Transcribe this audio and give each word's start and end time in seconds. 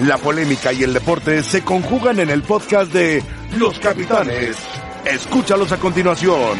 La 0.00 0.18
polémica 0.18 0.74
y 0.74 0.82
el 0.82 0.92
deporte 0.92 1.42
se 1.42 1.64
conjugan 1.64 2.20
en 2.20 2.28
el 2.28 2.42
podcast 2.42 2.92
de 2.92 3.22
Los 3.56 3.78
Capitanes. 3.78 4.54
Escúchalos 5.06 5.72
a 5.72 5.78
continuación. 5.78 6.58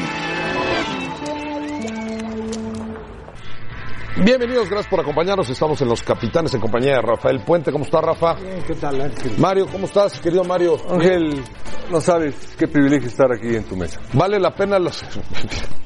Bienvenidos, 4.24 4.70
gracias 4.70 4.88
por 4.88 5.00
acompañarnos. 5.00 5.50
Estamos 5.50 5.78
en 5.82 5.88
Los 5.88 6.02
Capitanes 6.02 6.54
en 6.54 6.62
compañía 6.62 6.94
de 6.94 7.02
Rafael 7.02 7.40
Puente. 7.44 7.70
¿Cómo 7.70 7.84
está, 7.84 8.00
Rafa? 8.00 8.36
Bien, 8.36 8.62
¿qué 8.66 8.74
tal, 8.74 8.98
Ángel? 9.02 9.32
Mario, 9.36 9.66
¿cómo 9.70 9.84
estás, 9.84 10.18
querido 10.18 10.42
Mario? 10.42 10.78
Ángel, 10.88 11.44
no 11.90 12.00
sabes 12.00 12.54
qué 12.58 12.66
privilegio 12.66 13.08
estar 13.08 13.30
aquí 13.30 13.54
en 13.54 13.64
tu 13.64 13.76
mesa. 13.76 14.00
Vale 14.14 14.40
la 14.40 14.54
pena 14.54 14.78
los... 14.78 15.04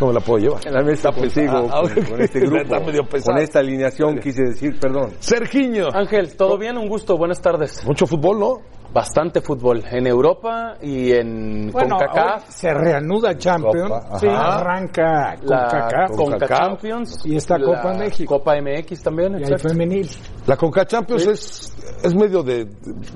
No 0.00 0.08
me 0.08 0.12
la 0.12 0.20
puedo 0.20 0.38
llevar. 0.38 0.66
En 0.66 0.74
la 0.74 0.82
mesa 0.82 1.10
contigo, 1.12 1.68
Ah, 1.72 1.80
con, 1.82 2.04
con 2.04 2.20
este 2.20 2.38
está 2.44 2.50
grupo, 2.76 2.86
medio 2.86 3.04
pesado. 3.04 3.32
con 3.34 3.42
esta 3.42 3.58
alineación, 3.60 4.18
quise 4.18 4.42
decir, 4.42 4.78
perdón. 4.78 5.12
Sergiño. 5.20 5.88
Ángel, 5.92 6.36
¿todo 6.36 6.58
bien? 6.58 6.76
Un 6.76 6.88
gusto, 6.88 7.16
buenas 7.16 7.40
tardes. 7.40 7.84
Mucho 7.86 8.06
fútbol, 8.06 8.38
¿no? 8.38 8.58
Bastante 8.96 9.42
fútbol 9.42 9.84
en 9.90 10.06
Europa 10.06 10.78
y 10.80 11.12
en 11.12 11.70
CONCACAF. 11.70 12.44
hoy 12.46 12.52
se 12.52 12.72
reanuda 12.72 13.36
Champions, 13.36 13.92
sí, 14.18 14.26
arranca 14.26 15.34
La 15.42 15.68
CONCACAF 15.68 16.10
Concacaf. 16.16 16.16
CONCA 16.16 16.46
Champions 16.48 17.26
Y 17.26 17.36
está 17.36 17.58
la 17.58 17.66
Copa 17.66 17.92
México. 17.92 18.38
Copa 18.38 18.54
MX 18.58 19.02
también, 19.02 19.38
y 19.38 19.44
hay 19.44 19.58
femenil. 19.58 20.08
La 20.46 20.56
Conca 20.56 20.86
Champions 20.86 21.26
es, 21.26 21.76
es 22.02 22.14
medio 22.14 22.42
de, 22.42 22.64
de- 22.64 22.70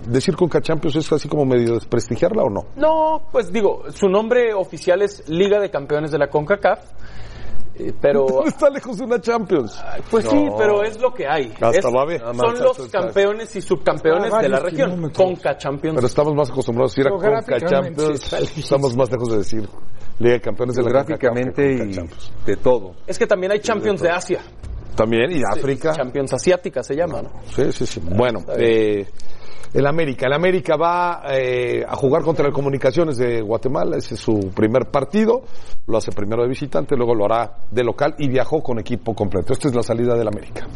decir 0.07 0.37
Conca 0.37 0.61
Champions 0.61 0.97
es 0.97 1.11
así 1.13 1.29
como 1.29 1.47
medio 1.47 1.73
desprestigiarla 1.75 2.43
o 2.43 2.51
no. 2.51 2.67
No, 2.77 3.23
pues 3.33 3.51
digo, 3.51 3.85
su 3.91 4.07
nombre 4.09 4.53
oficial 4.53 5.01
es 5.01 5.27
Liga 5.31 5.61
de 5.61 5.71
Campeones 5.71 6.11
de 6.11 6.19
la 6.19 6.29
CONCACAF, 6.29 6.81
pero 8.01 8.45
está 8.47 8.71
lejos 8.71 8.99
de 8.99 9.05
una 9.05 9.21
Champions. 9.21 9.83
pues 10.11 10.25
sí, 10.27 10.47
pero 10.59 10.83
es 10.83 11.01
lo 11.01 11.13
que 11.13 11.27
hay. 11.27 11.53
Hasta 11.61 11.71
Es- 11.71 11.83
son 11.83 12.59
los 12.63 12.89
campeones 12.91 13.55
y 13.57 13.61
subcampeones 13.63 14.33
Ah, 14.33 14.43
de 14.43 14.49
la 14.49 14.61
región. 14.61 14.91
kilómetros. 14.91 15.27
CONCA 15.27 15.57
Champions. 15.59 15.95
Pero 15.97 16.07
estamos 16.07 16.35
más 16.35 16.51
acostumbrados 16.51 16.93
a 16.93 17.01
decir 17.01 17.07
a 17.07 17.11
Conca 17.11 17.61
Champions. 17.67 18.33
Estamos 18.59 18.97
más 18.97 19.11
lejos 19.11 19.31
de 19.31 19.39
decir 19.39 19.69
Liga 20.19 20.35
de 20.35 20.41
Campeones 20.41 20.77
de 20.77 20.83
la 20.83 20.91
Gráficamente 20.91 21.73
y 21.73 21.79
Champions. 21.93 22.33
de 22.47 22.57
todo. 22.57 22.93
Es 23.07 23.19
que 23.19 23.27
también 23.27 23.53
hay 23.53 23.61
Champions 23.61 24.01
de 24.03 24.11
Asia. 24.11 24.41
También, 24.97 25.31
y 25.31 25.39
de 25.39 25.45
África. 25.51 25.93
Champions 25.93 26.33
Asiática 26.35 26.83
se 26.83 26.95
llama, 26.95 27.23
¿no? 27.23 27.31
Sí, 27.55 27.73
sí, 27.73 27.87
sí. 27.87 28.01
Bueno, 28.05 28.41
eh, 28.59 29.07
el 29.73 29.87
América. 29.87 30.27
El 30.27 30.33
América 30.33 30.77
va 30.77 31.23
eh, 31.31 31.85
a 31.87 31.95
jugar 31.97 32.23
contra 32.23 32.47
el 32.47 32.53
Comunicaciones 32.53 33.17
de 33.17 33.41
Guatemala. 33.41 33.97
Ese 33.97 34.15
es 34.15 34.21
su 34.21 34.51
primer 34.55 34.91
partido. 34.91 35.43
Lo 35.87 35.99
hace 35.99 36.13
primero 36.13 36.43
de 36.43 36.49
visitante, 36.49 36.97
luego 36.97 37.15
lo 37.15 37.25
hará 37.27 37.59
de 37.71 37.85
local 37.85 38.15
y 38.19 38.29
viajó 38.29 38.63
con 38.63 38.79
equipo 38.79 39.15
completo. 39.15 39.53
Esta 39.53 39.69
es 39.69 39.75
la 39.75 39.83
salida 39.83 40.15
del 40.15 40.29
América. 40.29 40.67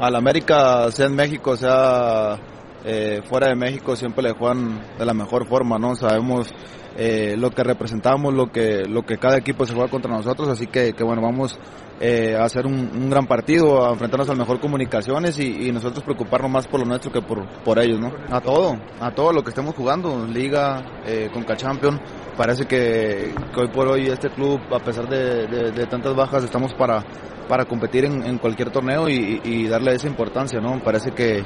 Al 0.00 0.14
América, 0.14 0.90
sea 0.92 1.06
en 1.06 1.16
México, 1.16 1.56
sea 1.56 2.38
eh, 2.84 3.20
fuera 3.24 3.48
de 3.48 3.56
México, 3.56 3.96
siempre 3.96 4.22
le 4.22 4.32
juegan 4.32 4.80
de 4.96 5.04
la 5.04 5.12
mejor 5.12 5.46
forma, 5.46 5.76
¿no? 5.78 5.96
Sabemos 5.96 6.54
eh, 6.96 7.34
lo 7.36 7.50
que 7.50 7.64
representamos, 7.64 8.32
lo 8.32 8.52
que, 8.52 8.84
lo 8.88 9.04
que 9.04 9.18
cada 9.18 9.38
equipo 9.38 9.66
se 9.66 9.74
juega 9.74 9.90
contra 9.90 10.10
nosotros, 10.10 10.48
así 10.48 10.68
que, 10.68 10.92
que 10.92 11.02
bueno, 11.02 11.22
vamos 11.22 11.58
eh, 12.00 12.36
a 12.38 12.44
hacer 12.44 12.66
un, 12.66 12.74
un 12.94 13.10
gran 13.10 13.26
partido, 13.26 13.86
a 13.86 13.92
enfrentarnos 13.92 14.28
al 14.30 14.36
mejor 14.36 14.60
comunicaciones 14.60 15.38
y, 15.40 15.68
y 15.68 15.72
nosotros 15.72 16.04
preocuparnos 16.04 16.50
más 16.50 16.66
por 16.68 16.80
lo 16.80 16.86
nuestro 16.86 17.10
que 17.10 17.20
por, 17.22 17.46
por 17.64 17.78
ellos, 17.78 17.98
¿no? 18.00 18.12
A 18.30 18.40
todo, 18.40 18.76
a 19.00 19.10
todo 19.10 19.32
lo 19.32 19.42
que 19.42 19.50
estemos 19.50 19.74
jugando, 19.74 20.26
Liga, 20.26 20.82
eh, 21.06 21.28
Conca 21.32 21.56
Champions, 21.56 22.00
parece 22.36 22.66
que, 22.66 23.34
que 23.52 23.60
hoy 23.60 23.68
por 23.68 23.88
hoy 23.88 24.06
este 24.06 24.30
club, 24.30 24.60
a 24.72 24.78
pesar 24.78 25.08
de, 25.08 25.46
de- 25.48 25.72
de 25.72 25.86
tantas 25.86 26.14
bajas, 26.14 26.44
estamos 26.44 26.72
para, 26.74 27.02
para 27.48 27.64
competir 27.64 28.04
en, 28.04 28.24
en 28.24 28.38
cualquier 28.38 28.70
torneo 28.70 29.08
y, 29.08 29.40
y 29.44 29.66
darle 29.66 29.94
esa 29.94 30.06
importancia, 30.06 30.60
¿no? 30.60 30.80
Parece 30.82 31.10
que, 31.10 31.42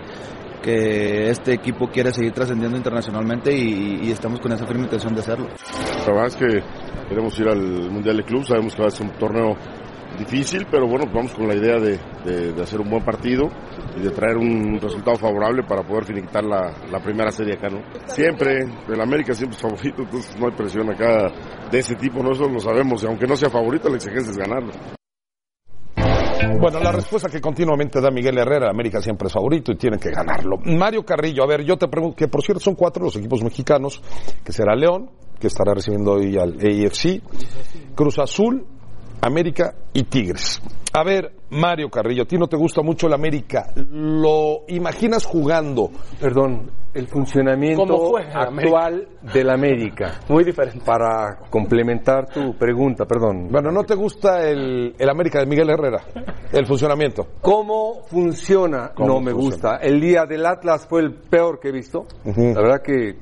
que 0.62 1.31
este 1.31 1.55
equipo 1.55 1.89
quiere 1.89 2.12
seguir 2.12 2.33
trascendiendo 2.33 2.77
internacionalmente 2.77 3.53
y, 3.56 4.00
y 4.03 4.11
estamos 4.11 4.39
con 4.41 4.53
esa 4.53 4.66
firme 4.66 4.84
intención 4.84 5.15
de 5.15 5.21
hacerlo. 5.21 5.48
La 6.06 6.12
verdad 6.12 6.27
es 6.27 6.37
que 6.37 6.62
queremos 7.09 7.38
ir 7.41 7.48
al 7.48 7.91
Mundial 7.91 8.16
de 8.19 8.25
Club, 8.25 8.44
sabemos 8.44 8.75
que 8.75 8.82
va 8.82 8.88
a 8.88 8.91
ser 8.91 9.06
un 9.06 9.12
torneo 9.15 9.56
difícil, 10.19 10.67
pero 10.71 10.87
bueno, 10.87 11.05
vamos 11.12 11.33
con 11.33 11.47
la 11.49 11.55
idea 11.55 11.78
de, 11.78 11.99
de- 12.25 12.62
hacer 12.62 12.81
un 12.81 12.91
buen 12.91 13.05
partido 13.05 13.49
y 13.97 14.00
de 14.00 14.11
traer 14.11 14.37
un 14.37 14.78
resultado 14.81 15.17
favorable 15.17 15.62
para 15.65 15.83
poder 15.83 16.05
finiquitar 16.05 16.45
la, 16.45 16.73
la 16.91 17.00
primera 17.03 17.31
serie 17.31 17.55
acá, 17.55 17.69
¿no? 17.69 17.81
Siempre, 18.06 18.61
el 18.89 19.01
América 19.01 19.34
siempre 19.34 19.56
es 19.56 19.62
favorito, 19.62 20.03
entonces 20.03 20.39
no 20.39 20.47
hay 20.47 20.53
presión 20.53 20.91
acá 20.91 21.31
de 21.71 21.78
ese 21.78 21.95
tipo, 21.97 22.22
nosotros 22.22 22.53
lo 22.53 22.61
sabemos, 22.61 23.03
y 23.03 23.06
aunque 23.06 23.27
no 23.27 23.37
sea 23.37 23.51
favorito, 23.51 23.89
la 23.89 23.97
exigencia 23.97 24.31
es 24.31 24.39
ganarlo. 24.39 24.72
Bueno, 26.61 26.81
la 26.81 26.93
respuesta 26.93 27.28
que 27.28 27.41
continuamente 27.41 28.01
da 28.01 28.11
Miguel 28.11 28.39
Herrera, 28.39 28.71
América 28.71 29.01
siempre 29.01 29.27
es 29.27 29.33
favorito 29.33 29.72
y 29.72 29.77
tiene 29.77 29.99
que 29.99 30.11
ganarlo. 30.11 30.59
Mario 30.65 31.05
Carrillo, 31.05 31.43
a 31.43 31.47
ver, 31.47 31.65
yo 31.65 31.77
te 31.77 31.89
pregunto, 31.89 32.17
que 32.17 32.28
por 32.28 32.43
cierto 32.43 32.61
son 32.61 32.75
cuatro 32.75 33.03
los 33.05 33.17
equipos 33.17 33.43
mexicanos, 33.43 34.03
que 34.45 34.53
será 34.53 34.75
León, 34.75 35.11
que 35.41 35.47
estará 35.49 35.75
recibiendo 35.75 36.12
hoy 36.12 36.37
al 36.37 36.55
AFC, 36.55 37.21
Cruz 37.95 38.19
Azul, 38.19 38.65
América 39.22 39.75
y 39.93 40.03
Tigres. 40.05 40.60
A 40.93 41.05
ver, 41.05 41.33
Mario 41.50 41.88
Carrillo, 41.88 42.25
a 42.25 42.27
ti 42.27 42.37
no 42.37 42.49
te 42.49 42.56
gusta 42.56 42.83
mucho 42.83 43.06
el 43.06 43.15
América, 43.15 43.72
¿lo 43.77 44.65
imaginas 44.69 45.25
jugando? 45.25 45.91
Perdón, 46.21 46.71
el 46.93 47.06
funcionamiento 47.06 47.87
¿Cómo 47.87 48.10
juega 48.10 48.43
actual 48.43 49.09
del 49.33 49.49
América. 49.49 50.21
Muy 50.28 50.44
diferente. 50.44 50.81
Para 50.84 51.38
complementar 51.49 52.27
tu 52.27 52.55
pregunta, 52.59 53.06
perdón. 53.06 53.49
Bueno, 53.50 53.71
¿no 53.71 53.84
te 53.84 53.94
gusta 53.94 54.47
el, 54.47 54.94
el 54.99 55.09
América 55.09 55.41
de 55.41 55.47
Miguel 55.47 55.71
Herrera? 55.71 56.03
El 56.53 56.66
funcionamiento. 56.66 57.27
¿Cómo 57.41 58.03
funciona? 58.06 58.91
¿Cómo 58.94 59.15
no 59.15 59.21
me 59.21 59.33
funciona? 59.33 59.71
gusta. 59.72 59.77
El 59.77 60.00
día 60.00 60.27
del 60.27 60.44
Atlas 60.44 60.87
fue 60.87 61.00
el 61.00 61.15
peor 61.15 61.60
que 61.60 61.69
he 61.69 61.72
visto. 61.72 62.06
La 62.25 62.60
verdad 62.60 62.83
que... 62.83 63.16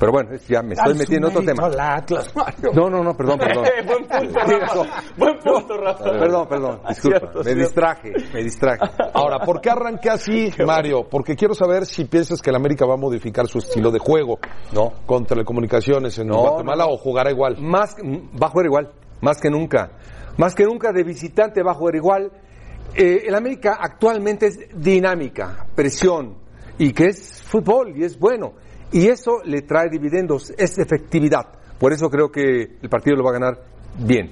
Pero 0.00 0.12
bueno, 0.12 0.30
ya 0.48 0.62
me 0.62 0.72
estoy 0.74 0.94
metiendo 0.94 1.28
en 1.28 1.36
otro 1.36 1.44
tema. 1.46 1.66
al 1.66 1.78
Atlas, 1.78 2.34
Mario. 2.34 2.70
No, 2.74 2.88
no, 2.90 3.04
no, 3.04 3.14
perdón, 3.14 3.38
perdón. 3.38 3.64
Buen 3.86 4.06
punto, 4.08 4.58
Rafa. 4.58 5.02
Buen 5.16 5.38
punto, 5.38 5.76
Rafa. 5.76 6.04
Perdón, 6.04 6.48
perdón, 6.48 6.80
disculpa. 6.88 7.18
Cierto, 7.20 7.38
me 7.38 7.44
cierto. 7.44 7.60
distraje, 7.62 8.12
me 8.32 8.42
distraje. 8.42 8.80
Ahora, 9.12 9.38
¿por 9.44 9.60
qué 9.60 9.70
arranqué 9.70 10.08
así, 10.10 10.50
Mario? 10.66 11.06
Porque 11.08 11.36
quiero 11.36 11.54
saber 11.54 11.84
si 11.86 12.06
piensas 12.06 12.40
que 12.40 12.48
el 12.50 12.56
América 12.56 12.86
va 12.86 12.94
a 12.94 12.96
modificar 12.96 13.46
su 13.46 13.58
estilo 13.58 13.90
de 13.90 13.98
juego 13.98 14.38
No. 14.72 14.90
contra 15.06 15.38
el 15.38 15.44
Comunicaciones 15.44 16.18
en 16.18 16.28
No, 16.28 16.38
Guatemala 16.40 16.84
no. 16.86 16.92
o 16.94 16.96
jugará 16.96 17.30
igual. 17.30 17.56
Más, 17.60 17.94
va 17.96 18.46
a 18.46 18.50
jugar 18.50 18.66
igual, 18.66 18.90
más 19.20 19.38
que 19.40 19.50
nunca. 19.50 19.90
Más 20.38 20.54
que 20.54 20.64
nunca 20.64 20.92
de 20.92 21.02
visitante 21.04 21.62
va 21.62 21.72
a 21.72 21.74
jugar 21.74 21.96
igual. 21.96 22.32
Eh, 22.94 23.24
el 23.26 23.34
América 23.34 23.76
actualmente 23.78 24.46
es 24.46 24.58
dinámica, 24.74 25.66
presión, 25.74 26.38
y 26.78 26.92
que 26.92 27.08
es 27.08 27.42
fútbol 27.42 27.92
y 27.96 28.04
es 28.04 28.18
bueno. 28.18 28.54
Y 28.92 29.06
eso 29.08 29.38
le 29.44 29.62
trae 29.62 29.88
dividendos, 29.90 30.50
es 30.56 30.78
efectividad. 30.78 31.46
Por 31.78 31.92
eso 31.92 32.08
creo 32.08 32.30
que 32.30 32.76
el 32.82 32.88
partido 32.88 33.16
lo 33.16 33.24
va 33.24 33.30
a 33.30 33.34
ganar 33.34 33.58
bien. 33.98 34.30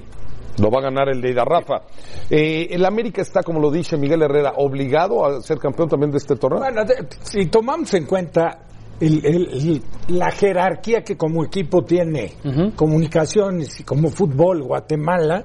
Lo 0.60 0.70
va 0.70 0.80
a 0.80 0.82
ganar 0.90 1.08
el 1.08 1.20
de 1.20 1.30
Ida 1.30 1.44
Rafa. 1.44 1.82
Eh, 2.28 2.66
el 2.70 2.84
América 2.84 3.22
está, 3.22 3.42
como 3.44 3.60
lo 3.60 3.70
dice 3.70 3.96
Miguel 3.96 4.22
Herrera, 4.22 4.54
obligado 4.56 5.24
a 5.24 5.40
ser 5.40 5.58
campeón 5.58 5.88
también 5.88 6.10
de 6.10 6.18
este 6.18 6.34
torneo. 6.34 6.58
Bueno, 6.60 6.84
de- 6.84 7.06
si 7.22 7.46
tomamos 7.46 7.94
en 7.94 8.06
cuenta 8.06 8.64
el- 9.00 9.24
el- 9.24 9.48
el- 9.52 9.82
la 10.08 10.32
jerarquía 10.32 11.02
que 11.02 11.16
como 11.16 11.44
equipo 11.44 11.84
tiene 11.84 12.32
comunicaciones 12.74 13.78
y 13.80 13.84
como 13.84 14.08
fútbol 14.10 14.62
Guatemala, 14.64 15.44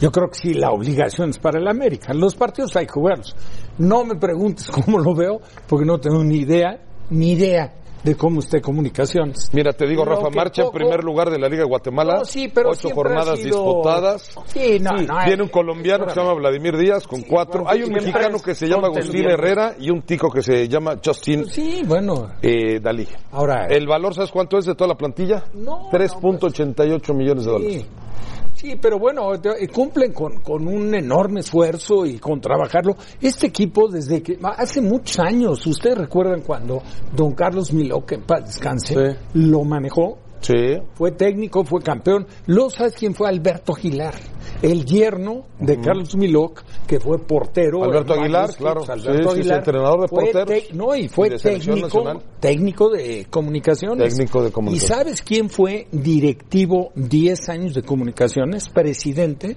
yo 0.00 0.10
creo 0.10 0.28
que 0.28 0.34
sí 0.34 0.54
la 0.54 0.70
obligación 0.72 1.30
es 1.30 1.38
para 1.38 1.58
el 1.58 1.66
América. 1.66 2.12
Los 2.12 2.34
partidos 2.34 2.76
hay 2.76 2.84
que 2.86 2.92
jugarlos. 2.92 3.34
No 3.78 4.04
me 4.04 4.16
preguntes 4.16 4.70
cómo 4.70 4.98
lo 4.98 5.14
veo, 5.14 5.40
porque 5.66 5.86
no 5.86 5.98
tengo 5.98 6.22
ni 6.22 6.40
idea, 6.40 6.78
ni 7.08 7.32
idea 7.32 7.72
de 8.02 8.14
cómo 8.14 8.40
esté 8.40 8.60
comunicaciones. 8.60 9.50
Mira, 9.52 9.72
te 9.72 9.86
digo, 9.86 10.04
Rafa, 10.04 10.30
marcha 10.30 10.62
en 10.62 10.70
primer 10.70 11.04
lugar 11.04 11.30
de 11.30 11.38
la 11.38 11.48
Liga 11.48 11.62
de 11.64 11.68
Guatemala. 11.68 12.18
No, 12.18 12.24
sí, 12.24 12.48
pero 12.52 12.70
ocho 12.70 12.90
jornadas 12.90 13.38
sido- 13.38 13.56
disputadas. 13.58 14.30
Sí, 14.46 14.78
no, 14.80 14.92
no, 14.92 15.16
Viene 15.26 15.40
eh, 15.40 15.42
un 15.42 15.48
colombiano 15.48 16.06
que 16.06 16.12
se 16.12 16.20
llama 16.20 16.34
Vladimir 16.34 16.76
Díaz 16.76 17.06
con 17.06 17.22
cuatro. 17.22 17.64
bueno, 17.64 17.70
Hay 17.70 17.82
un 17.82 17.92
mexicano 17.92 18.36
es 18.36 18.42
que 18.42 18.54
se 18.54 18.66
llama 18.68 18.86
Agustín. 18.88 19.24
Herrera 19.28 19.74
y 19.78 19.90
un 19.90 20.02
tico 20.02 20.30
que 20.30 20.42
se 20.42 20.68
llama 20.68 20.96
Justin 21.04 21.46
Sí, 21.46 21.82
bueno. 21.86 22.30
eh, 22.42 22.80
Dalí. 22.80 23.06
Ahora, 23.32 23.66
¿El 23.66 23.86
valor 23.86 24.14
sabes 24.14 24.30
cuánto 24.30 24.58
es 24.58 24.64
de 24.66 24.74
toda 24.74 24.88
la 24.88 24.96
plantilla? 24.96 25.44
No, 25.54 25.90
3.88 25.90 27.14
millones 27.14 27.44
de 27.44 27.50
dólares. 27.50 27.86
Sí. 28.60 28.76
Pero 28.80 28.98
bueno, 28.98 29.32
de- 29.38 29.68
cumplen 29.68 30.12
con, 30.12 30.40
con 30.40 30.66
un 30.68 30.94
enorme 30.94 31.40
esfuerzo 31.40 32.04
y 32.04 32.18
con 32.18 32.40
trabajarlo. 32.40 32.94
Este 33.20 33.46
equipo, 33.46 33.88
desde 33.88 34.22
que 34.22 34.38
hace 34.42 34.80
muchos 34.80 35.18
años, 35.18 35.66
ustedes 35.66 35.96
recuerdan 35.98 36.42
cuando 36.42 36.82
don 37.14 37.32
Carlos 37.32 37.72
Miló, 37.72 38.04
que 38.04 38.16
en 38.16 38.22
paz 38.22 38.44
descanse, 38.46 39.16
lo 39.34 39.64
manejó, 39.64 40.18
Sí. 40.40 40.54
fue 40.94 41.12
técnico, 41.12 41.64
fue 41.64 41.82
campeón. 41.82 42.26
Luego, 42.46 42.70
¿sabes 42.70 42.94
quién 42.94 43.14
fue? 43.14 43.28
Alberto 43.28 43.74
Aguilar, 43.76 44.14
el 44.62 44.84
yerno 44.84 45.44
de 45.58 45.80
Carlos 45.80 46.14
Milok, 46.16 46.62
que 46.86 47.00
fue 47.00 47.18
portero. 47.18 47.82
Alberto 47.84 48.14
Aguilar, 48.14 48.54
claro. 48.56 48.82
clubes. 48.82 49.32
Sí, 49.34 49.42
sí, 49.42 49.48
entrenador 49.50 50.02
de 50.02 50.08
porteros. 50.08 50.46
te- 50.46 50.68
no, 50.74 50.94
y 50.94 51.08
fue 51.08 51.28
Y 51.28 51.30
de 51.30 51.38
selección 51.38 51.76
técnico, 51.76 52.10
técnico 52.40 52.88
de 52.90 53.26
comunicaciones. 53.30 54.14
Técnico 54.14 54.42
de 54.42 54.50
comunicaciones. 54.52 54.90
¿Y 54.90 55.04
sabes 55.04 55.22
quién 55.22 55.48
fue 55.50 55.86
directivo 55.92 56.90
10 56.94 57.48
años 57.48 57.74
de 57.74 57.82
comunicaciones? 57.82 58.68
Presidente. 58.68 59.56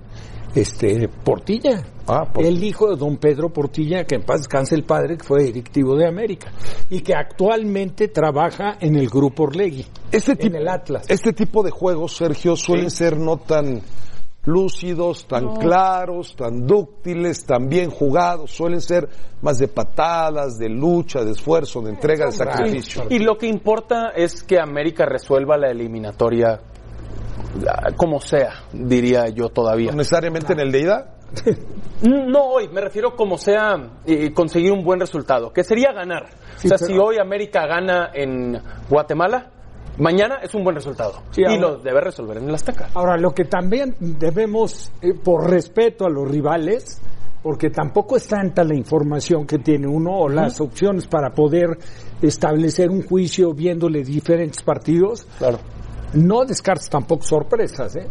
este 0.55 1.09
Portilla. 1.23 1.81
Ah, 2.05 2.25
Portilla. 2.31 2.47
El 2.50 2.63
hijo 2.63 2.88
de 2.91 2.95
don 2.95 3.17
Pedro 3.17 3.51
Portilla, 3.51 4.03
que 4.05 4.13
en 4.15 4.21
paz 4.23 4.41
descanse 4.41 4.75
el 4.75 4.83
padre, 4.83 5.17
que 5.17 5.23
fue 5.23 5.44
directivo 5.45 5.95
de 5.95 6.05
América. 6.07 6.51
Y 6.91 7.01
que 7.01 7.13
actualmente 7.15 8.07
trabaja 8.09 8.77
en 8.79 8.95
el 8.95 9.09
Grupo 9.09 9.44
Orlegui. 9.45 9.83
Este 10.11 10.33
en 10.33 10.38
tipo, 10.38 10.57
el 10.57 10.67
Atlas. 10.67 11.05
Este 11.09 11.33
tipo 11.33 11.63
de 11.63 11.71
juegos, 11.71 12.15
Sergio, 12.15 12.55
suelen 12.55 12.91
ser 12.91 13.17
no 13.17 13.38
tan 13.38 13.81
lúcidos, 14.45 15.25
tan 15.28 15.56
claros, 15.56 16.36
tan 16.36 16.68
dúctiles, 16.68 17.45
tan 17.45 17.69
bien 17.69 17.90
jugados, 17.90 18.51
suelen 18.51 18.81
ser 18.81 19.07
más 19.42 19.57
de 19.60 19.68
patadas, 19.68 20.57
de 20.57 20.69
lucha, 20.69 21.24
de 21.24 21.31
esfuerzo, 21.31 21.81
de 21.81 21.92
entrega, 21.92 22.25
de 22.25 22.31
sacrificio. 22.34 23.04
Y 23.10 23.19
lo 23.19 23.38
que 23.38 23.48
importa 23.48 24.10
es 24.16 24.44
que 24.44 24.60
América 24.60 25.06
resuelva 25.06 25.57
la 25.57 25.69
eliminatoria 25.69 26.60
ah, 27.68 27.92
como 27.95 28.19
sea, 28.19 28.63
diría 28.74 29.30
yo 29.30 29.50
todavía. 29.50 29.92
No 29.92 29.98
necesariamente 29.98 30.54
en 30.54 30.60
el 30.60 30.72
de 30.72 30.80
ida. 30.80 31.16
No 32.04 32.48
hoy, 32.48 32.68
me 32.68 32.81
refiero 32.81 33.16
como 33.16 33.38
sea 33.38 33.78
eh, 34.06 34.34
conseguir 34.34 34.74
un 34.74 34.84
buen 34.84 35.00
resultado, 35.00 35.54
que 35.54 35.63
sería 35.63 35.94
ganar. 35.94 36.25
o 36.25 36.60
sea, 36.60 36.75
pero- 36.78 36.86
si 36.86 36.98
hoy 36.98 37.18
América 37.18 37.66
gana 37.66 38.12
en 38.13 38.62
Guatemala, 38.89 39.50
mañana 39.98 40.40
es 40.44 40.54
un 40.56 40.63
buen 40.63 40.75
resultado. 40.75 41.13
Sí, 41.31 41.42
y 41.42 41.45
ahora- 41.45 41.57
lo 41.62 41.78
debe 41.78 42.01
resolver 42.01 42.38
en 42.38 42.50
el 42.50 42.56
Azteca. 42.56 42.90
Ahora, 42.94 43.18
lo 43.18 43.31
que 43.31 43.45
también 43.45 43.95
debemos, 44.00 44.92
eh, 45.01 45.13
por 45.13 45.50
respeto 45.50 46.06
a 46.06 46.10
los 46.10 46.30
rivales, 46.30 47.01
porque 47.42 47.69
tampoco 47.69 48.16
es 48.16 48.28
tanta 48.28 48.63
la 48.63 48.74
información 48.75 49.45
que 49.45 49.60
tiene 49.60 49.86
uno 49.88 50.12
o 50.18 50.30
las 50.30 50.62
opciones 50.62 51.07
para 51.07 51.31
poder 51.31 51.78
establecer 52.22 52.90
un 52.90 53.04
juicio 53.06 53.54
viéndole 53.54 54.01
diferentes 54.04 54.62
partidos, 54.63 55.28
Claro. 55.38 55.60
no 56.13 56.46
descartes 56.46 56.89
tampoco 56.89 57.24
sorpresas, 57.24 57.96
¿eh? 57.98 58.07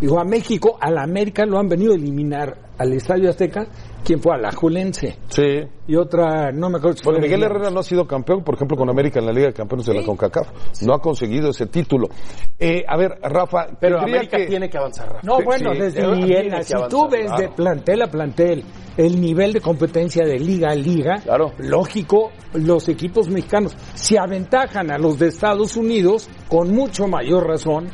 Digo, 0.00 0.18
a 0.18 0.24
México, 0.24 0.76
a 0.80 0.90
la 0.90 1.04
América 1.04 1.46
lo 1.46 1.58
han 1.60 1.68
venido 1.68 1.92
a 1.92 1.94
eliminar 1.94 2.56
al 2.82 2.92
Estadio 2.92 3.30
Azteca, 3.30 3.66
quien 4.04 4.20
fue 4.20 4.34
a 4.34 4.38
la 4.38 4.52
Julense. 4.52 5.16
Sí. 5.28 5.60
Y 5.86 5.96
otra, 5.96 6.50
no 6.52 6.68
me 6.70 6.78
acuerdo 6.78 6.96
si 6.98 7.04
Bueno, 7.04 7.20
Miguel 7.20 7.42
Herrera 7.42 7.70
no 7.70 7.80
ha 7.80 7.82
sido 7.82 8.06
campeón, 8.06 8.42
por 8.44 8.54
ejemplo, 8.56 8.76
con 8.76 8.88
América 8.90 9.20
en 9.20 9.26
la 9.26 9.32
Liga 9.32 9.46
de 9.48 9.52
Campeones 9.52 9.86
de 9.86 9.94
la 9.94 10.02
CONCACAF. 10.04 10.48
No 10.82 10.94
ha 10.94 11.00
conseguido 11.00 11.50
ese 11.50 11.66
título. 11.66 12.08
Eh, 12.58 12.84
a 12.86 12.96
ver, 12.96 13.18
Rafa, 13.22 13.66
Pero 13.80 14.00
América 14.00 14.36
que- 14.36 14.46
tiene 14.46 14.68
que 14.68 14.78
avanzar 14.78 15.12
rápido. 15.12 15.38
No, 15.38 15.44
bueno, 15.44 15.72
sí, 15.72 15.78
desde 15.80 16.00
Viena, 16.14 16.62
si 16.62 16.74
avanzar, 16.74 16.88
tú 16.88 17.08
ves 17.08 17.30
de 17.36 17.48
plantel 17.48 18.02
a 18.02 18.06
plantel 18.08 18.64
el 18.96 19.20
nivel 19.20 19.52
de 19.52 19.60
competencia 19.60 20.24
de 20.24 20.38
liga 20.38 20.70
a 20.70 20.74
liga, 20.74 21.20
Claro. 21.22 21.52
lógico, 21.58 22.30
los 22.54 22.88
equipos 22.88 23.28
mexicanos 23.28 23.74
se 23.94 24.18
aventajan 24.18 24.90
a 24.90 24.98
los 24.98 25.18
de 25.18 25.28
Estados 25.28 25.76
Unidos 25.76 26.28
con 26.48 26.74
mucho 26.74 27.06
mayor 27.08 27.46
razón 27.46 27.88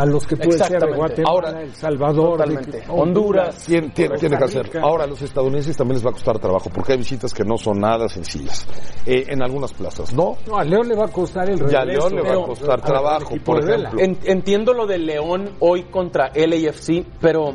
a 0.00 0.06
los 0.06 0.26
que 0.26 0.36
puede 0.36 0.58
ser. 0.58 0.80
Guatemala, 0.94 1.24
Ahora, 1.28 1.62
El 1.62 1.74
Salvador, 1.74 2.48
de-. 2.48 2.82
Honduras. 2.88 3.64
Tiene, 3.66 3.90
tiene- 3.90 4.16
tiene 4.16 4.38
que 4.38 4.44
hacer. 4.44 4.70
Ahora, 4.82 5.04
a 5.04 5.06
los 5.06 5.20
estadounidenses 5.22 5.76
también 5.76 5.96
les 5.96 6.06
va 6.06 6.10
a 6.10 6.12
costar 6.12 6.38
trabajo, 6.38 6.70
porque 6.72 6.92
hay 6.92 6.98
visitas 6.98 7.34
que 7.34 7.44
no 7.44 7.56
son 7.58 7.80
nada 7.80 8.08
sencillas. 8.08 8.66
Eh, 9.06 9.24
en 9.28 9.42
algunas 9.42 9.72
plazas, 9.72 10.14
¿no? 10.14 10.36
No, 10.46 10.56
a 10.58 10.64
León 10.64 10.88
le 10.88 10.94
va 10.96 11.04
a 11.06 11.08
costar 11.08 11.48
el 11.50 11.58
regreso. 11.58 11.72
Y 11.72 11.80
a 11.80 11.84
León 11.84 12.14
le 12.16 12.22
va 12.22 12.42
a 12.42 12.46
costar 12.46 12.80
trabajo, 12.82 13.34
por 13.44 13.60
ejemplo. 13.62 13.98
En- 14.00 14.18
entiendo 14.24 14.72
lo 14.72 14.86
de 14.86 14.98
León 14.98 15.50
hoy 15.60 15.84
contra 15.84 16.30
LAFC, 16.34 17.04
pero 17.20 17.54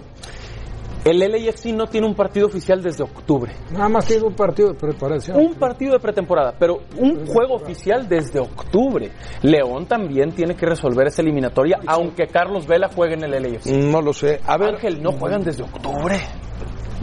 el 1.06 1.20
LAFC 1.20 1.68
no 1.68 1.86
tiene 1.86 2.08
un 2.08 2.16
partido 2.16 2.48
oficial 2.48 2.82
desde 2.82 3.04
octubre. 3.04 3.54
Nada 3.72 3.90
más 3.90 4.06
tiene 4.06 4.24
un 4.24 4.34
partido 4.34 4.70
de 4.70 4.74
preparación. 4.74 5.38
Un 5.38 5.54
partido 5.54 5.94
de 5.94 6.00
pretemporada, 6.00 6.56
pero 6.58 6.80
un 6.98 7.28
juego 7.28 7.56
oficial 7.56 8.10
desde 8.10 8.40
octubre. 8.40 9.12
León 9.44 9.86
también 9.86 10.32
tiene 10.32 10.56
que 10.56 10.66
resolver 10.66 11.06
esa 11.08 11.22
eliminatoria, 11.22 11.80
aunque 11.86 12.26
Carlos 12.26 12.66
Vela 12.66 12.90
juegue 12.90 13.14
en 13.14 13.24
el 13.24 13.32
LAFC. 13.32 13.68
No 13.68 14.02
lo 14.02 14.14
sé. 14.14 14.40
A 14.48 14.58
ver, 14.58 14.76
Ángel, 14.76 15.04
no 15.04 15.12
juegan 15.12 15.44
desde 15.44 15.64
octubre. 15.64 16.18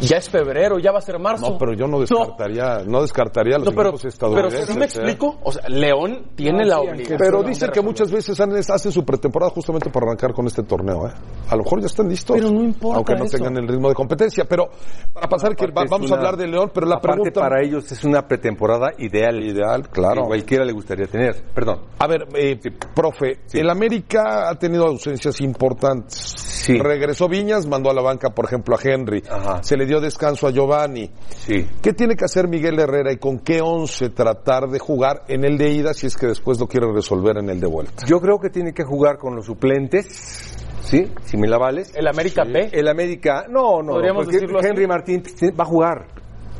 Ya 0.02 0.16
es 0.18 0.28
febrero, 0.28 0.78
ya 0.78 0.92
va 0.92 0.98
a 0.98 1.02
ser 1.02 1.18
marzo. 1.18 1.50
no, 1.52 1.58
pero 1.58 1.72
yo 1.74 1.86
no 1.86 2.00
descartaría, 2.00 2.82
no, 2.86 3.00
descartaría 3.02 3.56
los 3.58 3.66
No, 3.68 3.72
pero, 3.74 3.90
equipos 3.90 4.02
pero 4.02 4.08
estadounidenses. 4.48 4.66
¿sí 4.66 4.74
me 4.78 4.84
¿eh? 4.84 4.88
explico? 4.88 5.38
O 5.44 5.52
sea, 5.52 5.68
León 5.68 6.26
tiene 6.34 6.64
No, 6.64 6.68
la 6.68 6.74
sí, 6.76 6.88
obligación. 6.88 7.18
Pero 7.18 7.42
dicen 7.42 7.70
que 7.70 7.80
muchas 7.82 8.10
veces 8.10 8.38
hacen 8.70 8.92
su 8.92 9.04
pretemporada 9.04 9.50
justamente 9.52 9.90
para 9.90 10.06
arrancar 10.06 10.32
con 10.34 10.46
este 10.46 10.62
torneo, 10.64 11.06
¿eh? 11.06 11.12
A 11.48 11.56
lo 11.56 11.62
mejor 11.62 11.80
ya 11.80 11.86
están 11.86 12.08
listos. 12.08 12.36
Pero 12.36 12.50
no 12.50 12.62
importa 12.62 12.96
Aunque 12.96 13.14
no 13.14 13.24
eso. 13.24 13.36
tengan 13.38 13.56
el 13.58 13.68
ritmo 13.68 13.88
de 13.88 13.94
competencia. 13.94 14.44
Pero 14.48 14.68
para 15.12 15.28
pasar, 15.28 15.54
que 15.54 15.66
va- 15.66 15.84
vamos 15.88 16.10
a 16.10 16.16
hablar 16.16 16.36
de 16.36 16.48
León, 16.48 16.70
pero 16.74 16.86
la 16.86 17.00
pregunta... 17.00 17.40
para 17.40 17.62
ellos 17.62 17.90
es 17.92 18.04
una 18.04 18.26
pretemporada 18.26 18.88
ideal. 18.98 19.42
Ideal, 19.42 19.88
claro. 19.88 20.22
Que 20.22 20.28
cualquiera 20.28 20.64
le 20.64 20.72
gustaría 20.72 21.06
tener. 21.06 21.44
Perdón. 21.54 21.80
A 21.98 22.06
ver, 22.06 22.26
eh, 22.34 22.58
profe, 22.94 23.40
el 23.52 23.70
América 23.70 24.48
ha 24.50 24.54
tenido 24.58 24.86
ausencias 24.86 25.40
importantes. 25.40 26.14
Sí. 26.36 26.78
Regresó 26.78 27.28
Viñas, 27.28 27.66
mandó 27.66 27.90
a 27.90 27.94
la 27.94 28.02
banca, 28.02 28.30
por 28.30 28.44
ejemplo, 28.46 28.76
a 28.76 28.78
Henry. 28.82 29.22
Ajá. 29.28 29.62
Se 29.62 29.76
le 29.76 29.84
dio 29.86 29.91
descanso 30.00 30.46
a 30.46 30.50
Giovanni. 30.50 31.10
Sí. 31.30 31.66
¿Qué 31.80 31.92
tiene 31.92 32.16
que 32.16 32.24
hacer 32.24 32.48
Miguel 32.48 32.78
Herrera 32.78 33.12
y 33.12 33.16
con 33.18 33.38
qué 33.38 33.60
once 33.60 34.10
tratar 34.10 34.68
de 34.68 34.78
jugar 34.78 35.24
en 35.28 35.44
el 35.44 35.58
de 35.58 35.70
ida 35.70 35.94
si 35.94 36.06
es 36.06 36.16
que 36.16 36.26
después 36.26 36.58
lo 36.60 36.66
quiere 36.66 36.86
resolver 36.92 37.38
en 37.38 37.50
el 37.50 37.60
de 37.60 37.66
vuelta? 37.66 38.04
Yo 38.06 38.20
creo 38.20 38.38
que 38.38 38.50
tiene 38.50 38.72
que 38.72 38.84
jugar 38.84 39.18
con 39.18 39.34
los 39.36 39.46
suplentes. 39.46 40.56
¿Sí? 40.82 41.10
Si 41.24 41.36
me 41.36 41.48
la 41.48 41.58
vales. 41.58 41.92
El 41.94 42.06
América 42.06 42.42
B. 42.44 42.68
El 42.72 42.88
América, 42.88 43.46
no, 43.48 43.82
no, 43.82 43.92
Podríamos 43.92 44.24
porque 44.24 44.44
así. 44.44 44.68
Henry 44.68 44.86
Martín 44.86 45.22
va 45.58 45.64
a 45.64 45.66
jugar. 45.66 46.06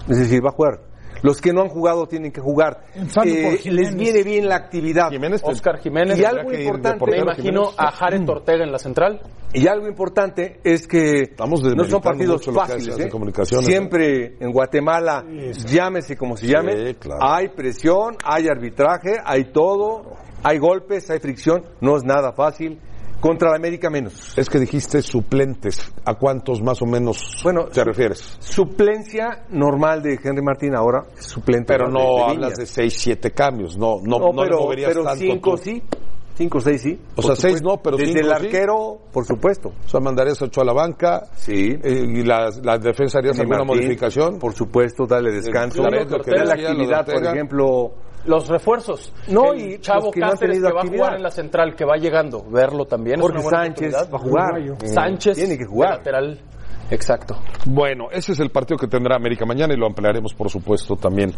Es 0.08 0.18
decir, 0.18 0.44
va 0.44 0.50
a 0.50 0.52
jugar. 0.52 0.80
Los 1.22 1.40
que 1.40 1.52
no 1.52 1.62
han 1.62 1.68
jugado 1.68 2.06
tienen 2.06 2.32
que 2.32 2.40
jugar. 2.40 2.84
Eh, 3.24 3.60
les 3.64 3.94
viene 3.94 4.22
bien 4.24 4.48
la 4.48 4.56
actividad. 4.56 5.10
Jiménez, 5.10 5.40
Oscar 5.44 5.78
Jiménez. 5.78 6.18
Y 6.18 6.24
algo 6.24 6.52
importante, 6.52 7.04
Me 7.10 7.18
imagino 7.18 7.66
Jiménez. 7.66 7.74
a 7.78 7.90
Jared 7.92 8.28
Ortega 8.28 8.64
en 8.64 8.72
la 8.72 8.78
central. 8.78 9.20
Y 9.54 9.66
algo 9.66 9.86
importante 9.86 10.60
es 10.64 10.86
que 10.88 11.22
Estamos 11.24 11.62
no 11.62 11.84
son 11.84 12.00
partidos 12.00 12.44
fáciles. 12.46 12.98
¿eh? 12.98 13.08
comunicaciones, 13.10 13.66
Siempre 13.66 14.36
en 14.40 14.50
Guatemala, 14.50 15.24
llámese 15.66 16.16
como 16.16 16.36
se 16.36 16.46
llame, 16.46 16.88
Sí, 16.88 16.94
claro. 16.94 17.20
hay 17.22 17.48
presión, 17.48 18.16
hay 18.24 18.46
arbitraje, 18.48 19.16
hay 19.24 19.52
todo, 19.52 20.16
hay 20.42 20.58
golpes, 20.58 21.10
hay 21.10 21.18
fricción, 21.20 21.64
no 21.80 21.96
es 21.96 22.04
nada 22.04 22.32
fácil. 22.32 22.80
Contra 23.20 23.50
la 23.50 23.56
América 23.56 23.88
menos. 23.88 24.36
Es 24.36 24.50
que 24.50 24.58
dijiste 24.58 25.00
suplentes. 25.00 25.92
¿A 26.04 26.14
cuántos 26.16 26.60
más 26.60 26.82
o 26.82 26.86
menos 26.86 27.40
Bueno, 27.44 27.66
te 27.66 27.74
su- 27.80 27.84
refieres? 27.84 28.36
Suplencia 28.40 29.44
normal 29.50 30.02
de 30.02 30.18
Henry 30.20 30.42
Martín 30.42 30.74
ahora, 30.74 31.04
suplente. 31.20 31.66
Pero 31.72 31.88
no 31.88 32.16
de 32.16 32.22
hablas 32.32 32.56
de 32.56 32.66
seis, 32.66 32.94
siete 32.98 33.30
cambios. 33.30 33.76
No, 33.78 33.98
no, 34.02 34.18
No, 34.18 34.32
no, 34.32 34.42
le 34.42 34.48
pero, 34.48 34.60
moverías 34.62 34.88
pero 34.90 35.04
tanto 35.04 35.20
cinco 35.20 35.50
tú. 35.52 35.56
sí, 35.58 35.82
cinco 36.42 36.60
seis 36.60 36.82
sí. 36.82 36.98
O 37.16 37.22
sea, 37.22 37.34
seis 37.36 37.58
supuesto. 37.58 37.68
no, 37.68 37.82
pero 37.82 37.96
Desde 37.96 38.12
cinco 38.12 38.26
el 38.26 38.36
sí. 38.38 38.44
arquero, 38.46 38.98
por 39.12 39.24
supuesto. 39.24 39.68
O 39.84 39.88
sea, 39.88 40.00
mandarías 40.00 40.40
ocho 40.42 40.60
a 40.60 40.64
la 40.64 40.72
banca. 40.72 41.22
Sí. 41.34 41.70
eh, 41.82 42.04
y 42.08 42.22
la, 42.24 42.50
la 42.62 42.78
defensa 42.78 43.18
harías 43.18 43.38
alguna 43.38 43.58
Martín, 43.64 43.76
modificación. 43.76 44.38
Por 44.38 44.52
supuesto, 44.54 45.06
darle 45.06 45.32
descanso. 45.32 45.82
La 45.82 46.02
actividad, 46.54 47.04
por 47.06 47.24
ejemplo, 47.24 47.92
Los 48.26 48.48
refuerzos. 48.48 49.12
No, 49.28 49.52
El 49.52 49.72
y 49.72 49.78
Chavo 49.80 50.10
que 50.10 50.20
no 50.20 50.26
han 50.26 50.32
Cáceres 50.32 50.54
tenido 50.56 50.68
que 50.68 50.74
va 50.74 50.80
a 50.80 50.82
actividad. 50.82 51.04
jugar 51.04 51.16
en 51.16 51.22
la 51.22 51.30
central, 51.30 51.74
que 51.74 51.84
va 51.84 51.96
llegando. 51.96 52.44
Verlo 52.50 52.84
también. 52.84 53.16
es 53.16 53.22
Jorge 53.22 53.38
una 53.38 53.42
buena 53.44 53.64
Sánchez 53.64 53.94
va 53.94 54.16
a 54.16 54.18
jugar. 54.20 54.52
Uruguayo. 54.52 54.76
Sánchez. 54.84 55.36
Tiene 55.38 55.58
que 55.58 55.64
jugar. 55.64 55.96
Lateral. 55.98 56.40
Exacto. 56.90 57.36
Bueno, 57.66 58.08
ese 58.12 58.32
es 58.32 58.40
el 58.40 58.50
partido 58.50 58.76
que 58.76 58.86
tendrá 58.86 59.16
América 59.16 59.46
mañana 59.46 59.72
y 59.72 59.78
lo 59.78 59.86
ampliaremos, 59.86 60.34
por 60.34 60.50
supuesto, 60.50 60.94
también 60.96 61.32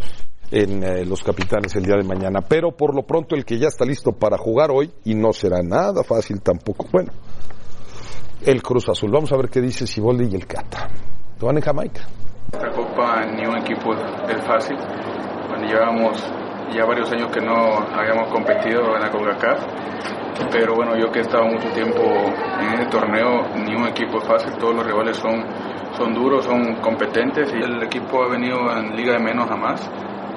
en 0.55 0.85
eh, 0.85 1.05
los 1.05 1.25
capitanes 1.25 1.75
el 1.75 1.85
día 1.85 1.97
de 1.97 2.05
mañana. 2.05 2.41
Pero 2.41 2.71
por 2.71 2.95
lo 2.95 3.03
pronto, 3.03 3.35
el 3.35 3.45
que 3.45 3.59
ya 3.59 3.67
está 3.67 3.85
listo 3.85 4.13
para 4.13 4.39
jugar 4.39 4.71
hoy, 4.71 4.93
y 5.05 5.15
no 5.15 5.33
será 5.33 5.63
nada 5.63 6.05
fácil 6.05 6.41
tampoco, 6.41 6.87
bueno, 6.93 7.11
el 8.47 8.63
Cruz 8.63 8.89
Azul. 8.89 9.11
Vamos 9.11 9.33
a 9.33 9.37
ver 9.37 9.49
qué 9.49 9.61
dice 9.61 9.87
Siboldi 9.87 10.29
y 10.31 10.35
el 10.37 10.47
Cata. 10.47 10.89
Que 11.39 11.45
van 11.45 11.57
en 11.57 11.63
Jamaica. 11.63 12.03
Esta 12.53 12.71
copa 12.71 13.27
ni 13.27 13.45
un 13.45 13.59
equipo 13.59 13.95
es 13.95 14.45
fácil. 14.47 14.77
Bueno, 15.49 15.67
llevamos 15.67 16.23
ya 16.73 16.85
varios 16.85 17.11
años 17.11 17.31
que 17.33 17.41
no 17.41 17.79
habíamos 17.93 18.29
competido 18.31 18.95
en 18.95 19.03
la 19.03 19.11
CONCACAF, 19.11 19.61
pero 20.53 20.77
bueno, 20.77 20.97
yo 20.97 21.11
que 21.11 21.19
he 21.19 21.23
estado 21.23 21.47
mucho 21.47 21.69
tiempo 21.71 22.01
en 22.01 22.75
este 22.75 22.87
torneo, 22.87 23.43
ni 23.57 23.75
un 23.75 23.89
equipo 23.89 24.19
es 24.19 24.29
fácil, 24.29 24.53
todos 24.59 24.77
los 24.77 24.87
rivales 24.87 25.17
son, 25.17 25.45
son 25.97 26.15
duros, 26.15 26.45
son 26.45 26.77
competentes 26.77 27.53
y 27.53 27.63
el 27.63 27.83
equipo 27.83 28.23
ha 28.23 28.29
venido 28.29 28.57
en 28.77 28.95
liga 28.97 29.15
de 29.15 29.19
menos 29.19 29.51
a 29.51 29.57
más. 29.57 29.91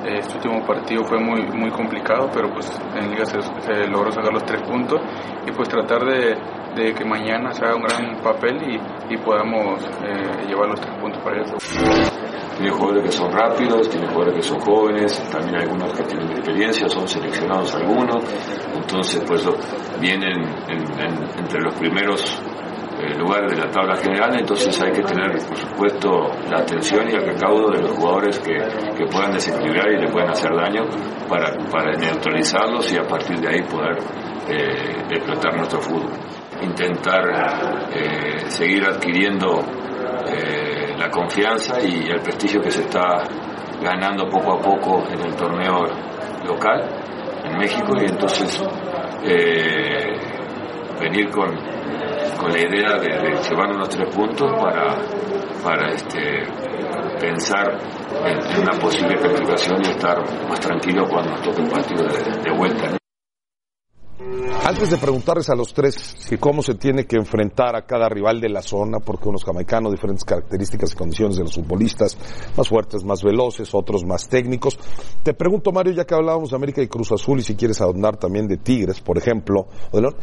Este 0.06 0.36
último 0.38 0.66
partido 0.66 1.04
fue 1.04 1.20
muy, 1.20 1.42
muy 1.48 1.70
complicado, 1.72 2.30
pero 2.34 2.50
pues 2.54 2.70
en 2.96 3.10
liga 3.12 3.26
se, 3.26 3.38
logró 3.88 4.12
sacar 4.12 4.32
los 4.34 4.46
tres 4.46 4.62
puntos 4.64 5.02
y 5.46 5.52
pues 5.52 5.68
tratar 5.70 6.04
de, 6.06 6.94
que 6.94 7.04
mañana 7.06 7.52
se 7.52 7.66
haga 7.66 7.76
un 7.76 7.82
gran 7.84 8.16
papel 8.22 8.80
y, 9.10 9.18
podamos 9.18 9.84
eh, 10.04 10.48
llevar 10.48 10.70
los 10.70 10.80
tres 10.80 10.94
puntos 11.02 11.22
para 11.24 11.38
ellos. 11.38 11.58
Tiene 12.58 12.72
jugadores 12.72 13.04
que 13.04 13.12
son 13.12 13.32
rápidos, 13.32 13.90
tiene 13.90 14.08
jugadores 14.08 14.36
que 14.36 14.42
son 14.44 14.60
jóvenes, 14.60 15.30
también 15.32 15.56
algunos 15.58 15.94
que 15.94 16.04
tienen 16.04 16.30
experiencia, 16.32 16.88
son 16.90 17.08
seleccionados 17.08 17.76
algunos, 17.76 18.24
entonces 18.76 19.24
pues 19.28 19.48
vienen 20.00 20.42
en- 20.68 21.00
en- 21.00 21.40
entre 21.40 21.62
los 21.62 21.74
primeros 21.76 22.42
eh, 23.00 23.16
lugares 23.18 23.52
de 23.52 23.58
la 23.58 23.70
tabla 23.70 23.96
general, 23.96 24.36
entonces 24.40 24.82
hay 24.82 24.92
que 24.92 25.04
tener 25.04 25.32
por 25.48 25.58
supuesto 25.58 26.10
la 26.50 26.60
atención 26.60 27.10
y 27.10 27.14
el 27.14 27.26
recaudo 27.26 27.72
de 27.72 27.82
los 27.82 27.92
jugadores 27.92 28.40
que, 28.40 28.56
que 28.98 29.06
puedan 29.06 29.32
desequilibrar 29.32 29.92
y 29.92 30.02
le 30.02 30.08
pueden 30.12 30.30
hacer 30.30 30.52
daño 30.56 30.84
para, 31.30 31.54
para 31.72 31.92
neutralizarlos 31.94 32.92
y 32.92 32.98
a 32.98 33.04
partir 33.04 33.40
de 33.40 33.50
ahí 33.50 33.62
poder 33.64 33.98
eh, 34.50 35.04
explotar 35.10 35.58
nuestro 35.58 35.82
fútbol. 35.82 36.10
Intentar 36.62 37.90
eh, 37.94 38.50
seguir 38.50 38.86
adquiriendo 38.86 39.60
eh, 40.26 40.96
la 40.98 41.10
confianza 41.10 41.82
y 41.82 42.08
el 42.10 42.22
prestigio 42.22 42.62
que 42.62 42.72
se 42.72 42.84
está 42.84 43.24
ganando 43.82 44.30
poco 44.30 44.54
a 44.54 44.62
poco 44.62 45.04
en 45.12 45.20
el 45.20 45.36
torneo 45.36 45.86
local 46.46 46.82
en 47.44 47.58
México 47.58 47.94
y 48.00 48.06
entonces 48.06 48.64
venir 51.00 51.30
con, 51.30 51.54
con 52.34 52.52
la 52.52 52.60
idea 52.60 52.98
de, 53.00 53.08
de 53.08 53.42
llevar 53.42 53.70
unos 53.72 53.90
tres 53.90 54.14
puntos 54.16 54.52
para, 54.62 54.98
para 55.64 55.94
este, 55.94 56.44
pensar 57.20 57.66
en, 58.26 58.62
una 58.62 58.80
posible 58.80 59.18
calificación 59.20 59.82
y 59.84 59.90
estar 59.90 60.18
más 60.48 60.60
tranquilo 60.60 61.08
cuando 61.10 61.32
nos 61.32 61.42
toque 61.42 61.62
un 61.62 61.70
partido 61.70 62.04
de, 62.06 62.58
vuelta. 62.58 62.98
Antes 64.66 64.90
de 64.90 64.98
preguntarles 64.98 65.50
a 65.50 65.56
los 65.56 65.74
tres 65.74 66.16
que 66.28 66.38
cómo 66.38 66.62
se 66.62 66.74
tiene 66.76 67.06
que 67.06 67.16
enfrentar 67.16 67.76
a 67.76 67.86
cada 67.86 68.10
rival 68.10 68.42
de 68.42 68.50
la 68.50 68.62
zona, 68.62 69.00
porque 69.00 69.30
unos 69.30 69.46
jamaicanos, 69.46 69.94
diferentes 69.94 70.26
características 70.26 70.92
y 70.92 70.96
condiciones 70.96 71.38
de 71.38 71.44
los 71.44 71.56
futbolistas, 71.56 72.18
más 72.58 72.68
fuertes, 72.68 73.04
más 73.06 73.24
veloces, 73.24 73.74
otros 73.74 74.04
más 74.04 74.28
técnicos. 74.28 74.78
Te 75.24 75.34
pregunto, 75.34 75.72
Mario, 75.72 75.94
ya 75.94 76.06
que 76.06 76.16
hablábamos 76.16 76.50
de 76.50 76.58
América 76.58 76.82
y 76.82 76.88
Cruz 76.88 77.14
Azul, 77.14 77.40
y 77.40 77.44
si 77.44 77.56
quieres 77.56 77.80
ahondar 77.80 78.18
también 78.18 78.48
de 78.48 78.58
Tigres, 78.58 79.00
por 79.00 79.18
ejemplo, 79.18 79.68
o 79.92 79.96
de 79.96 80.02
León, 80.02 80.16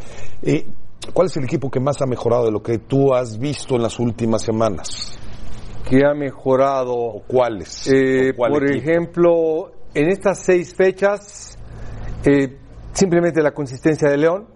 eh, 0.42 0.66
¿cuál 1.12 1.26
es 1.26 1.36
el 1.36 1.44
equipo 1.44 1.70
que 1.70 1.80
más 1.80 2.00
ha 2.02 2.06
mejorado 2.06 2.46
de 2.46 2.52
lo 2.52 2.62
que 2.62 2.78
tú 2.78 3.14
has 3.14 3.38
visto 3.38 3.76
en 3.76 3.82
las 3.82 3.98
últimas 3.98 4.42
semanas? 4.42 5.18
que 5.84 6.04
ha 6.04 6.14
mejorado. 6.14 6.94
¿O 6.94 7.22
cuáles? 7.26 7.86
Eh, 7.88 8.30
¿O 8.32 8.36
cuál 8.36 8.52
por 8.52 8.64
equipo? 8.64 8.90
ejemplo, 8.90 9.72
en 9.94 10.08
estas 10.08 10.42
seis 10.42 10.74
fechas, 10.74 11.58
eh, 12.24 12.58
simplemente 12.92 13.42
la 13.42 13.52
consistencia 13.52 14.08
de 14.08 14.16
León 14.16 14.46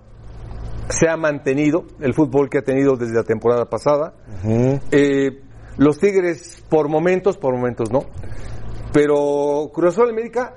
se 0.88 1.08
ha 1.08 1.16
mantenido, 1.16 1.84
el 2.00 2.14
fútbol 2.14 2.48
que 2.48 2.58
ha 2.58 2.62
tenido 2.62 2.96
desde 2.96 3.14
la 3.14 3.24
temporada 3.24 3.66
pasada. 3.66 4.14
Ujú. 4.42 4.80
Eh, 4.90 5.42
los 5.76 5.98
Tigres 5.98 6.64
por 6.68 6.88
momentos, 6.88 7.36
por 7.36 7.54
momentos 7.54 7.90
no. 7.92 8.00
Pero 8.92 9.70
Cruz 9.72 9.92
Azul 9.92 10.10
América, 10.10 10.54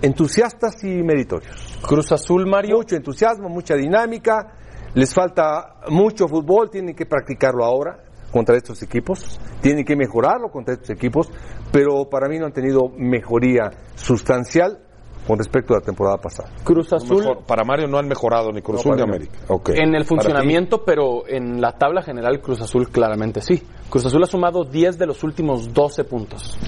entusiastas 0.00 0.82
y 0.84 1.02
meritorios. 1.02 1.78
Cruz 1.86 2.10
Azul, 2.12 2.46
Mario. 2.46 2.78
Mucho 2.78 2.96
entusiasmo, 2.96 3.50
mucha 3.50 3.74
dinámica. 3.74 4.56
Les 4.94 5.12
falta 5.12 5.76
mucho 5.88 6.28
fútbol, 6.28 6.70
tienen 6.70 6.94
que 6.94 7.04
practicarlo 7.04 7.64
ahora 7.64 7.98
contra 8.30 8.56
estos 8.56 8.80
equipos, 8.82 9.40
tienen 9.60 9.84
que 9.84 9.96
mejorarlo 9.96 10.50
contra 10.50 10.74
estos 10.74 10.90
equipos, 10.90 11.30
pero 11.72 12.08
para 12.08 12.28
mí 12.28 12.38
no 12.38 12.46
han 12.46 12.52
tenido 12.52 12.88
mejoría 12.96 13.70
sustancial 13.96 14.83
con 15.26 15.38
respecto 15.38 15.74
a 15.74 15.78
la 15.78 15.82
temporada 15.84 16.18
pasada. 16.18 16.50
Cruz 16.64 16.92
Azul 16.92 17.18
Mejor- 17.24 17.44
para 17.46 17.64
Mario 17.64 17.86
no 17.88 17.98
han 17.98 18.06
mejorado 18.08 18.52
ni 18.52 18.60
Cruz 18.62 18.84
No, 18.84 18.92
Azul 18.92 18.96
ni 18.96 19.02
América. 19.02 19.38
Ok. 19.48 19.70
en 19.70 19.94
el 19.94 20.04
funcionamiento, 20.04 20.84
pero 20.84 21.26
en 21.28 21.60
la 21.60 21.72
tabla 21.72 22.02
general 22.02 22.40
Cruz 22.40 22.60
Azul 22.60 22.88
claramente 22.90 23.40
sí. 23.40 23.62
Cruz 23.88 24.06
Azul 24.06 24.22
ha 24.22 24.26
sumado 24.26 24.64
10 24.64 24.98
de 24.98 25.06
los 25.06 25.22
últimos 25.24 25.72
12 25.72 26.04
puntos. 26.04 26.58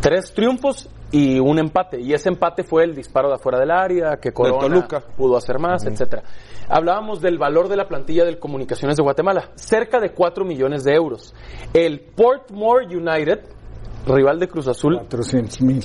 Tres 0.00 0.32
triunfos 0.32 0.88
y 1.10 1.38
un 1.40 1.58
empate. 1.58 2.00
Y 2.00 2.12
ese 2.12 2.28
empate 2.28 2.62
fue 2.62 2.84
el 2.84 2.94
disparo 2.94 3.28
de 3.28 3.34
afuera 3.36 3.58
del 3.58 3.70
área, 3.70 4.16
que 4.20 4.32
Corona 4.32 4.60
Toluca. 4.60 5.00
pudo 5.16 5.36
hacer 5.36 5.58
más, 5.58 5.84
etcétera. 5.86 6.22
Hablábamos 6.68 7.20
del 7.22 7.38
valor 7.38 7.68
de 7.68 7.76
la 7.76 7.88
plantilla 7.88 8.24
del 8.24 8.38
Comunicaciones 8.38 8.96
de 8.96 9.02
Guatemala, 9.02 9.50
cerca 9.54 10.00
de 10.00 10.10
4 10.12 10.44
millones 10.44 10.84
de 10.84 10.92
euros. 10.94 11.34
El 11.72 12.00
Portmore 12.00 12.86
United, 12.94 13.40
rival 14.08 14.38
de 14.38 14.48
Cruz 14.48 14.68
Azul, 14.68 14.96
400 14.98 15.62
mil. 15.62 15.84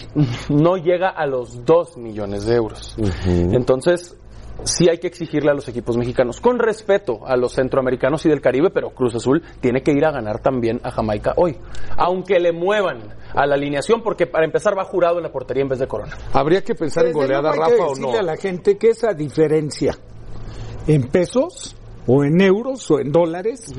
no 0.49 0.77
llega 0.77 1.09
a 1.09 1.25
los 1.25 1.65
2 1.65 1.97
millones 1.97 2.45
de 2.45 2.55
euros. 2.55 2.95
Entonces, 3.25 4.17
sí 4.63 4.89
hay 4.89 4.97
que 4.97 5.07
exigirle 5.07 5.51
a 5.51 5.53
los 5.53 5.67
equipos 5.67 5.97
mexicanos, 5.97 6.39
con 6.39 6.59
respeto 6.59 7.25
a 7.25 7.35
los 7.35 7.53
centroamericanos 7.53 8.25
y 8.25 8.29
del 8.29 8.41
Caribe, 8.41 8.69
pero 8.69 8.91
Cruz 8.91 9.15
Azul 9.15 9.41
tiene 9.59 9.81
que 9.81 9.91
ir 9.91 10.05
a 10.05 10.11
ganar 10.11 10.39
también 10.39 10.79
a 10.83 10.91
Jamaica 10.91 11.33
hoy. 11.35 11.57
Aunque 11.97 12.39
le 12.39 12.51
muevan 12.51 13.13
a 13.33 13.45
la 13.45 13.55
alineación, 13.55 14.01
porque 14.01 14.27
para 14.27 14.45
empezar 14.45 14.77
va 14.77 14.85
jurado 14.85 15.17
en 15.17 15.23
la 15.23 15.31
portería 15.31 15.63
en 15.63 15.69
vez 15.69 15.79
de 15.79 15.87
Corona. 15.87 16.15
¿Habría 16.33 16.61
que 16.61 16.75
pensar 16.75 17.05
en 17.05 17.13
goleada, 17.13 17.51
hay 17.51 17.55
que 17.55 17.61
Rafa, 17.61 17.85
o 17.85 17.89
decirle 17.89 18.11
no? 18.11 18.19
a 18.19 18.23
la 18.23 18.37
gente 18.37 18.77
que 18.77 18.89
esa 18.89 19.13
diferencia 19.13 19.97
en 20.87 21.07
pesos 21.07 21.75
o 22.07 22.23
en 22.23 22.41
euros 22.41 22.89
o 22.91 22.99
en 22.99 23.11
dólares 23.11 23.73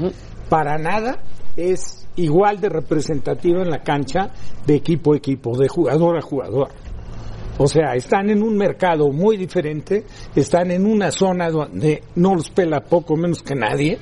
para 0.48 0.78
nada 0.78 1.22
es 1.56 2.06
igual 2.16 2.60
de 2.60 2.68
representativa 2.68 3.62
en 3.62 3.70
la 3.70 3.82
cancha 3.82 4.30
de 4.66 4.74
equipo 4.76 5.14
a 5.14 5.16
equipo, 5.16 5.56
de 5.56 5.68
jugador 5.68 6.16
a 6.16 6.22
jugador. 6.22 6.68
O 7.56 7.68
sea, 7.68 7.94
están 7.94 8.30
en 8.30 8.42
un 8.42 8.56
mercado 8.56 9.10
muy 9.12 9.36
diferente, 9.36 10.04
están 10.34 10.72
en 10.72 10.84
una 10.86 11.12
zona 11.12 11.50
donde 11.50 12.02
no 12.16 12.34
los 12.34 12.50
pela 12.50 12.80
poco 12.80 13.16
menos 13.16 13.42
que 13.42 13.54
nadie, 13.54 13.98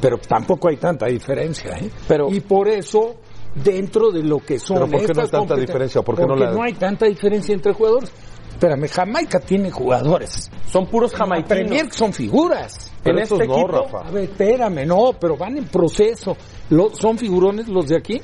pero 0.00 0.18
tampoco 0.18 0.68
hay 0.68 0.78
tanta 0.78 1.06
diferencia. 1.06 1.76
¿eh? 1.78 1.90
Pero- 2.08 2.28
y 2.28 2.40
por 2.40 2.66
eso, 2.68 3.14
dentro 3.54 4.10
de 4.10 4.24
lo 4.24 4.38
que 4.40 4.58
son 4.58 4.78
Pero 4.78 4.90
¿por 4.90 5.06
qué 5.06 5.12
no 5.14 5.22
hay 5.22 5.28
tanta 5.28 5.54
diferencia? 5.54 6.02
¿Por 6.02 6.16
qué 6.16 6.22
no 6.22 6.28
porque 6.28 6.44
la- 6.44 6.52
no 6.52 6.62
hay 6.64 6.72
tanta 6.72 7.06
diferencia 7.06 7.54
entre 7.54 7.72
jugadores. 7.72 8.12
Espérame, 8.58 8.88
Jamaica 8.88 9.38
tiene 9.38 9.70
jugadores. 9.70 10.50
Son 10.66 10.86
puros 10.86 11.14
jamaicanos. 11.14 11.48
Premier 11.68 11.92
son 11.92 12.12
figuras. 12.12 12.90
Pero 13.04 13.16
en 13.16 13.22
estos 13.22 13.40
este 13.40 13.52
no, 13.52 13.60
equipo, 13.60 13.82
Rafa. 13.84 14.08
A 14.08 14.10
ver, 14.10 14.24
espérame, 14.24 14.84
no, 14.84 15.12
pero 15.12 15.36
van 15.36 15.58
en 15.58 15.66
proceso. 15.66 16.36
Lo- 16.70 16.90
¿Son 16.92 17.16
figurones 17.16 17.68
los 17.68 17.86
de 17.86 17.96
aquí? 17.96 18.20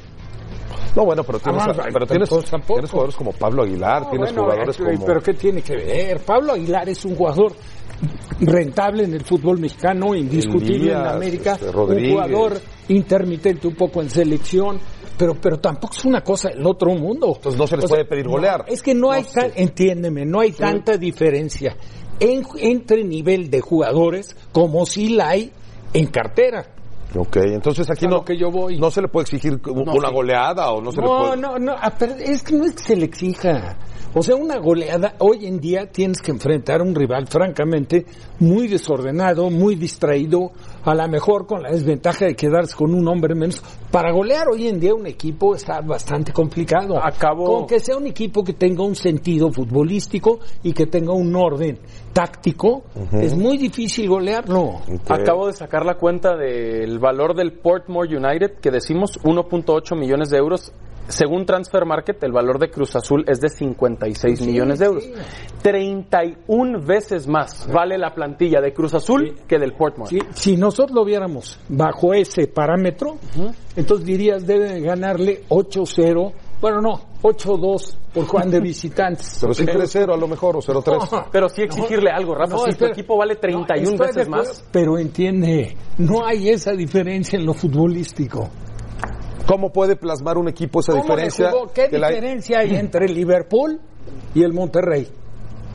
No, 0.97 1.05
bueno, 1.05 1.23
pero 1.23 1.39
tienes, 1.39 1.63
Ah, 1.63 1.73
pero 1.93 2.05
tienes, 2.05 2.29
tampoco, 2.51 2.75
tienes 2.75 2.91
jugadores 2.91 3.15
como 3.17 3.33
Pablo 3.33 3.63
Aguilar, 3.63 4.03
No, 4.03 4.11
tienes 4.11 4.33
bueno, 4.33 4.43
jugadores 4.51 4.81
eh, 4.81 4.83
como... 4.97 5.07
Pero 5.07 5.21
¿qué 5.23 5.35
tiene 5.35 5.63
que 5.63 5.77
ver? 5.77 6.21
Pablo 6.25 6.53
Aguilar 6.55 6.89
es 6.89 7.05
un 7.05 7.15
jugador 7.15 7.53
rentable 8.41 9.05
en 9.05 9.15
el 9.15 9.25
fútbol 9.25 9.61
mexicano, 9.61 10.17
indiscutible 10.17 10.91
en 10.93 10.99
América, 11.07 11.53
este, 11.53 11.69
un 11.71 12.11
jugador 12.11 12.61
intermitente 12.89 13.69
un 13.69 13.75
poco 13.77 14.03
en 14.03 14.11
selección, 14.11 14.79
pero 15.17 15.35
pero 15.35 15.59
tampoco 15.59 15.95
es 15.97 16.05
una 16.05 16.23
cosa 16.23 16.49
del 16.51 16.67
otro 16.67 16.91
mundo. 16.95 17.33
Entonces 17.37 17.59
no 17.59 17.67
se 17.67 17.77
les 17.77 17.85
O 17.85 17.89
sea, 17.89 17.97
puede 17.97 18.09
pedir 18.09 18.29
golear. 18.29 18.61
no, 18.61 18.67
es 18.67 18.83
que 18.83 18.95
no, 18.95 19.11
hay 19.13 19.23
No 19.23 19.29
tan, 19.29 19.53
entiéndeme, 19.55 20.25
no 20.25 20.41
hay 20.41 20.53
tanta 20.53 20.97
diferencia 20.97 21.77
en, 22.21 22.45
entre 22.59 23.05
nivel 23.05 23.51
de 23.51 23.61
jugadores 23.61 24.37
como 24.53 24.87
si 24.87 25.11
la 25.11 25.31
hay 25.31 25.53
en 25.93 26.07
cartera. 26.07 26.67
Ok, 27.17 27.37
entonces 27.37 27.89
aquí 27.91 28.07
no, 28.07 28.17
lo 28.17 28.25
que 28.25 28.37
yo 28.37 28.51
voy. 28.51 28.77
no 28.77 28.91
se 28.91 29.01
le 29.01 29.07
puede 29.09 29.23
exigir 29.25 29.61
una 29.67 30.11
goleada 30.11 30.73
o 30.73 30.81
no 30.81 30.91
se 30.91 31.01
le 31.01 31.07
No, 31.07 31.19
puede... 31.19 31.37
no, 31.37 31.59
no, 31.59 31.73
ah, 31.81 31.93
pero 31.97 32.15
es 32.15 32.43
que 32.43 32.55
no 32.57 32.65
es 32.65 32.73
que 32.73 32.83
se 32.83 32.97
le 32.97 33.05
exija. 33.05 33.77
O 34.17 34.23
sea, 34.23 34.37
una 34.37 34.59
goleada, 34.59 35.15
hoy 35.19 35.47
en 35.47 35.59
día 35.59 35.87
tienes 35.91 36.21
que 36.23 36.31
enfrentar 36.31 36.81
a 36.81 36.85
un 36.85 36.95
rival, 36.95 37.27
francamente, 37.27 38.07
muy 38.39 38.69
desordenado, 38.69 39.51
muy 39.51 39.75
distraído, 39.75 40.53
a 40.85 40.95
lo 40.95 41.09
mejor 41.09 41.47
con 41.49 41.63
la 41.65 41.71
desventaja 41.71 42.27
de 42.27 42.37
quedarse 42.37 42.77
con 42.77 42.95
un 42.95 43.09
hombre 43.09 43.35
menos. 43.35 43.61
Para 43.91 44.13
golear 44.13 44.47
hoy 44.49 44.69
en 44.69 44.79
día 44.79 44.95
un 44.95 45.09
equipo 45.09 45.57
está 45.57 45.81
bastante 45.81 46.33
complicado. 46.33 46.97
Acabo- 47.03 47.45
Con 47.45 47.67
que 47.67 47.81
sea 47.81 47.97
un 47.97 48.07
equipo 48.07 48.45
que 48.45 48.53
tenga 48.53 48.85
un 48.85 48.95
sentido 48.95 49.51
futbolístico 49.51 50.39
y 50.63 50.73
que 50.73 50.87
tenga 50.87 51.13
un 51.13 51.35
orden 51.35 51.81
táctico, 52.13 52.85
es 53.21 53.37
muy 53.37 53.59
difícil 53.59 54.09
golearlo. 54.09 54.63
Ok. 54.63 55.11
Acabo 55.11 55.49
de 55.49 55.55
sacar 55.55 55.85
la 55.85 55.97
cuenta 55.97 56.37
del 56.37 57.01
valor 57.01 57.35
del 57.35 57.53
Portmore 57.53 58.17
United, 58.17 58.59
que 58.61 58.71
decimos 58.71 59.19
1.8 59.25 59.97
millones 59.99 60.31
de 60.31 60.39
euros. 60.39 60.73
Según 61.09 61.45
Transfer 61.45 61.85
Market, 61.85 62.23
el 62.25 62.33
valor 62.33 62.59
de 62.59 62.71
Cruz 62.71 62.97
Azul 62.97 63.25
es 63.29 63.41
de 63.41 63.49
56 63.51 64.39
Sí, 64.39 64.47
millones 64.47 64.79
de 64.79 64.87
euros. 64.87 65.05
sí. 65.05 65.13
31 65.63 66.81
veces 66.81 67.27
más 67.27 67.67
vale 67.73 67.99
la 67.99 68.15
plantilla 68.15 68.61
de 68.61 68.73
Cruz 68.73 68.95
Azul 68.95 69.35
que 69.49 69.59
del 69.59 69.73
Portmore. 69.73 70.11
Si, 70.11 70.19
si 70.33 70.57
nosotros 70.57 70.95
lo 70.95 71.05
viéramos 71.05 71.59
bajo 71.69 72.15
ese 72.15 72.47
parámetro, 72.47 73.19
entonces 73.77 74.07
dirías 74.07 74.47
debe 74.47 74.81
ganarle 74.81 75.43
8-0, 75.49 76.33
bueno 76.61 76.81
no, 76.81 77.01
8-2 77.23 77.97
por 78.13 78.27
Juan 78.27 78.51
de 78.51 78.61
visitantes. 78.63 79.39
Pero 79.41 79.55
sí 79.55 79.65
3-0 79.65 80.15
a 80.15 80.17
lo 80.17 80.29
mejor 80.29 80.57
o 80.57 80.61
0-3. 80.61 81.27
Pero 81.33 81.49
sí 81.49 81.63
exigirle 81.63 82.11
algo, 82.11 82.35
Rafa. 82.35 82.53
No, 82.53 82.59
si 82.59 82.65
tu 82.65 82.71
espera. 82.71 82.93
equipo 82.93 83.17
vale 83.17 83.37
31 83.37 83.91
No, 83.97 84.05
veces 84.05 84.29
más. 84.29 84.65
Pero 84.71 84.99
entiende, 84.99 85.77
no 85.99 86.25
hay 86.27 86.51
esa 86.51 86.73
diferencia 86.73 87.39
en 87.39 87.47
lo 87.47 87.55
futbolístico. 87.55 88.49
¿Cómo 89.47 89.71
puede 89.73 89.97
plasmar 89.97 90.39
un 90.39 90.49
equipo 90.49 90.81
esa 90.81 90.93
¿Cómo 90.93 91.03
le 91.17 91.25
diferencia? 91.25 91.51
¿Qué 91.75 91.99
la- 91.99 92.09
diferencia 92.09 92.59
hay 92.61 92.77
entre 92.77 93.07
el 93.07 93.15
Liverpool 93.15 93.81
y 94.35 94.43
el 94.43 94.53
Monterrey? 94.53 95.07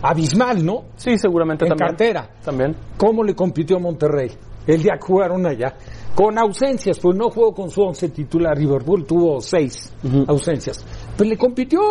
Abismal, 0.01 0.65
¿no? 0.65 0.85
Sí, 0.95 1.17
seguramente 1.17 1.65
En 1.65 1.69
también. 1.69 1.89
cartera. 1.89 2.29
También. 2.43 2.75
¿Cómo 2.97 3.23
le 3.23 3.35
compitió 3.35 3.79
Monterrey? 3.79 4.31
El 4.65 4.81
día 4.81 4.93
que 4.99 5.05
jugaron 5.07 5.45
allá. 5.45 5.75
Con 6.15 6.38
ausencias, 6.38 6.99
pues 6.99 7.17
no 7.17 7.29
jugó 7.29 7.53
con 7.53 7.69
su 7.69 7.81
once 7.81 8.09
titular. 8.09 8.57
Liverpool 8.57 9.05
tuvo 9.05 9.39
seis 9.41 9.93
ausencias. 10.27 10.83
Pero 11.17 11.29
le 11.29 11.38
compitió. 11.38 11.81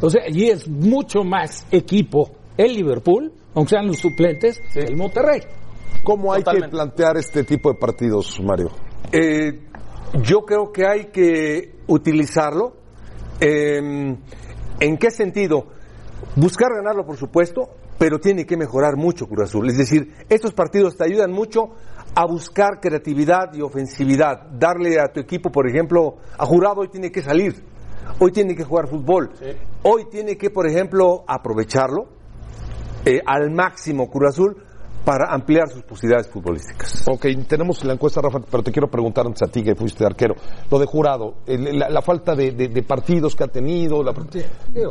O 0.00 0.10
sea, 0.10 0.22
y 0.28 0.44
es 0.46 0.68
mucho 0.68 1.22
más 1.22 1.66
equipo 1.70 2.30
el 2.56 2.74
Liverpool, 2.74 3.32
aunque 3.54 3.70
sean 3.70 3.86
los 3.88 3.98
suplentes, 3.98 4.60
el 4.74 4.96
Monterrey. 4.96 5.40
¿Cómo 6.04 6.32
hay 6.32 6.40
Totalmente. 6.42 6.68
que 6.68 6.76
plantear 6.76 7.16
este 7.16 7.44
tipo 7.44 7.70
de 7.72 7.78
partidos, 7.78 8.38
Mario? 8.42 8.70
Eh, 9.12 9.67
yo 10.22 10.42
creo 10.42 10.72
que 10.72 10.86
hay 10.86 11.06
que 11.06 11.76
utilizarlo. 11.86 12.76
Eh, 13.40 14.16
¿En 14.80 14.96
qué 14.96 15.10
sentido? 15.10 15.66
Buscar 16.36 16.72
ganarlo, 16.74 17.04
por 17.04 17.16
supuesto, 17.16 17.68
pero 17.98 18.20
tiene 18.20 18.46
que 18.46 18.56
mejorar 18.56 18.96
mucho 18.96 19.26
Cruz 19.26 19.50
Azul. 19.50 19.68
Es 19.68 19.76
decir, 19.76 20.14
estos 20.28 20.52
partidos 20.54 20.96
te 20.96 21.04
ayudan 21.04 21.32
mucho 21.32 21.70
a 22.14 22.26
buscar 22.26 22.80
creatividad 22.80 23.52
y 23.54 23.60
ofensividad, 23.60 24.48
darle 24.52 25.00
a 25.00 25.12
tu 25.12 25.20
equipo, 25.20 25.50
por 25.50 25.68
ejemplo, 25.68 26.16
a 26.38 26.46
Jurado 26.46 26.80
hoy 26.80 26.88
tiene 26.88 27.10
que 27.10 27.22
salir, 27.22 27.62
hoy 28.18 28.32
tiene 28.32 28.54
que 28.54 28.64
jugar 28.64 28.88
fútbol, 28.88 29.30
hoy 29.82 30.06
tiene 30.10 30.36
que, 30.36 30.50
por 30.50 30.68
ejemplo, 30.68 31.24
aprovecharlo 31.26 32.08
eh, 33.04 33.20
al 33.24 33.50
máximo 33.50 34.08
Cruz 34.10 34.30
Azul 34.30 34.56
para 35.08 35.32
ampliar 35.32 35.70
sus 35.70 35.82
posibilidades 35.84 36.28
futbolísticas. 36.28 37.08
Ok, 37.08 37.24
tenemos 37.48 37.82
la 37.82 37.94
encuesta, 37.94 38.20
Rafa, 38.20 38.40
pero 38.40 38.62
te 38.62 38.70
quiero 38.70 38.88
preguntar 38.88 39.24
antes 39.24 39.40
a 39.42 39.46
ti 39.50 39.62
que 39.62 39.74
fuiste 39.74 40.04
arquero. 40.04 40.34
Lo 40.70 40.78
de 40.78 40.84
jurado, 40.84 41.36
el- 41.46 41.78
la, 41.78 41.88
la 41.88 42.02
falta 42.02 42.34
de, 42.34 42.50
de- 42.52 42.68
de 42.68 42.82
partidos 42.82 43.34
que 43.34 43.44
ha 43.44 43.46
tenido, 43.48 44.02
la- 44.02 44.12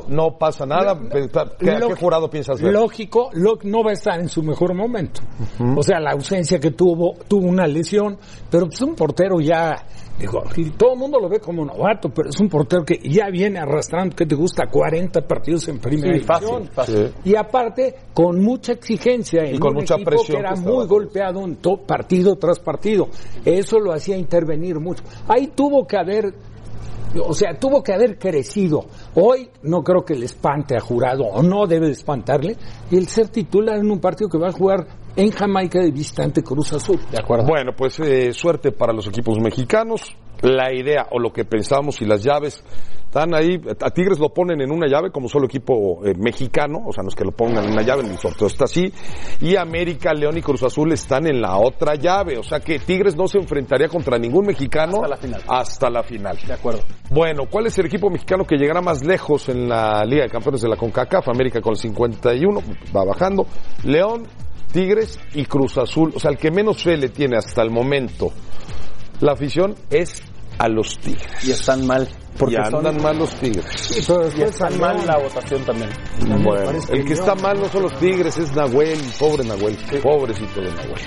no 0.07 0.35
pasa 0.39 0.65
nada. 0.65 0.97
¿Qué, 0.99 1.29
¿Qué 1.59 1.77
Lo- 1.77 1.95
jurado 1.95 2.31
piensas 2.31 2.59
ver? 2.59 2.73
Lógico, 2.73 3.29
lo- 3.33 3.59
no 3.61 3.83
va 3.83 3.91
a 3.91 3.93
estar 3.93 4.19
en 4.19 4.27
su 4.27 4.41
mejor 4.41 4.73
momento. 4.73 5.21
O 5.75 5.83
sea, 5.83 5.99
la 5.99 6.13
ausencia 6.13 6.59
que 6.59 6.71
tuvo, 6.71 7.13
tuvo 7.27 7.47
una 7.47 7.67
lesión, 7.67 8.17
pero 8.49 8.65
es 8.71 8.81
un 8.81 8.95
portero 8.95 9.39
ya, 9.39 9.75
digo, 10.19 10.43
todo 10.77 10.93
el 10.93 10.99
mundo 10.99 11.19
lo 11.19 11.29
ve 11.29 11.39
como 11.39 11.63
novato, 11.65 12.09
pero 12.09 12.29
es 12.29 12.39
un 12.39 12.49
portero 12.49 12.83
que 12.83 12.99
ya 13.03 13.29
viene 13.29 13.59
arrastrando, 13.59 14.15
que 14.15 14.25
te 14.25 14.35
gusta, 14.35 14.67
40 14.67 15.21
partidos 15.27 15.67
en 15.67 15.79
primera 15.79 16.13
Sí, 16.17 16.23
fácil, 16.23 16.47
división. 16.47 16.69
fácil. 16.73 17.13
Y 17.23 17.35
aparte, 17.35 17.95
con 18.13 18.41
mucha 18.43 18.73
exigencia 18.73 19.43
en 19.43 19.55
Y 19.55 19.59
con 19.59 19.69
un 19.71 19.75
mucha 19.81 19.95
equipo 19.95 20.09
presión 20.11 20.37
que 20.37 20.39
era 20.39 20.49
que 20.49 20.55
estaba. 20.59 20.75
muy 20.75 20.85
golpeado 20.87 21.41
en 21.45 21.55
to- 21.57 21.77
partido 21.85 22.35
tras 22.35 22.59
partido. 22.59 23.07
Eso 23.45 23.79
lo 23.79 23.93
hacía 23.93 24.17
intervenir 24.17 24.79
mucho. 24.79 25.03
Ahí 25.27 25.47
tuvo 25.55 25.85
que 25.85 25.97
haber 25.97 26.33
o 27.25 27.33
sea, 27.33 27.57
tuvo 27.57 27.81
que 27.81 27.93
haber 27.93 28.19
crecido. 28.19 28.85
Hoy 29.15 29.49
no 29.63 29.81
creo 29.81 30.03
que 30.03 30.13
le 30.13 30.25
espante 30.25 30.75
a 30.75 30.81
jurado, 30.81 31.23
o 31.23 31.41
no 31.41 31.65
debe 31.65 31.85
de 31.87 31.93
espantarle, 31.93 32.57
el 32.91 33.07
ser 33.07 33.29
titular 33.29 33.77
en 33.79 33.89
un 33.89 33.99
partido 33.99 34.29
que 34.29 34.37
va 34.37 34.49
a 34.49 34.51
jugar 34.51 34.85
en 35.17 35.31
Jamaica 35.31 35.79
de 35.79 35.91
visitante 35.91 36.43
Cruz 36.43 36.71
Azul. 36.73 36.99
De 37.11 37.19
acuerdo. 37.19 37.45
Bueno, 37.45 37.73
pues 37.75 37.99
eh, 37.99 38.31
suerte 38.31 38.71
para 38.71 38.93
los 38.93 39.07
equipos 39.07 39.39
mexicanos. 39.39 40.15
La 40.41 40.71
idea 40.71 41.07
o 41.09 41.19
lo 41.19 41.33
que 41.33 41.45
pensamos 41.45 41.99
y 42.01 42.05
las 42.05 42.23
llaves 42.23 42.63
están 43.07 43.33
ahí. 43.33 43.59
A 43.81 43.89
Tigres 43.89 44.19
lo 44.19 44.29
ponen 44.29 44.61
en 44.61 44.71
una 44.71 44.87
llave 44.87 45.09
como 45.09 45.27
solo 45.27 45.47
equipo 45.47 46.05
eh, 46.05 46.13
mexicano, 46.15 46.79
o 46.85 46.93
sea, 46.93 47.01
no 47.01 47.09
es 47.09 47.15
que 47.15 47.23
lo 47.23 47.31
pongan 47.31 47.65
en 47.65 47.71
una 47.71 47.81
llave, 47.81 48.03
el 48.03 48.17
sorteo 48.19 48.45
está 48.45 48.65
así. 48.65 48.93
Y 49.41 49.55
América, 49.55 50.13
León 50.13 50.37
y 50.37 50.41
Cruz 50.41 50.61
Azul 50.61 50.91
están 50.91 51.25
en 51.25 51.41
la 51.41 51.57
otra 51.57 51.95
llave, 51.95 52.37
o 52.37 52.43
sea 52.43 52.59
que 52.59 52.77
Tigres 52.77 53.15
no 53.15 53.27
se 53.27 53.39
enfrentaría 53.39 53.87
contra 53.87 54.19
ningún 54.19 54.45
mexicano 54.45 54.97
Hasta 54.97 55.07
la 55.07 55.17
final. 55.17 55.41
Hasta 55.47 55.89
la 55.89 56.03
final. 56.03 56.37
De 56.45 56.53
acuerdo. 56.53 56.81
Bueno, 57.09 57.45
¿cuál 57.49 57.65
es 57.65 57.79
el 57.79 57.87
equipo 57.87 58.11
mexicano 58.11 58.45
que 58.45 58.57
llegará 58.57 58.81
más 58.81 59.03
lejos 59.03 59.49
en 59.49 59.67
la 59.67 60.05
Liga 60.05 60.23
de 60.23 60.29
Campeones 60.29 60.61
de 60.61 60.69
la 60.69 60.75
CONCACAF? 60.75 61.29
América 61.29 61.61
con 61.61 61.71
el 61.71 61.77
51, 61.77 62.59
va 62.95 63.05
bajando. 63.05 63.47
León, 63.83 64.27
Tigres 64.71 65.19
y 65.33 65.45
Cruz 65.45 65.77
Azul. 65.77 66.11
O 66.15 66.19
sea, 66.19 66.31
el 66.31 66.37
que 66.37 66.51
menos 66.51 66.83
fe 66.83 66.97
le 66.97 67.09
tiene 67.09 67.37
hasta 67.37 67.61
el 67.61 67.71
momento 67.71 68.31
la 69.19 69.33
afición 69.33 69.75
es 69.89 70.21
a 70.59 70.67
los 70.67 70.97
Tigres. 70.99 71.43
Y 71.43 71.51
están 71.51 71.85
mal. 71.85 72.07
Porque 72.37 72.55
son- 72.69 72.85
andan 72.85 73.01
mal 73.01 73.17
los 73.17 73.31
Tigres. 73.35 73.65
Sí, 73.75 74.03
pero 74.05 74.29
y 74.37 74.41
están 74.43 74.79
mal 74.79 75.03
la 75.07 75.17
votación 75.17 75.63
también. 75.63 75.89
Bueno, 76.43 76.69
el 76.89 77.03
que 77.03 77.09
no. 77.09 77.19
está 77.19 77.35
mal 77.35 77.59
no 77.59 77.67
son 77.69 77.83
los 77.83 77.97
Tigres, 77.99 78.37
es 78.37 78.55
Nahuel, 78.55 78.99
pobre 79.19 79.43
Nahuel, 79.43 79.75
pobrecito 80.03 80.61
de 80.61 80.71
Nahuel. 80.71 81.01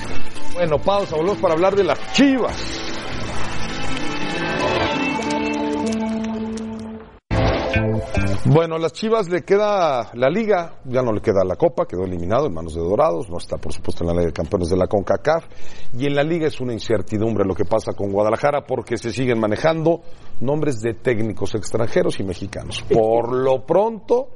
Bueno, 0.54 0.78
pausa, 0.78 1.14
volvemos 1.16 1.38
para 1.38 1.54
hablar 1.54 1.76
de 1.76 1.84
las 1.84 1.98
Chivas. 2.12 2.56
Bueno, 8.46 8.76
a 8.76 8.78
las 8.78 8.94
Chivas 8.94 9.28
le 9.28 9.42
queda 9.42 10.12
la 10.14 10.30
liga, 10.30 10.80
ya 10.84 11.02
no 11.02 11.12
le 11.12 11.20
queda 11.20 11.44
la 11.44 11.56
copa, 11.56 11.84
quedó 11.84 12.04
eliminado 12.04 12.46
en 12.46 12.54
manos 12.54 12.74
de 12.74 12.80
Dorados, 12.80 13.28
no 13.28 13.36
está 13.36 13.58
por 13.58 13.70
supuesto 13.70 14.02
en 14.02 14.08
la 14.08 14.14
Liga 14.14 14.26
de 14.28 14.32
Campeones 14.32 14.70
de 14.70 14.78
la 14.78 14.86
CONCACAF, 14.86 15.44
y 15.98 16.06
en 16.06 16.14
la 16.14 16.22
liga 16.22 16.46
es 16.46 16.58
una 16.58 16.72
incertidumbre 16.72 17.44
lo 17.44 17.54
que 17.54 17.66
pasa 17.66 17.92
con 17.92 18.10
Guadalajara 18.10 18.62
porque 18.62 18.96
se 18.96 19.12
siguen 19.12 19.38
manejando 19.38 20.00
nombres 20.40 20.80
de 20.80 20.94
técnicos 20.94 21.54
extranjeros 21.54 22.18
y 22.18 22.24
mexicanos. 22.24 22.82
Por 22.90 23.36
lo 23.36 23.66
pronto, 23.66 24.28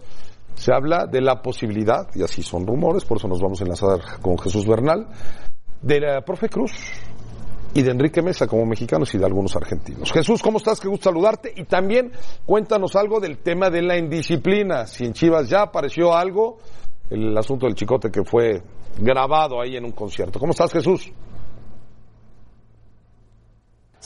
se 0.55 0.75
habla 0.75 1.07
de 1.07 1.23
la 1.23 1.41
posibilidad, 1.41 2.07
y 2.15 2.23
así 2.23 2.43
son 2.43 2.67
rumores, 2.67 3.07
por 3.07 3.17
eso 3.17 3.27
nos 3.27 3.41
vamos 3.41 3.61
a 3.63 3.65
enlazar 3.65 4.21
con 4.21 4.37
Jesús 4.39 4.67
Bernal, 4.67 5.09
de 5.81 6.01
la 6.01 6.21
profe 6.21 6.51
Cruz 6.51 6.73
y 7.75 7.83
de 7.83 7.91
Enrique 7.91 8.23
Mesa 8.23 8.47
como 8.47 8.65
mexicanos 8.65 9.13
y 9.15 9.19
de 9.19 9.27
algunos 9.27 9.55
argentinos. 9.57 10.13
Jesús, 10.13 10.41
¿cómo 10.41 10.59
estás? 10.59 10.81
Qué 10.81 10.89
gusto 10.89 11.11
saludarte. 11.11 11.53
Y 11.57 11.65
también 11.65 12.13
cuéntanos 12.47 12.95
algo 12.95 13.19
del 13.19 13.39
tema 13.39 13.69
de 13.69 13.83
la 13.83 13.99
indisciplina. 13.99 14.87
Si 14.87 15.05
en 15.05 15.13
Chivas 15.13 15.49
ya 15.49 15.63
apareció 15.63 16.15
algo, 16.15 16.59
el 17.11 17.37
asunto 17.37 17.67
del 17.67 17.75
chicote 17.75 18.11
que 18.11 18.23
fue 18.23 18.63
grabado 18.99 19.61
ahí 19.61 19.77
en 19.77 19.85
un 19.85 19.93
concierto. 19.93 20.39
¿Cómo 20.39 20.53
estás, 20.53 20.73
Jesús? 20.73 21.13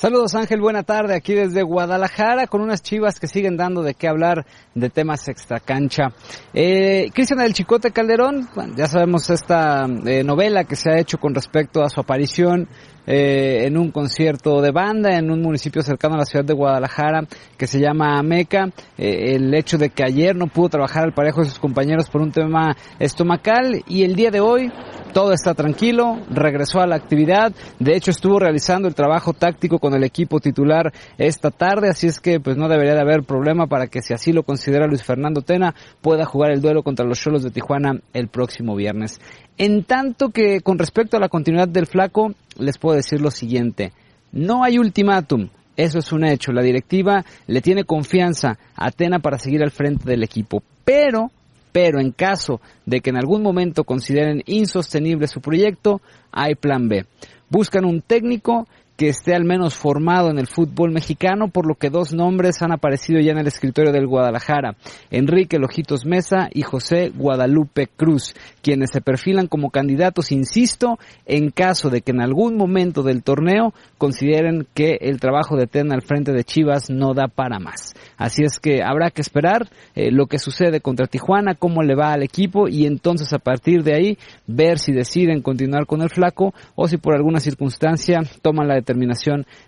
Saludos 0.00 0.36
Ángel, 0.36 0.60
buena 0.60 0.84
tarde 0.84 1.16
aquí 1.16 1.34
desde 1.34 1.64
Guadalajara 1.64 2.46
con 2.46 2.60
unas 2.60 2.84
chivas 2.84 3.18
que 3.18 3.26
siguen 3.26 3.56
dando 3.56 3.82
de 3.82 3.94
qué 3.94 4.06
hablar 4.06 4.46
de 4.72 4.90
temas 4.90 5.26
extracancha. 5.26 6.12
Eh, 6.54 7.10
Cristian 7.12 7.40
del 7.40 7.52
Chicote 7.52 7.90
Calderón, 7.90 8.48
ya 8.76 8.86
sabemos 8.86 9.28
esta 9.28 9.86
eh, 10.06 10.22
novela 10.22 10.62
que 10.62 10.76
se 10.76 10.92
ha 10.92 11.00
hecho 11.00 11.18
con 11.18 11.34
respecto 11.34 11.82
a 11.82 11.88
su 11.88 11.98
aparición 11.98 12.68
eh, 13.10 13.64
en 13.66 13.78
un 13.78 13.90
concierto 13.90 14.60
de 14.60 14.70
banda 14.70 15.16
en 15.16 15.30
un 15.30 15.40
municipio 15.40 15.80
cercano 15.80 16.16
a 16.16 16.18
la 16.18 16.26
ciudad 16.26 16.44
de 16.44 16.52
Guadalajara 16.52 17.26
que 17.56 17.66
se 17.66 17.80
llama 17.80 18.18
Ameca. 18.18 18.66
Eh, 18.98 19.34
el 19.34 19.54
hecho 19.54 19.78
de 19.78 19.88
que 19.88 20.04
ayer 20.04 20.36
no 20.36 20.46
pudo 20.46 20.68
trabajar 20.68 21.04
al 21.04 21.14
parejo 21.14 21.40
de 21.40 21.48
sus 21.48 21.58
compañeros 21.58 22.10
por 22.10 22.20
un 22.20 22.32
tema 22.32 22.76
estomacal 22.98 23.82
y 23.86 24.02
el 24.02 24.14
día 24.14 24.30
de 24.30 24.40
hoy 24.40 24.70
todo 25.14 25.32
está 25.32 25.54
tranquilo, 25.54 26.18
regresó 26.28 26.80
a 26.82 26.86
la 26.86 26.96
actividad, 26.96 27.50
de 27.78 27.96
hecho 27.96 28.10
estuvo 28.10 28.38
realizando 28.38 28.88
el 28.88 28.94
trabajo 28.94 29.32
táctico 29.32 29.78
con 29.78 29.87
el 29.94 30.04
equipo 30.04 30.40
titular 30.40 30.92
esta 31.18 31.50
tarde, 31.50 31.88
así 31.88 32.06
es 32.06 32.20
que 32.20 32.40
pues 32.40 32.56
no 32.56 32.68
debería 32.68 32.94
de 32.94 33.00
haber 33.00 33.22
problema 33.22 33.66
para 33.66 33.86
que 33.86 34.02
si 34.02 34.14
así 34.14 34.32
lo 34.32 34.42
considera 34.42 34.86
Luis 34.86 35.02
Fernando 35.02 35.42
Tena 35.42 35.74
pueda 36.00 36.24
jugar 36.24 36.50
el 36.50 36.60
duelo 36.60 36.82
contra 36.82 37.06
los 37.06 37.20
Cholos 37.20 37.42
de 37.42 37.50
Tijuana 37.50 38.00
el 38.12 38.28
próximo 38.28 38.76
viernes. 38.76 39.20
En 39.56 39.84
tanto 39.84 40.30
que 40.30 40.60
con 40.60 40.78
respecto 40.78 41.16
a 41.16 41.20
la 41.20 41.28
continuidad 41.28 41.68
del 41.68 41.86
flaco, 41.86 42.32
les 42.58 42.78
puedo 42.78 42.96
decir 42.96 43.20
lo 43.20 43.30
siguiente, 43.30 43.92
no 44.32 44.64
hay 44.64 44.78
ultimátum, 44.78 45.48
eso 45.76 45.98
es 45.98 46.12
un 46.12 46.24
hecho, 46.24 46.52
la 46.52 46.62
directiva 46.62 47.24
le 47.46 47.60
tiene 47.60 47.84
confianza 47.84 48.58
a 48.74 48.90
Tena 48.90 49.20
para 49.20 49.38
seguir 49.38 49.62
al 49.62 49.70
frente 49.70 50.08
del 50.08 50.22
equipo, 50.22 50.62
pero 50.84 51.30
pero 51.72 52.00
en 52.00 52.12
caso 52.12 52.60
de 52.86 53.00
que 53.00 53.10
en 53.10 53.16
algún 53.16 53.42
momento 53.42 53.84
consideren 53.84 54.42
insostenible 54.46 55.28
su 55.28 55.40
proyecto, 55.40 56.00
hay 56.32 56.54
plan 56.54 56.88
B. 56.88 57.06
Buscan 57.50 57.84
un 57.84 58.00
técnico 58.02 58.66
que 58.98 59.08
esté 59.08 59.32
al 59.32 59.44
menos 59.44 59.76
formado 59.76 60.28
en 60.28 60.40
el 60.40 60.48
fútbol 60.48 60.90
mexicano, 60.90 61.46
por 61.48 61.68
lo 61.68 61.76
que 61.76 61.88
dos 61.88 62.12
nombres 62.12 62.62
han 62.62 62.72
aparecido 62.72 63.20
ya 63.20 63.30
en 63.30 63.38
el 63.38 63.46
escritorio 63.46 63.92
del 63.92 64.08
Guadalajara, 64.08 64.74
Enrique 65.12 65.60
Lojitos 65.60 66.04
Mesa 66.04 66.48
y 66.52 66.62
José 66.62 67.12
Guadalupe 67.14 67.86
Cruz, 67.86 68.34
quienes 68.60 68.90
se 68.90 69.00
perfilan 69.00 69.46
como 69.46 69.70
candidatos, 69.70 70.32
insisto, 70.32 70.98
en 71.26 71.50
caso 71.50 71.90
de 71.90 72.02
que 72.02 72.10
en 72.10 72.20
algún 72.20 72.56
momento 72.56 73.04
del 73.04 73.22
torneo 73.22 73.72
consideren 73.98 74.66
que 74.74 74.98
el 75.00 75.20
trabajo 75.20 75.56
de 75.56 75.68
Tena 75.68 75.94
al 75.94 76.02
frente 76.02 76.32
de 76.32 76.42
Chivas 76.42 76.90
no 76.90 77.14
da 77.14 77.28
para 77.28 77.60
más. 77.60 77.94
Así 78.16 78.42
es 78.42 78.58
que 78.58 78.82
habrá 78.82 79.12
que 79.12 79.22
esperar 79.22 79.68
eh, 79.94 80.10
lo 80.10 80.26
que 80.26 80.40
sucede 80.40 80.80
contra 80.80 81.06
Tijuana, 81.06 81.54
cómo 81.54 81.84
le 81.84 81.94
va 81.94 82.12
al 82.12 82.24
equipo 82.24 82.66
y 82.66 82.84
entonces 82.84 83.32
a 83.32 83.38
partir 83.38 83.84
de 83.84 83.94
ahí 83.94 84.18
ver 84.48 84.80
si 84.80 84.92
deciden 84.92 85.40
continuar 85.40 85.86
con 85.86 86.02
el 86.02 86.10
flaco 86.10 86.52
o 86.74 86.88
si 86.88 86.96
por 86.96 87.14
alguna 87.14 87.38
circunstancia 87.38 88.22
toman 88.42 88.66
la 88.66 88.74
determinación 88.74 88.87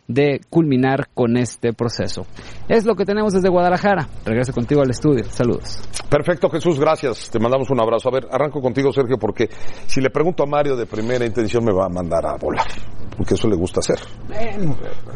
de 0.06 0.40
culminar 0.48 1.08
con 1.14 1.36
este 1.36 1.72
proceso. 1.72 2.26
Es 2.68 2.84
lo 2.86 2.94
que 2.94 3.04
tenemos 3.04 3.32
desde 3.32 3.48
Guadalajara. 3.48 4.08
Regreso 4.24 4.52
contigo 4.52 4.82
al 4.82 4.90
estudio. 4.90 5.24
Saludos. 5.24 5.80
Perfecto, 6.08 6.48
Jesús, 6.50 6.78
gracias. 6.80 7.30
Te 7.30 7.38
mandamos 7.38 7.70
un 7.70 7.80
abrazo. 7.80 8.08
A 8.08 8.12
ver, 8.12 8.26
arranco 8.30 8.60
contigo, 8.60 8.92
Sergio, 8.92 9.16
porque 9.18 9.48
si 9.86 10.00
le 10.00 10.10
pregunto 10.10 10.42
a 10.42 10.46
Mario 10.46 10.76
de 10.76 10.86
primera 10.86 11.24
intención 11.24 11.64
me 11.64 11.72
va 11.72 11.86
a 11.86 11.88
mandar 11.88 12.26
a 12.26 12.36
volar, 12.36 12.66
porque 13.16 13.34
eso 13.34 13.48
le 13.48 13.56
gusta 13.56 13.80
hacer. 13.80 13.98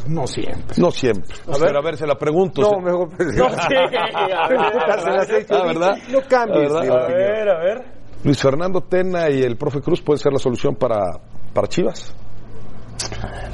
No 0.08 0.26
siempre. 0.26 0.76
No 0.76 0.90
siempre. 0.90 1.34
A 1.52 1.58
ver, 1.58 1.76
a 1.76 1.80
ver, 1.80 1.96
se 1.96 2.06
la 2.06 2.16
pregunto. 2.16 2.62
No, 2.62 2.68
Se- 2.70 2.80
mejor. 2.80 3.08
No, 3.36 3.50
sí, 3.50 3.74
a 3.74 4.48
ver, 4.48 5.30
he 5.30 5.38
hecho. 5.40 5.54
Ah, 5.54 5.66
¿verdad? 5.66 5.96
No 6.10 6.20
cambies. 6.28 6.72
Ah, 6.72 6.78
A 6.78 7.04
a 7.04 7.08
ver, 7.08 7.48
a 7.48 7.58
ver. 7.62 7.84
Luis 8.24 8.40
Fernando 8.40 8.80
Tena 8.80 9.28
y 9.30 9.42
el 9.42 9.56
profe 9.56 9.80
Cruz 9.80 10.00
pueden 10.00 10.18
ser 10.18 10.32
la 10.32 10.38
solución 10.38 10.76
para, 10.76 11.18
para 11.52 11.68
Chivas. 11.68 12.14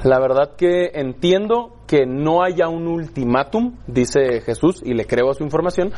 La 0.04 0.18
verdad 0.18 0.56
que 0.56 0.92
entiendo 0.94 1.76
que 1.86 2.06
no 2.06 2.42
haya 2.42 2.68
un 2.68 2.86
ultimátum, 2.86 3.76
dice 3.86 4.40
Jesús, 4.40 4.80
y 4.84 4.94
le 4.94 5.06
creo 5.06 5.30
a 5.30 5.34
su 5.34 5.44
información. 5.44 5.92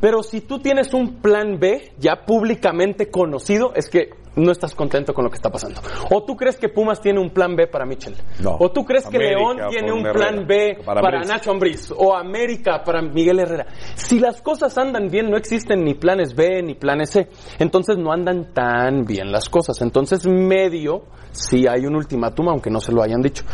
Pero 0.00 0.22
si 0.22 0.40
tú 0.40 0.58
tienes 0.58 0.92
un 0.92 1.16
plan 1.20 1.58
B 1.58 1.92
ya 1.98 2.24
públicamente 2.26 3.10
conocido, 3.10 3.72
es 3.74 3.88
que 3.88 4.10
no 4.36 4.50
estás 4.52 4.74
contento 4.74 5.12
con 5.14 5.24
lo 5.24 5.30
que 5.30 5.36
está 5.36 5.50
pasando. 5.50 5.80
O 6.10 6.24
tú 6.24 6.36
crees 6.36 6.56
que 6.56 6.68
Pumas 6.68 7.00
tiene 7.00 7.20
un 7.20 7.30
plan 7.30 7.54
B 7.54 7.66
para 7.66 7.84
Michel. 7.86 8.16
No. 8.40 8.56
O 8.58 8.70
tú 8.70 8.84
crees 8.84 9.06
que 9.06 9.18
León 9.18 9.58
tiene 9.70 9.92
un 9.92 10.00
Herrera. 10.00 10.12
plan 10.12 10.46
B 10.46 10.78
Para. 10.84 11.20
Nacho 11.24 11.50
Ambriz. 11.50 11.92
O 11.96 12.14
América 12.14 12.82
para 12.84 13.02
Miguel 13.02 13.40
Herrera. 13.40 13.66
Si 13.94 14.18
las 14.18 14.42
cosas 14.42 14.76
andan 14.78 15.08
bien, 15.08 15.30
no 15.30 15.36
existen 15.36 15.84
ni 15.84 15.94
planes 15.94 16.34
B 16.34 16.62
ni 16.62 16.74
planes 16.74 17.10
C. 17.10 17.28
Entonces 17.58 17.96
no 17.96 18.12
andan 18.12 18.52
tan 18.52 19.04
bien 19.04 19.30
las 19.30 19.48
cosas. 19.48 19.80
Entonces 19.82 20.26
medio, 20.26 21.04
si 21.30 21.66
hay 21.66 21.86
un 21.86 21.96
ultimátum, 21.96 22.48
aunque 22.48 22.70
no 22.70 22.80
se 22.80 22.92
lo 22.92 23.02
hayan 23.02 23.22
dicho. 23.22 23.44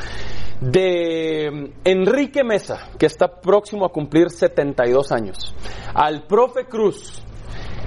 De 0.60 1.50
mm, 1.50 1.80
Enrique 1.84 2.44
Mesa, 2.44 2.90
que 2.98 3.06
está 3.06 3.40
próximo 3.40 3.86
a 3.86 3.90
cumplir 3.90 4.30
72 4.30 5.12
años, 5.12 5.54
al 5.94 6.26
profe 6.26 6.66
Cruz, 6.66 7.22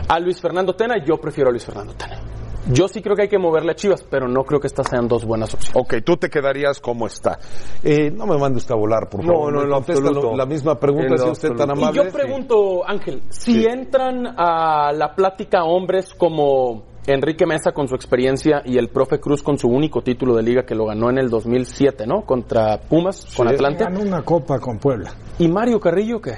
a 0.08 0.20
Luis 0.20 0.42
Fernando 0.42 0.74
Tena, 0.74 0.96
yo 1.06 1.18
prefiero 1.18 1.50
a 1.50 1.52
Luis 1.52 1.66
Fernando 1.66 1.94
Tena. 1.94 2.23
Yo 2.72 2.88
sí 2.88 3.02
creo 3.02 3.16
que 3.16 3.24
hay 3.24 3.28
que 3.28 3.38
moverle 3.38 3.72
a 3.72 3.76
Chivas, 3.76 4.04
pero 4.10 4.28
no 4.28 4.44
creo 4.44 4.60
que 4.60 4.68
estas 4.68 4.88
sean 4.90 5.08
dos 5.08 5.26
buenas 5.26 5.54
opciones. 5.54 5.76
Ok, 5.82 5.96
tú 6.06 6.16
te 6.18 6.30
quedarías 6.30 6.80
como 6.80 7.08
está. 7.08 7.38
Eh, 7.84 8.10
no 8.10 8.26
me 8.26 8.38
mande 8.38 8.58
usted 8.58 8.74
a 8.74 8.78
volar, 8.78 9.10
por 9.10 9.22
No, 9.26 9.34
favor. 9.34 9.54
no, 9.54 9.64
lo 9.66 9.76
contesta 9.76 10.02
absoluto. 10.02 10.32
lo- 10.32 10.38
la 10.38 10.46
misma 10.46 10.80
pregunta, 10.80 11.18
si 11.18 11.30
usted 11.30 11.50
tan 11.50 11.72
absoluto. 11.72 11.82
Y 11.82 12.00
amable. 12.00 12.04
yo 12.04 12.18
pregunto, 12.18 12.82
Ángel, 12.88 13.24
si 13.30 13.66
entran 13.66 14.28
a 14.38 14.92
la 14.94 15.14
plática 15.14 15.64
hombres 15.66 16.14
como 16.14 16.84
Enrique 17.06 17.46
Mesa 17.46 17.74
con 17.74 17.90
su 17.90 17.96
experiencia 17.96 18.62
y 18.64 18.78
el 18.78 18.88
profe 18.88 19.20
Cruz 19.20 19.44
con 19.44 19.58
su 19.58 19.68
único 19.68 20.02
título 20.02 20.34
de 20.36 20.44
liga 20.44 20.64
que 20.66 20.74
lo 20.74 20.86
ganó 20.86 21.10
en 21.10 21.18
el 21.18 21.30
2007, 21.30 22.08
¿no? 22.08 22.22
Contra 22.26 22.80
Pumas, 22.80 23.26
con 23.36 23.50
Atlante. 23.50 23.84
Ganó 23.84 24.00
una 24.00 24.22
copa 24.24 24.58
con 24.60 24.78
Puebla. 24.80 25.12
¿Y 25.38 25.50
Mario 25.50 25.82
Carrillo 25.82 26.22
qué? 26.22 26.36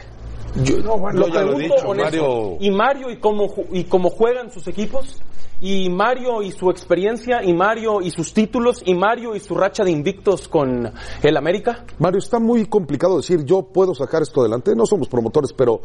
Yo 0.64 0.78
No, 0.80 0.98
bueno, 0.98 1.20
Lo 1.20 1.28
ya 1.28 1.42
lo 1.42 1.52
he 1.52 1.56
pregunto 1.56 1.76
dicho, 1.76 1.88
honesto. 1.90 2.04
Mario. 2.04 2.58
¿Y 2.62 2.72
Mario 2.72 3.12
y 3.12 3.18
cómo, 3.20 3.48
ju- 3.48 3.68
y 3.74 3.84
cómo 3.84 4.10
juegan 4.10 4.50
sus 4.52 4.68
equipos? 4.68 5.22
¿Y 5.62 5.90
Mario 5.90 6.42
y 6.42 6.52
su 6.52 6.70
experiencia? 6.70 7.42
¿Y 7.44 7.54
Mario 7.54 8.02
y 8.02 8.12
sus 8.12 8.34
títulos? 8.34 8.82
¿Y 8.86 8.94
Mario 8.94 9.36
y 9.36 9.40
su 9.40 9.56
racha 9.56 9.84
de 9.84 9.92
invictos 9.92 10.48
con 10.50 10.92
el 11.24 11.38
América? 11.38 11.86
Mario, 11.98 12.20
está 12.20 12.40
muy 12.40 12.66
complicado 12.66 13.18
decir 13.18 13.44
yo 13.46 13.64
puedo 13.64 13.96
sacar 13.96 14.22
esto 14.22 14.42
adelante. 14.42 14.74
No 14.76 14.86
somos 14.86 15.08
promotores, 15.08 15.54
pero, 15.54 15.80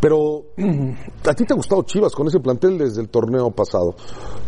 pero 0.00 0.44
a 1.28 1.34
ti 1.34 1.44
te 1.44 1.52
ha 1.52 1.56
gustado 1.56 1.82
Chivas 1.82 2.14
con 2.14 2.26
ese 2.28 2.40
plantel 2.40 2.78
desde 2.78 3.02
el 3.02 3.10
torneo 3.10 3.50
pasado. 3.50 3.94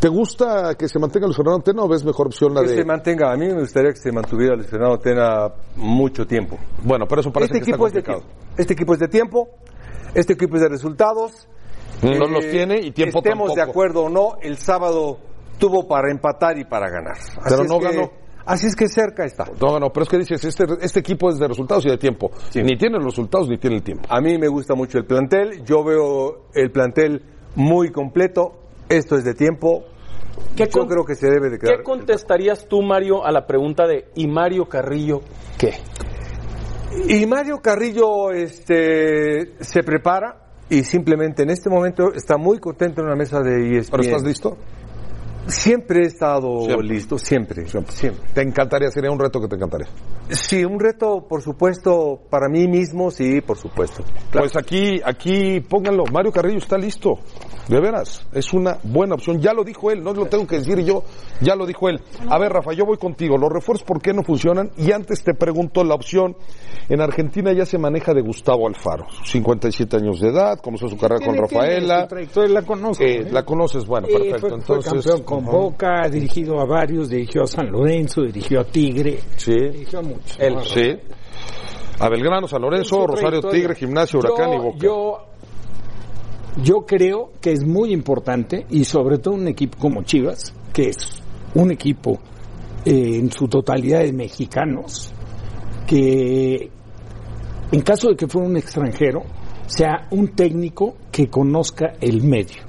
¿Te 0.01 0.09
gusta 0.09 0.75
que 0.75 0.89
se 0.89 0.99
mantenga 0.99 1.27
Luis 1.27 1.37
Fernando 1.37 1.61
Tena 1.63 1.83
o 1.83 1.89
ves 1.89 2.05
mejor 2.05 2.29
opción 2.29 2.55
la 2.55 2.63
Que 2.63 2.69
de? 2.69 2.77
se 2.77 2.85
mantenga, 2.85 3.33
a 3.33 3.37
mí 3.37 3.47
me 3.47 3.61
gustaría 3.61 3.91
que 3.91 3.99
se 4.01 4.11
mantuviera 4.11 4.57
Luis 4.57 4.69
Fernando 4.69 4.99
Tena 4.99 5.49
mucho 5.77 6.27
tiempo. 6.27 6.59
Bueno, 6.83 7.05
pero 7.07 7.21
eso 7.21 7.31
parece 7.31 7.59
Este 7.59 7.67
que 7.67 7.71
equipo, 7.73 7.87
está 7.87 7.99
es 7.99 8.05
de 8.05 8.13
complicado. 8.13 8.37
tiempo. 8.39 8.55
este 8.57 8.73
equipo 8.73 8.95
es 8.95 8.99
de 9.01 9.09
tiempo, 9.09 9.49
este 10.15 10.33
equipo 10.33 10.57
es 10.57 10.63
de 10.63 10.69
resultados. 10.71 11.47
No 12.03 12.11
Eh, 12.11 12.31
los 12.31 12.51
tiene 12.51 12.81
y 12.81 12.91
tiempo 12.91 13.19
Estemos 13.19 13.49
tampoco. 13.49 13.55
de 13.55 13.63
acuerdo 13.63 14.03
o 14.05 14.09
no, 14.09 14.37
el 14.43 14.57
sábado 14.59 15.19
tuvo 15.59 15.87
para 15.87 16.11
empatar 16.11 16.59
y 16.59 16.65
para 16.65 16.91
ganar. 16.91 17.17
Así 17.17 17.39
Pero 17.49 17.63
es 17.63 17.69
no 17.71 17.79
que- 17.79 17.85
ganó. 17.87 18.11
Así 18.45 18.67
es 18.67 18.75
que 18.75 18.89
cerca 18.89 19.25
está. 19.25 19.45
No, 19.61 19.79
no, 19.79 19.91
pero 19.93 20.03
es 20.03 20.09
que 20.09 20.19
dices, 20.19 20.45
este, 20.45 20.65
este 20.81 20.99
equipo 20.99 21.29
es 21.31 21.39
de 21.39 21.47
resultados 21.47 21.87
y 21.87 21.91
de 21.91 21.97
tiempo. 21.99 22.33
Sí. 22.51 22.61
Ni 22.61 22.77
tiene 22.77 22.97
los 22.97 23.05
resultados 23.05 23.49
ni 23.49 23.57
tiene 23.57 23.77
el 23.77 23.85
tiempo. 23.85 24.05
A 24.09 24.21
mí 24.21 24.37
me 24.37 24.49
gusta 24.49 24.75
mucho 24.75 24.99
el 24.99 25.05
plantel, 25.07 25.65
yo 25.65 25.85
veo 25.85 26.47
el 26.53 26.73
plantel 26.73 27.23
muy 27.55 27.93
completo, 27.93 28.55
esto 28.89 29.17
es 29.17 29.23
de 29.25 29.35
tiempo, 29.35 29.85
¿Qué 30.57 30.65
yo 30.75 30.87
creo 30.89 31.05
que 31.05 31.15
se 31.15 31.29
debe 31.29 31.51
de 31.51 31.59
quedar. 31.59 31.77
¿Qué 31.77 31.83
contestarías 31.85 32.67
tú, 32.67 32.83
Mario, 32.83 33.25
a 33.25 33.31
la 33.31 33.47
pregunta 33.47 33.87
de 33.87 34.09
¿y 34.17 34.27
Mario 34.27 34.65
Carrillo 34.69 35.21
qué? 35.57 35.75
Y 37.07 37.25
Mario 37.27 37.61
Carrillo 37.63 38.33
este, 38.33 39.55
se 39.63 39.83
prepara 39.85 40.37
y 40.71 40.85
simplemente 40.85 41.43
en 41.43 41.51
este 41.51 41.69
momento 41.69 42.13
está 42.15 42.37
muy 42.37 42.59
contento 42.59 43.01
en 43.01 43.09
una 43.09 43.17
mesa 43.17 43.41
de 43.41 43.75
E 43.75 43.79
ESPN. 43.79 43.91
¿Pero 43.91 44.03
estás 44.03 44.23
listo? 44.23 44.57
Siempre 45.47 46.01
he 46.05 46.07
estado 46.07 46.63
Siempre. 46.65 46.87
listo, 46.87 47.19
siempre, 47.19 47.67
siempre. 47.67 48.23
Te 48.33 48.43
encantaría, 48.43 48.91
sería 48.91 49.11
un 49.11 49.19
reto 49.19 49.41
que 49.41 49.49
te 49.49 49.57
encantaría. 49.57 49.89
Sí, 50.31 50.65
un 50.65 50.79
reto, 50.79 51.27
por 51.29 51.43
supuesto, 51.43 52.21
para 52.31 52.49
mí 52.49 52.67
mismo, 52.69 53.11
sí, 53.11 53.41
por 53.41 53.59
supuesto. 53.59 54.03
Claro. 54.31 54.47
Pues 54.47 54.57
aquí, 54.57 55.01
aquí 55.05 55.61
pónganlo. 55.61 56.05
Mario 56.13 56.31
Carrillo 56.33 56.59
está 56.59 56.79
listo. 56.79 57.19
De 57.69 57.81
veras, 57.81 58.27
es 58.33 58.53
una 58.55 58.79
buena 58.83 59.15
opción. 59.15 59.41
Ya 59.41 59.53
lo 59.53 59.63
dijo 59.63 59.91
él, 59.91 60.03
no 60.03 60.13
lo 60.13 60.27
tengo 60.27 60.47
que 60.47 60.57
decir 60.59 60.79
yo, 60.85 61.05
ya 61.41 61.55
lo 61.55 61.65
dijo 61.67 61.89
él. 61.89 62.01
A 62.29 62.39
ver, 62.39 62.53
Rafa, 62.53 62.73
yo 62.73 62.85
voy 62.85 62.97
contigo. 62.99 63.37
Los 63.37 63.53
refuerzos, 63.53 63.85
¿por 63.87 64.01
qué 64.01 64.13
no 64.13 64.23
funcionan? 64.23 64.71
Y 64.77 64.91
antes 64.93 65.23
te 65.23 65.35
pregunto 65.35 65.85
la 65.85 65.95
opción. 65.95 66.37
En 66.89 67.01
Argentina 67.01 67.53
ya 67.53 67.65
se 67.67 67.79
maneja 67.79 68.13
de 68.15 68.23
Gustavo 68.23 68.67
Alfaro, 68.67 69.07
57 69.25 69.97
años 69.97 70.21
de 70.21 70.29
edad, 70.31 70.59
comenzó 70.61 70.89
su 70.89 70.97
carrera 70.97 71.25
con 71.25 71.35
Tiene- 71.35 71.47
tiene 71.49 71.63
Rafaela. 71.65 72.01
su 72.03 72.09
trayectoria, 72.09 72.51
la 72.55 72.63
conozco. 72.63 73.05
Eh, 73.05 73.15
¿eh? 73.21 73.29
la 73.31 73.45
conoces, 73.45 73.87
bueno, 73.87 74.09
Eh, 74.09 74.13
perfecto. 74.13 74.41
fue, 74.41 74.49
fue 74.49 74.59
Entonces, 74.77 74.93
campeón 75.07 75.23
con 75.25 75.42
Boca, 75.45 76.03
ha 76.05 76.09
dirigido 76.09 76.61
a 76.61 76.65
varios, 76.65 77.09
dirigió 77.09 77.43
a 77.43 77.47
San 77.47 77.71
Lorenzo, 77.71 78.23
dirigió 78.23 78.61
a 78.61 78.65
Tigre, 78.65 79.19
Sí, 79.37 79.53
dirigió 79.53 79.99
a 79.99 80.03
muchos. 80.03 80.39
Él, 80.39 80.55
¿no? 80.55 80.65
sí. 80.65 80.97
A 82.01 82.09
Belgrano, 82.09 82.49
San 82.49 82.63
Lorenzo, 82.63 83.07
Rosario. 83.07 83.41
Tigre, 83.41 83.75
Gimnasio, 83.75 84.19
Huracán 84.21 84.51
Yo- 84.51 84.55
y 84.55 84.59
Boca. 84.59 84.79
Yo, 84.81 85.19
yo 86.63 86.87
creo 86.87 87.33
que 87.41 87.53
es 87.53 87.65
muy 87.67 87.93
importante, 87.93 88.67
y 88.71 88.85
sobre 88.85 89.19
todo 89.19 89.35
un 89.35 89.49
equipo 89.49 89.79
como 89.79 90.03
Chivas, 90.03 90.53
que 90.73 90.89
es 90.89 91.23
un 91.55 91.71
equipo 91.71 92.19
eh, 92.85 93.17
en 93.19 93.31
su 93.31 93.47
totalidad 93.47 94.01
de 94.01 94.13
mexicanos, 94.13 95.13
que 95.87 96.71
en 97.71 97.81
caso 97.83 98.09
de 98.09 98.17
que 98.17 98.27
fuera 98.27 98.49
un 98.49 98.57
extranjero, 98.57 99.23
sea 99.67 100.09
un 100.11 100.29
técnico 100.29 100.95
que 101.11 101.29
conozca 101.29 101.93
el 102.01 102.23
medio. 102.23 102.63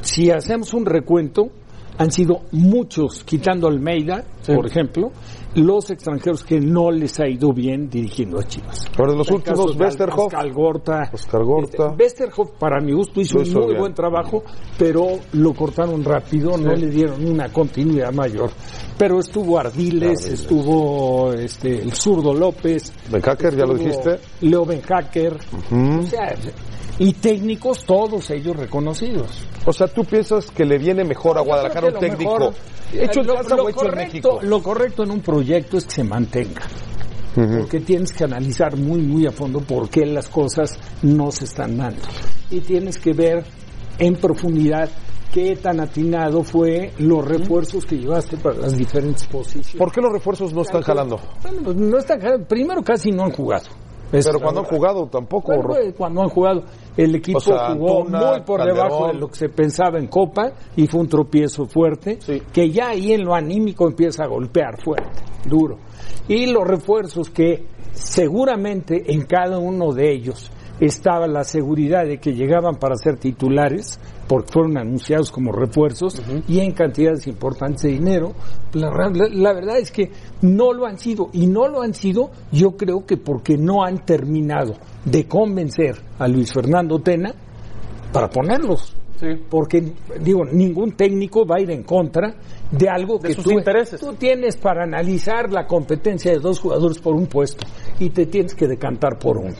Si 0.00 0.30
hacemos 0.30 0.74
un 0.74 0.84
recuento, 0.86 1.50
han 1.98 2.10
sido 2.10 2.42
muchos, 2.52 3.22
quitando 3.24 3.68
Almeida, 3.68 4.24
por 4.46 4.66
ejemplo, 4.66 5.12
los 5.54 5.90
extranjeros 5.90 6.42
que 6.44 6.58
no 6.58 6.90
les 6.90 7.20
ha 7.20 7.28
ido 7.28 7.52
bien 7.52 7.88
dirigiendo 7.90 8.40
a 8.40 8.44
Chivas. 8.44 8.86
Pero 8.96 9.12
de 9.12 9.18
los 9.18 9.28
El 9.28 9.34
últimos, 9.34 9.76
Westerhoff. 9.78 10.32
Pascal 10.32 10.52
Gorta. 10.52 11.10
Oscar 11.12 11.44
Gorta. 11.44 11.86
Este, 11.90 12.02
Westerhoff, 12.02 12.50
para 12.58 12.80
mi 12.80 12.92
gusto, 12.92 13.20
hizo 13.20 13.38
un 13.38 13.50
muy 13.52 13.66
bien. 13.66 13.78
buen 13.80 13.94
trabajo, 13.94 14.42
pero 14.78 15.06
lo 15.32 15.52
cortaron 15.52 16.02
rápido, 16.02 16.56
no 16.56 16.72
le 16.72 16.88
dieron 16.88 17.24
una 17.26 17.52
continuidad 17.52 18.12
mayor. 18.12 18.50
Pero 18.98 19.18
estuvo 19.18 19.58
Ardiles, 19.58 20.26
estuvo 20.26 21.32
este, 21.34 21.82
el 21.82 21.92
zurdo 21.92 22.32
López. 22.32 22.92
Benhacker, 23.10 23.56
ya 23.56 23.66
lo 23.66 23.74
dijiste. 23.74 24.18
Leo 24.40 24.64
Benhacker. 24.64 25.36
O 25.70 26.02
sea, 26.02 26.34
y 26.98 27.12
técnicos 27.14 27.84
todos 27.84 28.30
ellos 28.30 28.56
reconocidos. 28.56 29.46
O 29.66 29.72
sea, 29.72 29.88
¿tú 29.88 30.04
piensas 30.04 30.50
que 30.50 30.64
le 30.64 30.78
viene 30.78 31.04
mejor 31.04 31.38
a 31.38 31.40
Guadalajara 31.40 31.88
un 31.88 31.98
técnico 31.98 32.32
mejor- 32.38 32.54
hecho 32.92 33.20
en 33.20 33.26
lo- 33.26 33.34
casa 33.34 33.56
lo 33.56 33.64
o 33.64 33.68
hecho 33.68 33.80
en 33.84 33.86
correcto- 33.90 34.06
México? 34.34 34.38
Lo 34.42 34.62
correcto 34.62 35.02
en 35.04 35.10
un 35.10 35.20
proyecto 35.20 35.78
es 35.78 35.84
que 35.84 35.90
se 35.90 36.04
mantenga. 36.04 36.62
Porque 37.34 37.80
tienes 37.80 38.12
que 38.12 38.24
analizar 38.24 38.76
muy, 38.76 39.00
muy 39.00 39.26
a 39.26 39.30
fondo 39.30 39.60
por 39.60 39.88
qué 39.88 40.04
las 40.04 40.28
cosas 40.28 40.78
no 41.00 41.30
se 41.30 41.46
están 41.46 41.78
dando. 41.78 42.02
Y 42.50 42.60
tienes 42.60 42.98
que 42.98 43.14
ver 43.14 43.42
en 43.98 44.16
profundidad 44.16 44.90
qué 45.32 45.56
tan 45.56 45.80
atinado 45.80 46.42
fue 46.44 46.92
los 46.98 47.26
refuerzos 47.26 47.86
que 47.86 47.96
llevaste 47.96 48.36
para 48.36 48.56
las 48.58 48.76
diferentes 48.76 49.24
posiciones. 49.28 49.76
¿Por 49.78 49.90
qué 49.90 50.02
los 50.02 50.12
refuerzos 50.12 50.52
no 50.52 50.60
están 50.60 50.82
jalando? 50.82 51.18
Bueno, 51.42 51.72
no 51.72 51.96
están 51.98 52.20
jalando. 52.20 52.46
Primero 52.46 52.82
casi 52.82 53.10
no 53.10 53.24
han 53.24 53.30
jugado. 53.30 53.64
Es 54.12 54.26
Pero 54.26 54.40
cuando 54.40 54.60
han 54.60 54.66
jugado 54.66 55.06
tampoco. 55.06 55.52
Bueno, 55.56 55.94
cuando 55.96 56.22
han 56.22 56.28
jugado, 56.28 56.64
el 56.96 57.14
equipo 57.14 57.38
O 57.38 57.40
sea, 57.40 57.72
jugó 57.74 58.00
Antuna, 58.00 58.30
muy 58.32 58.40
por 58.42 58.58
Calderón. 58.58 58.76
debajo 58.88 59.06
de 59.08 59.14
lo 59.14 59.28
que 59.28 59.34
se 59.36 59.48
pensaba 59.48 59.98
en 59.98 60.06
Copa 60.08 60.52
y 60.76 60.86
fue 60.86 61.00
un 61.00 61.08
tropiezo 61.08 61.64
fuerte, 61.66 62.18
Sí. 62.20 62.42
que 62.52 62.70
ya 62.70 62.88
ahí 62.90 63.12
en 63.12 63.24
lo 63.24 63.34
anímico 63.34 63.86
empieza 63.88 64.24
a 64.24 64.26
golpear 64.26 64.78
fuerte, 64.82 65.22
duro. 65.48 65.78
Y 66.28 66.46
los 66.52 66.66
refuerzos 66.66 67.30
que 67.30 67.64
seguramente 67.92 69.12
en 69.12 69.22
cada 69.26 69.58
uno 69.58 69.92
de 69.92 70.12
ellos 70.12 70.50
estaba 70.80 71.26
la 71.26 71.44
seguridad 71.44 72.04
de 72.06 72.18
que 72.18 72.34
llegaban 72.34 72.76
para 72.76 72.96
ser 72.96 73.16
titulares, 73.16 74.00
porque 74.28 74.52
fueron 74.52 74.78
anunciados 74.78 75.30
como 75.30 75.52
refuerzos 75.52 76.20
y 76.48 76.60
en 76.60 76.72
cantidades 76.72 77.26
importantes 77.26 77.82
de 77.82 77.90
dinero. 77.90 78.32
La, 78.72 78.90
la- 78.90 79.28
la 79.30 79.52
verdad 79.52 79.78
es 79.78 79.90
que 79.92 80.10
no 80.40 80.72
lo 80.72 80.86
han 80.86 80.98
sido 80.98 81.28
y 81.32 81.46
no 81.46 81.68
lo 81.68 81.82
han 81.82 81.94
sido 81.94 82.30
yo 82.50 82.76
creo 82.76 83.04
que 83.06 83.16
porque 83.16 83.56
no 83.58 83.84
han 83.84 84.04
terminado 84.04 84.74
de 85.04 85.26
convencer 85.26 85.96
a 86.18 86.26
Luis 86.28 86.52
Fernando 86.52 86.98
Tena 87.00 87.32
para 88.12 88.28
ponerlos. 88.28 88.96
Porque, 89.48 89.92
digo, 90.20 90.44
ningún 90.44 90.92
técnico 90.92 91.46
va 91.46 91.56
a 91.56 91.60
ir 91.60 91.70
en 91.70 91.82
contra 91.82 92.34
de 92.70 92.88
algo 92.88 93.18
De 93.18 93.28
que 93.28 93.34
sus 93.34 93.44
tú, 93.44 93.50
intereses. 93.52 94.00
tú 94.00 94.14
tienes 94.14 94.56
para 94.56 94.84
analizar 94.84 95.50
la 95.52 95.66
competencia 95.66 96.32
de 96.32 96.38
dos 96.38 96.58
jugadores 96.58 96.98
por 96.98 97.14
un 97.14 97.26
puesto 97.26 97.66
y 97.98 98.10
te 98.10 98.26
tienes 98.26 98.54
que 98.54 98.66
decantar 98.66 99.18
por 99.18 99.36
uno. 99.38 99.54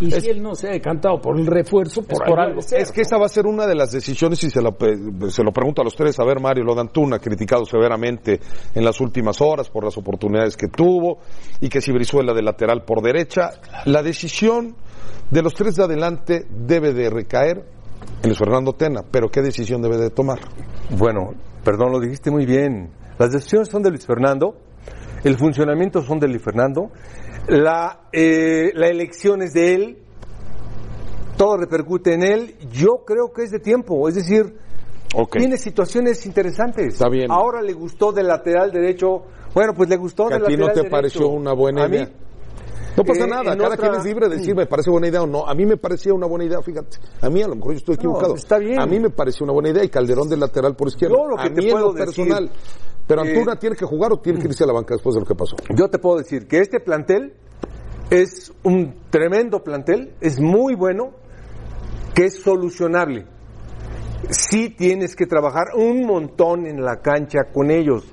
Y 0.00 0.10
si 0.10 0.30
él 0.30 0.40
no 0.42 0.54
se 0.54 0.68
ha 0.68 0.72
decantado 0.72 1.20
por 1.20 1.38
el 1.38 1.46
refuerzo, 1.46 2.02
por, 2.02 2.24
por 2.24 2.40
algo 2.40 2.62
ser, 2.62 2.80
Es 2.80 2.92
que 2.92 3.02
esa 3.02 3.18
va 3.18 3.26
a 3.26 3.28
ser 3.28 3.46
una 3.46 3.66
de 3.66 3.74
las 3.74 3.90
decisiones 3.92 4.42
y 4.44 4.50
se 4.50 4.62
lo, 4.62 4.72
pe- 4.76 4.96
se 5.30 5.42
lo 5.42 5.52
pregunto 5.52 5.82
a 5.82 5.84
los 5.84 5.94
tres. 5.94 6.18
A 6.20 6.24
ver, 6.24 6.40
Mario 6.40 6.64
Lodantuna, 6.64 7.18
criticado 7.18 7.64
severamente 7.64 8.40
en 8.74 8.84
las 8.84 9.00
últimas 9.00 9.40
horas 9.40 9.68
por 9.68 9.84
las 9.84 9.96
oportunidades 9.98 10.56
que 10.56 10.68
tuvo 10.68 11.18
y 11.60 11.68
que 11.68 11.80
si 11.80 11.92
Brizuela 11.92 12.32
de 12.32 12.42
lateral 12.42 12.84
por 12.84 13.02
derecha. 13.02 13.50
La 13.84 14.02
decisión 14.02 14.76
de 15.30 15.42
los 15.42 15.54
tres 15.54 15.74
de 15.76 15.84
adelante 15.84 16.46
debe 16.48 16.92
de 16.92 17.10
recaer 17.10 17.64
Luis 18.24 18.38
Fernando 18.38 18.72
Tena, 18.72 19.02
pero 19.10 19.28
¿qué 19.28 19.42
decisión 19.42 19.80
debe 19.80 19.96
de 19.96 20.10
tomar? 20.10 20.38
Bueno, 20.90 21.34
perdón, 21.64 21.92
lo 21.92 22.00
dijiste 22.00 22.30
muy 22.30 22.46
bien. 22.46 22.90
Las 23.18 23.32
decisiones 23.32 23.68
son 23.68 23.82
de 23.82 23.90
Luis 23.90 24.06
Fernando, 24.06 24.56
el 25.24 25.36
funcionamiento 25.36 26.02
son 26.02 26.18
de 26.18 26.28
Luis 26.28 26.42
Fernando, 26.42 26.90
la, 27.48 28.08
eh, 28.12 28.70
la 28.74 28.88
elección 28.88 29.42
es 29.42 29.52
de 29.52 29.74
él, 29.74 29.98
todo 31.36 31.56
repercute 31.56 32.14
en 32.14 32.22
él. 32.22 32.56
Yo 32.70 33.04
creo 33.06 33.32
que 33.32 33.44
es 33.44 33.50
de 33.50 33.60
tiempo, 33.60 34.08
es 34.08 34.16
decir, 34.16 34.54
tiene 35.32 35.56
situaciones 35.56 36.24
interesantes. 36.26 36.94
Está 36.94 37.08
bien. 37.08 37.30
Ahora 37.30 37.62
le 37.62 37.72
gustó 37.72 38.12
del 38.12 38.26
lateral 38.26 38.70
derecho. 38.70 39.22
Bueno, 39.54 39.72
pues 39.74 39.88
le 39.88 39.96
gustó 39.96 40.28
del 40.28 40.42
a 40.42 40.46
ti 40.46 40.56
no 40.56 40.66
lateral 40.66 40.74
te 40.74 40.80
derecho. 40.80 40.90
pareció 40.90 41.28
una 41.28 41.54
buena 41.54 41.84
A 41.84 41.88
mí, 41.88 41.96
idea. 41.96 42.10
No 42.98 43.04
pasa 43.04 43.26
nada, 43.26 43.56
cada 43.56 43.68
otra- 43.68 43.76
quien 43.76 43.94
es 44.00 44.04
libre 44.04 44.28
de 44.28 44.36
decir 44.36 44.54
me 44.54 44.66
parece 44.66 44.90
buena 44.90 45.08
idea 45.08 45.22
o 45.22 45.26
no. 45.26 45.46
A 45.46 45.54
mí 45.54 45.64
me 45.66 45.76
parecía 45.76 46.12
una 46.12 46.26
buena 46.26 46.44
idea, 46.44 46.60
fíjate. 46.62 46.98
A 47.20 47.30
mí 47.30 47.42
a 47.42 47.48
lo 47.48 47.54
mejor 47.56 47.72
yo 47.72 47.78
estoy 47.78 47.94
equivocado. 47.94 48.34
está 48.34 48.58
bien. 48.58 48.80
A 48.80 48.86
mí 48.86 48.98
me 49.00 49.10
pareció 49.10 49.44
una 49.44 49.52
buena 49.52 49.70
idea 49.70 49.84
y 49.84 49.88
Calderón 49.88 50.28
del 50.28 50.40
lateral 50.40 50.76
por 50.76 50.88
izquierda. 50.88 51.16
Yo 51.16 51.26
lo 51.28 51.36
que 51.36 51.42
a 51.48 51.52
te 51.54 51.62
mí 51.62 51.70
puedo 51.70 51.92
decir, 51.92 52.04
personal. 52.24 52.50
Pero 53.06 53.24
eh, 53.24 53.28
Antuna 53.30 53.56
tiene 53.58 53.74
que 53.76 53.86
jugar 53.86 54.12
o 54.12 54.18
tiene 54.18 54.38
que 54.38 54.46
irse 54.48 54.64
a 54.64 54.66
la 54.66 54.74
banca 54.74 54.94
después 54.94 55.14
de 55.14 55.20
lo 55.20 55.26
que 55.26 55.34
pasó. 55.34 55.56
Yo 55.74 55.88
te 55.88 55.98
puedo 55.98 56.18
decir 56.18 56.46
que 56.46 56.58
este 56.60 56.78
plantel 56.80 57.32
es 58.10 58.52
un 58.64 58.94
tremendo 59.10 59.62
plantel, 59.64 60.14
es 60.20 60.40
muy 60.40 60.74
bueno, 60.74 61.12
que 62.14 62.26
es 62.26 62.42
solucionable. 62.42 63.26
Sí 64.30 64.70
tienes 64.70 65.14
que 65.14 65.26
trabajar 65.26 65.68
un 65.76 66.04
montón 66.04 66.66
en 66.66 66.82
la 66.82 66.96
cancha 67.00 67.44
con 67.52 67.70
ellos 67.70 68.04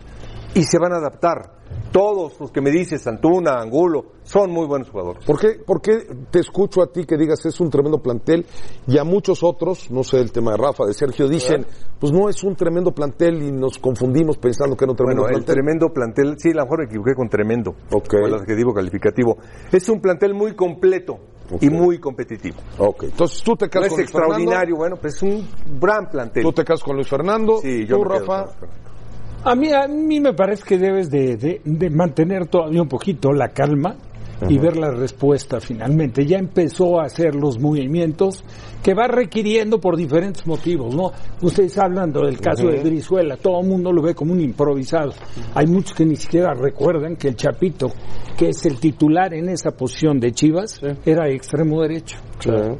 y 0.54 0.64
se 0.64 0.78
van 0.78 0.94
a 0.94 0.98
adaptar. 0.98 1.55
Todos 1.96 2.38
los 2.42 2.52
que 2.52 2.60
me 2.60 2.72
dices, 2.72 3.08
Antuna, 3.08 3.54
Angulo, 3.54 4.04
son 4.24 4.52
muy 4.52 4.68
buenos 4.68 4.90
jugadores. 4.90 5.24
¿Por 5.26 5.40
qué, 5.40 5.62
por 5.66 5.80
qué 5.82 6.06
te 6.30 6.40
escucho 6.40 6.82
a 6.82 6.88
ti 6.92 7.06
que 7.06 7.16
digas 7.16 7.46
es 7.46 7.58
un 7.62 7.70
tremendo 7.70 8.00
plantel 8.00 8.46
y 8.86 8.98
a 8.98 9.06
muchos 9.06 9.44
otros, 9.44 9.90
no 9.92 10.04
sé 10.04 10.20
el 10.20 10.30
tema 10.34 10.52
de 10.52 10.58
Rafa, 10.58 10.84
de 10.86 10.94
Sergio, 10.94 11.30
dicen, 11.30 11.66
pues 11.98 12.12
no 12.12 12.28
es 12.28 12.44
un 12.44 12.54
tremendo 12.58 12.92
plantel 12.92 13.42
y 13.44 13.50
nos 13.50 13.78
confundimos 13.80 14.38
pensando 14.38 14.76
que 14.76 14.84
era 14.84 14.92
un 14.92 14.98
tremendo 14.98 15.22
Bueno, 15.22 15.38
el 15.38 15.44
plantel? 15.46 15.64
tremendo 15.64 15.94
plantel, 15.94 16.36
sí, 16.38 16.50
a 16.52 16.56
lo 16.56 16.64
mejor 16.64 16.80
me 16.80 16.86
equivoqué 16.88 17.14
con 17.16 17.30
tremendo, 17.30 17.76
Ok. 17.94 18.08
con 18.10 18.24
el 18.26 18.34
adjetivo 18.34 18.74
calificativo. 18.74 19.38
Es 19.72 19.88
un 19.88 20.02
plantel 20.02 20.34
muy 20.34 20.54
completo 20.54 21.18
y 21.62 21.70
muy 21.70 22.00
competitivo. 22.00 22.58
Ok, 22.78 23.04
entonces 23.04 23.42
tú 23.42 23.56
te 23.56 23.68
No 23.68 23.72
casas 23.72 23.86
es 23.86 23.92
con 23.94 24.00
Luis 24.00 24.12
Fernando, 24.12 24.34
extraordinario, 24.36 24.76
bueno, 24.76 24.98
pues 24.98 25.16
es 25.16 25.24
un 25.24 25.48
gran 25.80 26.10
plantel. 26.10 26.44
tú 26.44 26.52
te 26.52 26.66
casas 26.66 26.84
con 26.84 26.96
Luis 26.98 27.08
Fernando, 27.08 27.60
Sí, 27.62 27.86
yo 27.88 27.96
tú 28.00 28.04
Rafa. 28.04 28.48
A 29.46 29.54
mí, 29.56 29.72
a 29.72 29.88
mí 29.88 30.20
me 30.20 30.34
parece 30.34 30.64
que 30.64 30.78
debes 30.78 31.10
de, 31.12 31.38
de- 31.38 31.62
de 31.64 31.90
mantener 31.90 32.48
todavía 32.48 32.82
un 32.82 32.88
poquito 32.90 33.32
la 33.32 33.50
calma 33.50 33.96
y 34.50 34.58
ver 34.58 34.78
la 34.78 34.92
respuesta 34.92 35.60
finalmente. 35.60 36.26
Ya 36.26 36.38
empezó 36.38 37.00
a 37.00 37.06
hacer 37.06 37.36
los 37.36 37.60
movimientos 37.60 38.44
que 38.84 38.94
va 38.94 39.08
requiriendo 39.08 39.80
por 39.80 39.98
diferentes 39.98 40.46
motivos, 40.46 40.96
¿no? 40.96 41.12
Ustedes 41.42 41.78
hablando 41.78 42.26
del 42.26 42.40
caso 42.40 42.68
de 42.68 42.84
Brizuela, 42.84 43.38
todo 43.38 43.62
el 43.62 43.68
mundo 43.68 43.92
lo 43.92 44.02
ve 44.02 44.14
como 44.14 44.34
un 44.34 44.42
improvisado. 44.42 45.14
Hay 45.56 45.66
muchos 45.66 45.96
que 45.96 46.06
ni 46.06 46.16
siquiera 46.16 46.54
recuerdan 46.54 47.16
que 47.16 47.30
el 47.30 47.36
Chapito, 47.36 47.92
que 48.38 48.50
es 48.50 48.66
el 48.66 48.80
titular 48.80 49.34
en 49.34 49.50
esa 49.50 49.72
posición 49.72 50.20
de 50.20 50.32
Chivas, 50.32 50.80
era 51.06 51.30
extremo 51.30 51.82
derecho. 51.82 52.18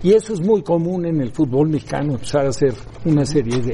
Y 0.04 0.14
eso 0.14 0.34
es 0.34 0.42
muy 0.42 0.62
común 0.62 1.06
en 1.06 1.22
el 1.22 1.32
fútbol 1.32 1.70
mexicano, 1.70 2.14
empezar 2.14 2.46
a 2.46 2.50
hacer 2.50 2.74
una 3.06 3.26
serie 3.26 3.60
de 3.62 3.74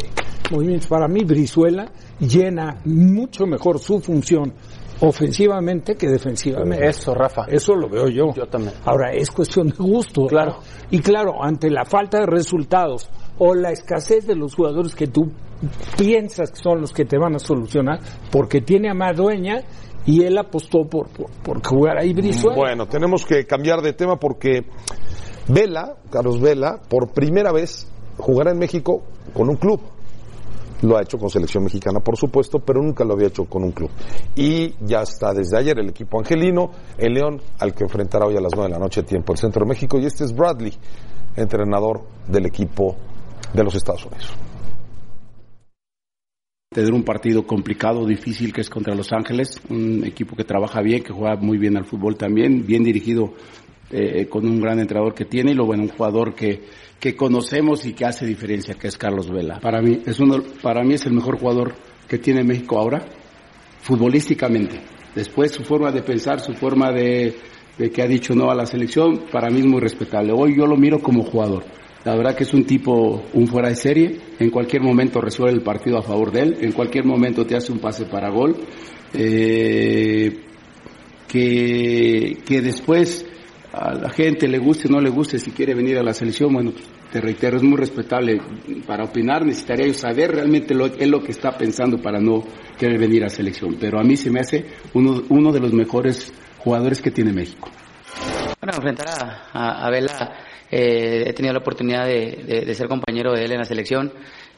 movimientos. 0.50 0.88
Para 0.88 1.08
mí, 1.08 1.24
Brizuela 1.26 1.92
llena 2.20 2.80
mucho 2.86 3.46
mejor 3.46 3.80
su 3.80 4.00
función 4.00 4.54
ofensivamente 5.02 5.96
que 5.96 6.08
defensivamente. 6.08 6.88
Eso, 6.88 7.14
Rafa. 7.14 7.46
Eso 7.48 7.76
lo 7.76 7.90
veo 7.90 8.08
yo. 8.08 8.34
Yo 8.34 8.46
también. 8.46 8.74
Ahora, 8.86 9.12
es 9.12 9.30
cuestión 9.32 9.68
de 9.68 9.76
gusto. 9.78 10.28
Claro. 10.28 10.52
¿no? 10.52 10.60
Y 10.90 11.00
claro, 11.00 11.44
ante 11.44 11.70
la 11.70 11.86
falta 11.86 12.20
de 12.20 12.26
resultados 12.28 13.10
o 13.38 13.54
la 13.56 13.72
escasez 13.72 14.26
de 14.28 14.36
los 14.36 14.56
jugadores 14.56 14.96
que 14.96 15.08
tú 15.08 15.32
piensas 15.98 16.52
que 16.52 16.58
son 16.62 16.82
los 16.82 16.92
que 16.92 17.06
te 17.06 17.18
van 17.18 17.36
a 17.36 17.40
solucionar, 17.40 18.00
porque 18.32 18.62
tiene 18.62 18.90
a 18.90 18.94
Madueña 18.94 19.62
y 20.06 20.24
él 20.24 20.38
apostó 20.38 20.86
por, 20.86 21.10
por, 21.10 21.30
por 21.44 21.66
jugar 21.66 21.98
ahí 21.98 22.14
Brizuela. 22.14 22.56
Bueno, 22.56 22.88
tenemos 22.88 23.26
que 23.26 23.46
cambiar 23.46 23.82
de 23.82 23.94
tema 23.94 24.18
porque 24.18 24.66
Vela, 25.48 25.96
Carlos 26.10 26.40
Vela, 26.42 26.80
por 26.90 27.14
primera 27.14 27.52
vez 27.52 27.88
jugará 28.18 28.52
en 28.52 28.60
México 28.60 29.04
con 29.34 29.50
un 29.50 29.56
club. 29.56 29.82
Lo 30.82 30.98
ha 30.98 31.02
hecho 31.02 31.18
con 31.18 31.30
selección 31.30 31.64
mexicana, 31.64 32.00
por 32.00 32.18
supuesto, 32.18 32.60
pero 32.60 32.82
nunca 32.82 33.04
lo 33.04 33.14
había 33.14 33.28
hecho 33.28 33.46
con 33.46 33.64
un 33.64 33.72
club. 33.72 33.90
Y 34.36 34.74
ya 34.84 35.02
está 35.02 35.34
desde 35.34 35.58
ayer 35.58 35.78
el 35.80 35.90
equipo 35.90 36.20
angelino, 36.20 36.72
el 36.98 37.14
León, 37.14 37.42
al 37.60 37.74
que 37.74 37.84
enfrentará 37.84 38.26
hoy 38.26 38.36
a 38.36 38.42
las 38.42 38.54
9 38.56 38.68
de 38.68 38.74
la 38.74 38.80
noche, 38.80 39.04
tiempo 39.04 39.34
el 39.34 39.40
centro 39.40 39.64
de 39.64 39.70
México. 39.70 40.00
Y 40.00 40.06
este 40.06 40.24
es 40.24 40.36
Bradley, 40.36 40.74
entrenador 41.36 42.02
del 42.28 42.48
equipo 42.48 42.96
de 43.54 43.64
los 43.64 43.76
Estados 43.76 44.06
Unidos. 44.06 44.34
tener 46.74 46.94
un 46.94 47.04
partido 47.04 47.46
complicado, 47.46 48.06
difícil 48.06 48.54
que 48.54 48.62
es 48.62 48.70
contra 48.70 48.96
Los 48.96 49.12
Ángeles, 49.12 49.60
un 49.70 50.06
equipo 50.06 50.38
que 50.38 50.46
trabaja 50.46 50.82
bien, 50.82 51.04
que 51.04 51.12
juega 51.12 51.36
muy 51.36 51.58
bien 51.58 51.76
al 51.76 51.84
fútbol 51.84 52.16
también, 52.16 52.66
bien 52.66 52.82
dirigido 52.82 53.34
eh, 53.92 54.28
con 54.28 54.48
un 54.48 54.62
gran 54.62 54.80
entrenador 54.80 55.14
que 55.14 55.26
tiene 55.26 55.52
y 55.52 55.54
lo 55.54 55.66
bueno, 55.66 55.84
un 55.84 55.90
jugador 55.90 56.34
que, 56.34 56.62
que 57.02 57.16
conocemos 57.16 57.84
y 57.88 57.94
que 57.94 58.06
hace 58.06 58.28
diferencia, 58.28 58.76
que 58.76 58.88
es 58.88 58.96
Carlos 58.96 59.30
Vela. 59.30 59.60
Para 59.60 59.82
mí 59.82 60.02
es 60.06 60.20
uno, 60.20 60.38
para 60.62 60.84
mí 60.84 60.94
es 60.94 61.06
el 61.08 61.14
mejor 61.14 61.40
jugador 61.40 61.74
que 62.08 62.20
tiene 62.20 62.44
México 62.44 62.78
ahora, 62.78 63.04
futbolísticamente. 63.82 64.80
Después 65.16 65.52
su 65.52 65.64
forma 65.64 65.92
de 65.92 66.04
pensar, 66.04 66.40
su 66.40 66.54
forma 66.54 66.92
de, 66.92 67.36
de 67.78 67.90
que 67.90 68.04
ha 68.04 68.08
dicho 68.08 68.36
no 68.36 68.52
a 68.52 68.56
la 68.56 68.68
selección, 68.68 69.26
para 69.32 69.50
mí 69.50 69.62
es 69.62 69.66
muy 69.66 69.82
respetable. 69.82 70.32
Hoy 70.32 70.56
yo 70.56 70.68
lo 70.68 70.78
miro 70.78 71.00
como 71.00 71.24
jugador. 71.24 71.66
La 72.06 72.16
verdad 72.16 72.36
que 72.36 72.44
es 72.44 72.54
un 72.54 72.66
tipo, 72.66 73.24
un 73.34 73.48
fuera 73.48 73.70
de 73.70 73.76
serie, 73.76 74.20
en 74.38 74.52
cualquier 74.52 74.84
momento 74.84 75.20
resuelve 75.22 75.56
el 75.56 75.64
partido 75.64 75.98
a 75.98 76.04
favor 76.04 76.32
de 76.32 76.42
él, 76.42 76.58
en 76.62 76.72
cualquier 76.72 77.06
momento 77.06 77.48
te 77.48 77.56
hace 77.56 77.72
un 77.72 77.80
pase 77.80 78.06
para 78.06 78.30
gol, 78.30 78.58
eh, 79.16 80.40
que, 81.28 82.38
que 82.46 82.62
después 82.62 83.26
a 83.74 83.94
la 83.94 84.10
gente 84.10 84.48
le 84.48 84.60
guste 84.60 84.88
o 84.88 84.92
no 84.92 85.00
le 85.00 85.10
guste, 85.10 85.40
si 85.40 85.52
quiere 85.52 85.74
venir 85.74 85.98
a 85.98 86.04
la 86.04 86.14
selección, 86.14 86.54
bueno, 86.54 86.74
te 87.12 87.22
reitero, 87.22 87.58
es 87.58 87.64
muy 87.64 87.78
respetable. 87.78 88.42
Para 88.86 89.06
opinar 89.06 89.46
necesitaría 89.46 89.88
yo 89.88 89.94
saber 89.94 90.32
realmente 90.32 90.74
lo, 90.74 90.88
es 90.88 91.08
lo 91.08 91.22
que 91.22 91.32
está 91.32 91.52
pensando 91.58 91.98
para 91.98 92.20
no 92.20 92.44
querer 92.78 93.00
venir 93.00 93.24
a 93.24 93.30
selección, 93.30 93.78
pero 93.80 94.00
a 94.00 94.04
mí 94.04 94.18
se 94.18 94.30
me 94.30 94.42
hace 94.42 94.66
uno, 94.94 95.24
uno 95.30 95.52
de 95.52 95.60
los 95.60 95.74
mejores 95.74 96.34
jugadores 96.60 97.02
que 97.02 97.12
tiene 97.12 97.32
México. 97.32 97.70
Bueno, 98.60 98.76
enfrentar 98.76 99.08
a, 99.10 99.50
a, 99.54 99.88
a 99.88 99.90
Vela, 99.90 100.34
eh, 100.70 101.24
he 101.26 101.34
tenido 101.34 101.54
la 101.54 101.60
oportunidad 101.60 102.06
de, 102.06 102.44
de, 102.46 102.62
de, 102.62 102.76
ser 102.76 102.88
compañero 102.88 103.34
de 103.34 103.46
él 103.46 103.54
en 103.54 103.60
la 103.60 103.66
selección. 103.66 104.12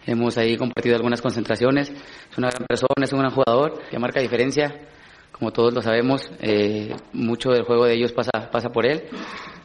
Hemos 0.06 0.38
ahí 0.38 0.58
compartido 0.58 0.96
algunas 0.96 1.22
concentraciones. 1.22 1.90
Es 1.90 2.38
una 2.38 2.50
gran 2.50 2.66
persona, 2.68 3.04
es 3.04 3.14
un 3.14 3.20
gran 3.20 3.32
jugador 3.32 3.82
que 3.90 3.98
marca 4.00 4.20
diferencia. 4.20 4.76
Como 5.34 5.52
todos 5.52 5.74
lo 5.74 5.82
sabemos, 5.82 6.32
eh, 6.40 6.96
mucho 7.12 7.50
del 7.52 7.64
juego 7.64 7.86
de 7.86 7.96
ellos 7.96 8.14
pasa, 8.14 8.32
pasa 8.52 8.70
por 8.70 8.86
él. 8.86 9.04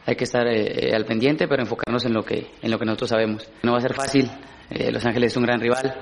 Hay 0.05 0.15
que 0.15 0.25
estar 0.25 0.45
eh, 0.47 0.91
al 0.93 1.05
pendiente, 1.05 1.47
pero 1.47 1.61
enfocarnos 1.61 2.05
en 2.05 2.13
lo 2.13 2.23
que, 2.23 2.51
en 2.61 2.71
lo 2.71 2.77
que 2.77 2.85
nosotros 2.85 3.09
sabemos. 3.11 3.49
No 3.63 3.71
va 3.71 3.77
a 3.77 3.81
ser 3.81 3.93
fácil. 3.93 4.29
Eh, 4.69 4.91
Los 4.91 5.05
Ángeles 5.05 5.31
es 5.31 5.37
un 5.37 5.43
gran 5.43 5.59
rival. 5.59 5.95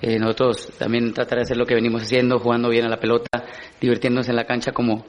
Eh, 0.00 0.18
nosotros 0.18 0.72
también 0.78 1.12
tratar 1.12 1.38
de 1.38 1.42
hacer 1.42 1.56
lo 1.56 1.66
que 1.66 1.74
venimos 1.74 2.02
haciendo, 2.02 2.38
jugando 2.38 2.68
bien 2.68 2.84
a 2.84 2.88
la 2.88 3.00
pelota, 3.00 3.44
divirtiéndonos 3.80 4.28
en 4.28 4.36
la 4.36 4.44
cancha 4.44 4.70
como, 4.72 5.04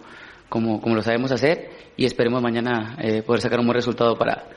como, 0.49 0.81
como 0.81 0.95
lo 0.95 1.03
sabemos 1.03 1.31
hacer 1.31 1.69
y 1.95 2.05
esperemos 2.05 2.41
mañana 2.41 2.97
eh, 2.99 3.21
poder 3.21 3.41
sacar 3.41 3.59
un 3.59 3.67
buen 3.67 3.75
resultado 3.75 4.15
para, 4.15 4.47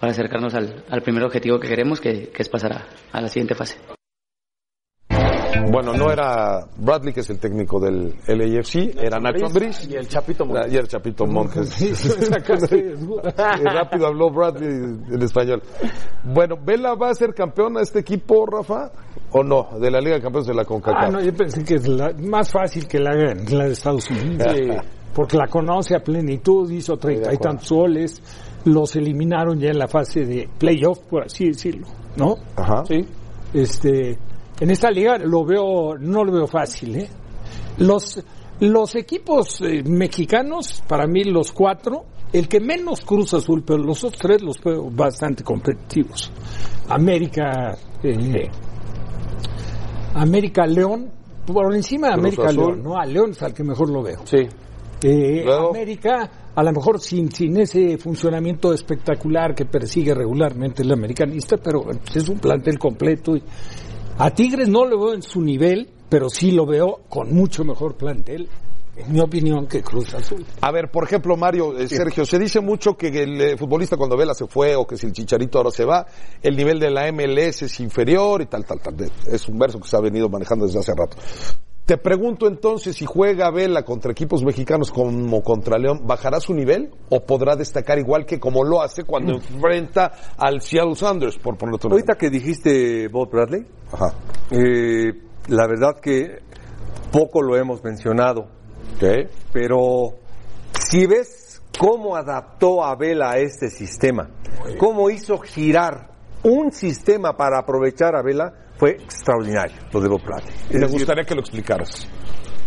para 0.00 0.12
acercarnos 0.12 0.54
al, 0.54 0.84
al 0.88 1.02
primer 1.02 1.24
objetivo 1.24 1.60
que 1.60 1.68
queremos, 1.68 2.00
que, 2.00 2.32
es 2.34 2.48
pasar 2.48 2.86
a, 3.12 3.20
la 3.20 3.28
siguiente 3.28 3.54
fase. 3.54 3.76
Bueno, 5.70 5.92
no 5.94 6.10
era 6.10 6.66
Bradley, 6.76 7.12
que 7.12 7.20
es 7.20 7.30
el 7.30 7.38
técnico 7.38 7.78
del 7.80 8.14
LAFC, 8.26 8.96
era 8.98 9.18
Nacho 9.18 9.46
Ambriz 9.46 9.88
y 9.88 9.94
el 9.94 10.08
Chapito 10.08 10.44
Montes. 10.44 10.72
Y 10.72 10.76
el 10.76 10.88
Chapito 10.88 11.26
Montes. 11.26 11.80
y 11.82 13.64
rápido 13.64 14.06
habló 14.06 14.30
Bradley 14.30 14.68
en 14.68 15.22
español. 15.22 15.62
Bueno, 16.24 16.56
¿Vela 16.62 16.94
va 16.94 17.10
a 17.10 17.14
ser 17.14 17.34
campeón 17.34 17.78
a 17.78 17.82
este 17.82 18.00
equipo, 18.00 18.46
Rafa? 18.46 18.90
¿O 19.32 19.42
no? 19.42 19.68
De 19.80 19.90
la 19.90 20.00
Liga 20.00 20.16
de 20.16 20.22
Campeones 20.22 20.46
de 20.46 20.54
la 20.54 20.64
CONCACAF. 20.64 21.04
Ah, 21.04 21.10
no, 21.10 21.20
yo 21.20 21.34
pensé 21.34 21.64
que 21.64 21.74
es 21.74 21.88
la, 21.88 22.12
más 22.18 22.50
fácil 22.50 22.86
que 22.86 22.98
la 22.98 23.12
la 23.14 23.64
de 23.64 23.72
Estados 23.72 24.10
Unidos. 24.10 24.52
Sí. 24.54 24.68
Porque 25.14 25.36
la 25.36 25.46
conoce 25.46 25.94
a 25.94 26.00
plenitud, 26.00 26.70
hizo 26.70 26.96
treinta 26.96 27.32
y 27.32 27.36
tantos 27.36 27.70
goles, 27.70 28.22
los 28.64 28.96
eliminaron 28.96 29.58
ya 29.58 29.68
en 29.68 29.78
la 29.78 29.88
fase 29.88 30.24
de 30.24 30.48
playoff, 30.58 31.00
por 31.00 31.24
así 31.24 31.48
decirlo, 31.48 31.86
¿no? 32.16 32.36
Ajá. 32.56 32.84
Sí. 32.86 33.04
Este, 33.52 34.18
en 34.62 34.70
esta 34.70 34.92
liga 34.92 35.18
lo 35.18 35.44
veo, 35.44 35.98
no 35.98 36.22
lo 36.22 36.32
veo 36.32 36.46
fácil, 36.46 36.94
¿eh? 36.94 37.08
Los, 37.78 38.22
los 38.60 38.94
equipos 38.94 39.60
eh, 39.60 39.82
mexicanos, 39.84 40.84
para 40.86 41.08
mí 41.08 41.24
los 41.24 41.50
cuatro, 41.50 42.04
el 42.32 42.46
que 42.46 42.60
menos 42.60 43.00
Cruz 43.00 43.34
Azul, 43.34 43.64
pero 43.66 43.82
los 43.82 44.04
otros 44.04 44.22
tres 44.22 44.40
los 44.40 44.62
veo 44.62 44.88
bastante 44.88 45.42
competitivos. 45.42 46.30
América, 46.88 47.76
eh, 48.04 48.48
América 50.14 50.64
León, 50.64 51.10
por 51.44 51.74
encima 51.74 52.06
de 52.10 52.14
América 52.14 52.52
León, 52.52 52.84
¿no? 52.84 52.96
A 52.96 53.04
León 53.04 53.32
es 53.32 53.42
al 53.42 53.52
que 53.52 53.64
mejor 53.64 53.90
lo 53.90 54.00
veo. 54.00 54.20
Sí. 54.22 54.46
Eh, 55.02 55.44
América, 55.70 56.30
a 56.54 56.62
lo 56.62 56.70
mejor 56.70 57.00
sin, 57.00 57.32
sin 57.32 57.56
ese 57.56 57.98
funcionamiento 57.98 58.72
espectacular 58.72 59.56
que 59.56 59.64
persigue 59.64 60.14
regularmente 60.14 60.82
el 60.84 60.92
americanista, 60.92 61.56
pero 61.56 61.82
es 62.14 62.28
un 62.28 62.38
plantel 62.38 62.78
completo 62.78 63.34
y, 63.34 63.42
A 64.18 64.30
Tigres 64.30 64.68
no 64.68 64.84
lo 64.84 64.98
veo 64.98 65.14
en 65.14 65.22
su 65.22 65.40
nivel, 65.40 65.88
pero 66.08 66.28
sí 66.28 66.50
lo 66.50 66.66
veo 66.66 67.00
con 67.08 67.32
mucho 67.34 67.64
mejor 67.64 67.96
plantel, 67.96 68.48
en 68.96 69.12
mi 69.12 69.20
opinión, 69.20 69.66
que 69.66 69.82
Cruz 69.82 70.12
Azul. 70.14 70.44
A 70.60 70.70
ver, 70.70 70.90
por 70.90 71.04
ejemplo, 71.04 71.36
Mario, 71.36 71.78
eh, 71.78 71.88
Sergio, 71.88 72.26
se 72.26 72.38
dice 72.38 72.60
mucho 72.60 72.94
que 72.94 73.08
el 73.08 73.40
eh, 73.40 73.56
futbolista 73.56 73.96
cuando 73.96 74.16
Vela 74.16 74.34
se 74.34 74.46
fue 74.46 74.76
o 74.76 74.86
que 74.86 74.96
si 74.96 75.06
el 75.06 75.12
Chicharito 75.12 75.58
ahora 75.58 75.70
se 75.70 75.86
va, 75.86 76.06
el 76.42 76.54
nivel 76.54 76.78
de 76.78 76.90
la 76.90 77.10
MLS 77.10 77.62
es 77.62 77.80
inferior 77.80 78.42
y 78.42 78.46
tal, 78.46 78.66
tal, 78.66 78.80
tal. 78.80 79.10
Es 79.26 79.48
un 79.48 79.58
verso 79.58 79.80
que 79.80 79.88
se 79.88 79.96
ha 79.96 80.00
venido 80.00 80.28
manejando 80.28 80.66
desde 80.66 80.80
hace 80.80 80.92
rato. 80.94 81.16
Te 81.86 81.96
pregunto 81.96 82.46
entonces, 82.46 82.96
si 82.96 83.06
juega 83.06 83.50
Vela 83.50 83.82
contra 83.82 84.12
equipos 84.12 84.44
mexicanos 84.44 84.92
como 84.92 85.42
contra 85.42 85.78
León, 85.78 86.02
¿bajará 86.04 86.38
su 86.38 86.54
nivel 86.54 86.90
o 87.10 87.20
podrá 87.24 87.56
destacar 87.56 87.98
igual 87.98 88.24
que 88.24 88.38
como 88.38 88.62
lo 88.62 88.80
hace 88.80 89.02
cuando 89.02 89.32
enfrenta 89.32 90.12
al 90.36 90.60
Seattle 90.60 90.94
Sanders, 90.94 91.38
por 91.38 91.58
ponerlo 91.58 91.76
otro 91.76 91.90
Ahorita 91.90 92.14
que 92.14 92.30
dijiste 92.30 93.08
Bob 93.08 93.30
Bradley, 93.30 93.66
Ajá. 93.90 94.14
eh, 94.52 95.12
la 95.48 95.66
verdad 95.66 95.98
que 96.00 96.38
poco 97.10 97.42
lo 97.42 97.56
hemos 97.56 97.82
mencionado, 97.82 98.46
pero 99.52 100.14
si 100.78 101.06
ves 101.06 101.60
cómo 101.78 102.14
adaptó 102.14 102.84
a 102.84 102.94
Vela 102.94 103.32
a 103.32 103.38
este 103.38 103.70
sistema, 103.70 104.30
cómo 104.78 105.10
hizo 105.10 105.38
girar 105.38 106.12
un 106.44 106.72
sistema 106.72 107.36
para 107.36 107.58
aprovechar 107.58 108.14
a 108.14 108.22
Vela, 108.22 108.54
fue 108.82 108.96
extraordinario 108.96 109.76
lo 109.92 110.00
de 110.00 110.08
Bob 110.08 110.22
Bradley. 110.24 110.52
Es 110.68 110.72
Me 110.72 110.80
decir, 110.80 110.98
gustaría 110.98 111.22
que 111.22 111.36
lo 111.36 111.40
explicaras. 111.42 112.04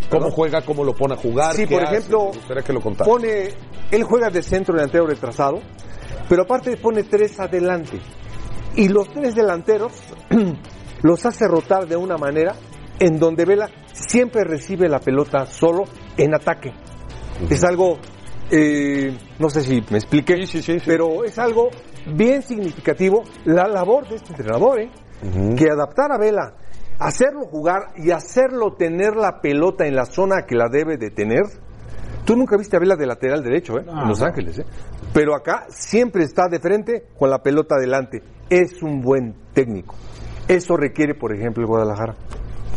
¿Cómo 0.08 0.30
juega, 0.30 0.62
cómo 0.62 0.82
lo 0.82 0.94
pone 0.94 1.12
a 1.12 1.18
jugar? 1.18 1.54
Sí, 1.54 1.66
por 1.66 1.82
hace? 1.82 1.96
ejemplo, 1.96 2.30
Me 2.30 2.38
gustaría 2.38 2.62
que 2.62 2.72
lo 2.72 2.80
pone, 2.80 3.48
él 3.90 4.02
juega 4.02 4.30
de 4.30 4.42
centro 4.42 4.74
delantero 4.74 5.06
retrasado, 5.06 5.60
pero 6.26 6.44
aparte 6.44 6.74
pone 6.78 7.02
tres 7.02 7.38
adelante. 7.38 8.00
Y 8.76 8.88
los 8.88 9.10
tres 9.12 9.34
delanteros 9.34 9.92
los 11.02 11.26
hace 11.26 11.46
rotar 11.46 11.86
de 11.86 11.96
una 11.96 12.16
manera 12.16 12.54
en 12.98 13.18
donde 13.18 13.44
Vela 13.44 13.68
siempre 13.92 14.42
recibe 14.42 14.88
la 14.88 15.00
pelota 15.00 15.44
solo 15.44 15.84
en 16.16 16.34
ataque. 16.34 16.72
Es 17.50 17.62
algo, 17.62 17.98
eh, 18.50 19.14
no 19.38 19.50
sé 19.50 19.60
si 19.60 19.84
me 19.90 19.98
expliqué, 19.98 20.36
pero 20.82 21.24
es 21.24 21.38
algo 21.38 21.68
bien 22.06 22.40
significativo 22.40 23.22
la 23.44 23.68
labor 23.68 24.08
de 24.08 24.16
este 24.16 24.30
entrenador, 24.30 24.80
¿eh? 24.80 24.90
Que 25.56 25.70
adaptar 25.70 26.12
a 26.12 26.18
Vela, 26.18 26.54
hacerlo 26.98 27.46
jugar 27.46 27.92
y 27.96 28.10
hacerlo 28.10 28.74
tener 28.74 29.16
la 29.16 29.40
pelota 29.40 29.86
en 29.86 29.96
la 29.96 30.04
zona 30.06 30.42
que 30.46 30.54
la 30.54 30.68
debe 30.68 30.96
de 30.96 31.10
tener. 31.10 31.44
Tú 32.24 32.36
nunca 32.36 32.56
viste 32.56 32.76
a 32.76 32.80
Vela 32.80 32.96
de 32.96 33.06
lateral 33.06 33.42
derecho, 33.42 33.78
¿eh? 33.78 33.84
en 33.86 34.08
Los 34.08 34.22
Ángeles, 34.22 34.58
¿eh? 34.58 34.66
pero 35.12 35.34
acá 35.34 35.66
siempre 35.68 36.24
está 36.24 36.48
de 36.48 36.58
frente 36.58 37.06
con 37.18 37.30
la 37.30 37.42
pelota 37.42 37.76
adelante. 37.76 38.22
Es 38.50 38.82
un 38.82 39.00
buen 39.00 39.34
técnico. 39.52 39.94
Eso 40.48 40.76
requiere, 40.76 41.14
por 41.14 41.34
ejemplo, 41.34 41.62
el 41.62 41.68
Guadalajara. 41.68 42.14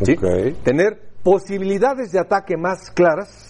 ¿sí? 0.04 0.16
Tener 0.64 1.10
posibilidades 1.24 2.12
de 2.12 2.20
ataque 2.20 2.58
más 2.58 2.92
claras 2.92 3.49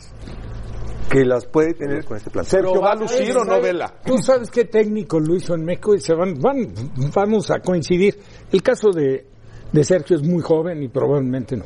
que 1.09 1.25
las 1.25 1.45
puede 1.45 1.73
tener 1.73 2.05
con 2.05 2.17
este 2.17 2.29
plan. 2.29 2.45
Sergio, 2.45 2.81
¿va 2.81 2.91
a 2.91 2.95
lucir 2.95 3.35
o 3.37 3.43
no 3.43 3.59
Vela? 3.59 3.93
Tú 4.05 4.17
sabes 4.19 4.49
qué 4.51 4.65
técnico 4.65 5.19
lo 5.19 5.35
hizo 5.35 5.55
en 5.55 5.65
México 5.65 5.95
y 5.95 5.99
se 5.99 6.13
van, 6.13 6.35
van, 6.39 6.71
vamos 7.13 7.49
a 7.51 7.59
coincidir. 7.59 8.19
El 8.51 8.61
caso 8.61 8.91
de, 8.91 9.25
de 9.71 9.83
Sergio 9.83 10.17
es 10.17 10.23
muy 10.23 10.41
joven 10.41 10.83
y 10.83 10.87
probablemente 10.87 11.57
no. 11.57 11.65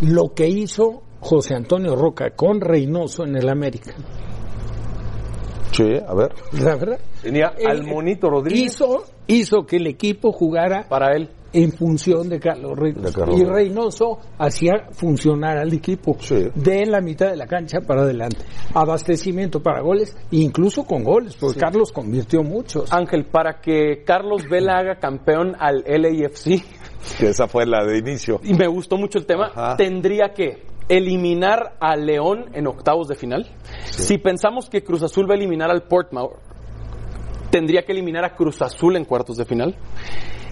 Lo 0.00 0.32
que 0.34 0.48
hizo 0.48 1.02
José 1.20 1.54
Antonio 1.54 1.94
Roca 1.94 2.30
con 2.30 2.60
Reynoso 2.60 3.24
en 3.24 3.36
el 3.36 3.48
América. 3.48 3.94
Sí, 5.72 5.84
a 6.06 6.14
ver. 6.14 6.32
La 6.52 6.76
verdad. 6.76 7.00
Tenía 7.22 7.52
al 7.66 7.84
Monito 7.84 8.30
Rodríguez. 8.30 8.74
Hizo, 8.74 9.04
hizo 9.26 9.66
que 9.66 9.76
el 9.76 9.86
equipo 9.86 10.32
jugara 10.32 10.86
para 10.88 11.16
él 11.16 11.30
en 11.54 11.72
función 11.72 12.28
de 12.28 12.38
Carlos 12.40 12.76
Reynoso. 12.76 13.18
Carlos 13.18 13.40
y 13.40 13.44
Reynoso. 13.44 14.18
Hacía 14.38 14.88
funcionar 14.90 15.56
al 15.58 15.72
equipo 15.72 16.16
de 16.54 16.84
la 16.86 17.00
mitad 17.00 17.30
de 17.30 17.36
la 17.36 17.46
cancha 17.46 17.78
para 17.80 18.02
adelante. 18.02 18.38
Abastecimiento 18.74 19.62
para 19.62 19.80
goles, 19.80 20.14
incluso 20.32 20.84
con 20.84 21.04
goles, 21.04 21.36
porque 21.40 21.60
Carlos 21.60 21.92
convirtió 21.92 22.42
muchos. 22.42 22.92
Ángel, 22.92 23.26
para 23.26 23.60
que 23.60 24.02
Carlos 24.04 24.42
Vela 24.50 24.78
haga 24.78 24.96
campeón 24.98 25.54
al 25.58 25.84
LAFC, 25.86 26.62
Que 27.18 27.28
esa 27.28 27.46
fue 27.46 27.66
la 27.66 27.84
de 27.84 27.98
inicio. 27.98 28.40
y 28.42 28.54
me 28.54 28.66
gustó 28.66 28.96
mucho 28.96 29.18
el 29.18 29.26
tema, 29.26 29.46
Ajá. 29.54 29.76
tendría 29.76 30.32
que 30.34 30.64
eliminar 30.88 31.76
a 31.80 31.96
León 31.96 32.46
en 32.52 32.66
octavos 32.66 33.08
de 33.08 33.14
final. 33.14 33.46
Si 33.84 34.18
pensamos 34.18 34.68
que 34.68 34.82
Cruz 34.82 35.02
Azul 35.02 35.28
va 35.30 35.34
a 35.34 35.36
eliminar 35.36 35.70
al 35.70 35.84
Portmouth, 35.84 36.32
tendría 37.50 37.82
que 37.82 37.92
eliminar 37.92 38.24
a 38.24 38.34
Cruz 38.34 38.60
Azul 38.62 38.96
en 38.96 39.04
cuartos 39.04 39.36
de 39.36 39.44
final. 39.44 39.76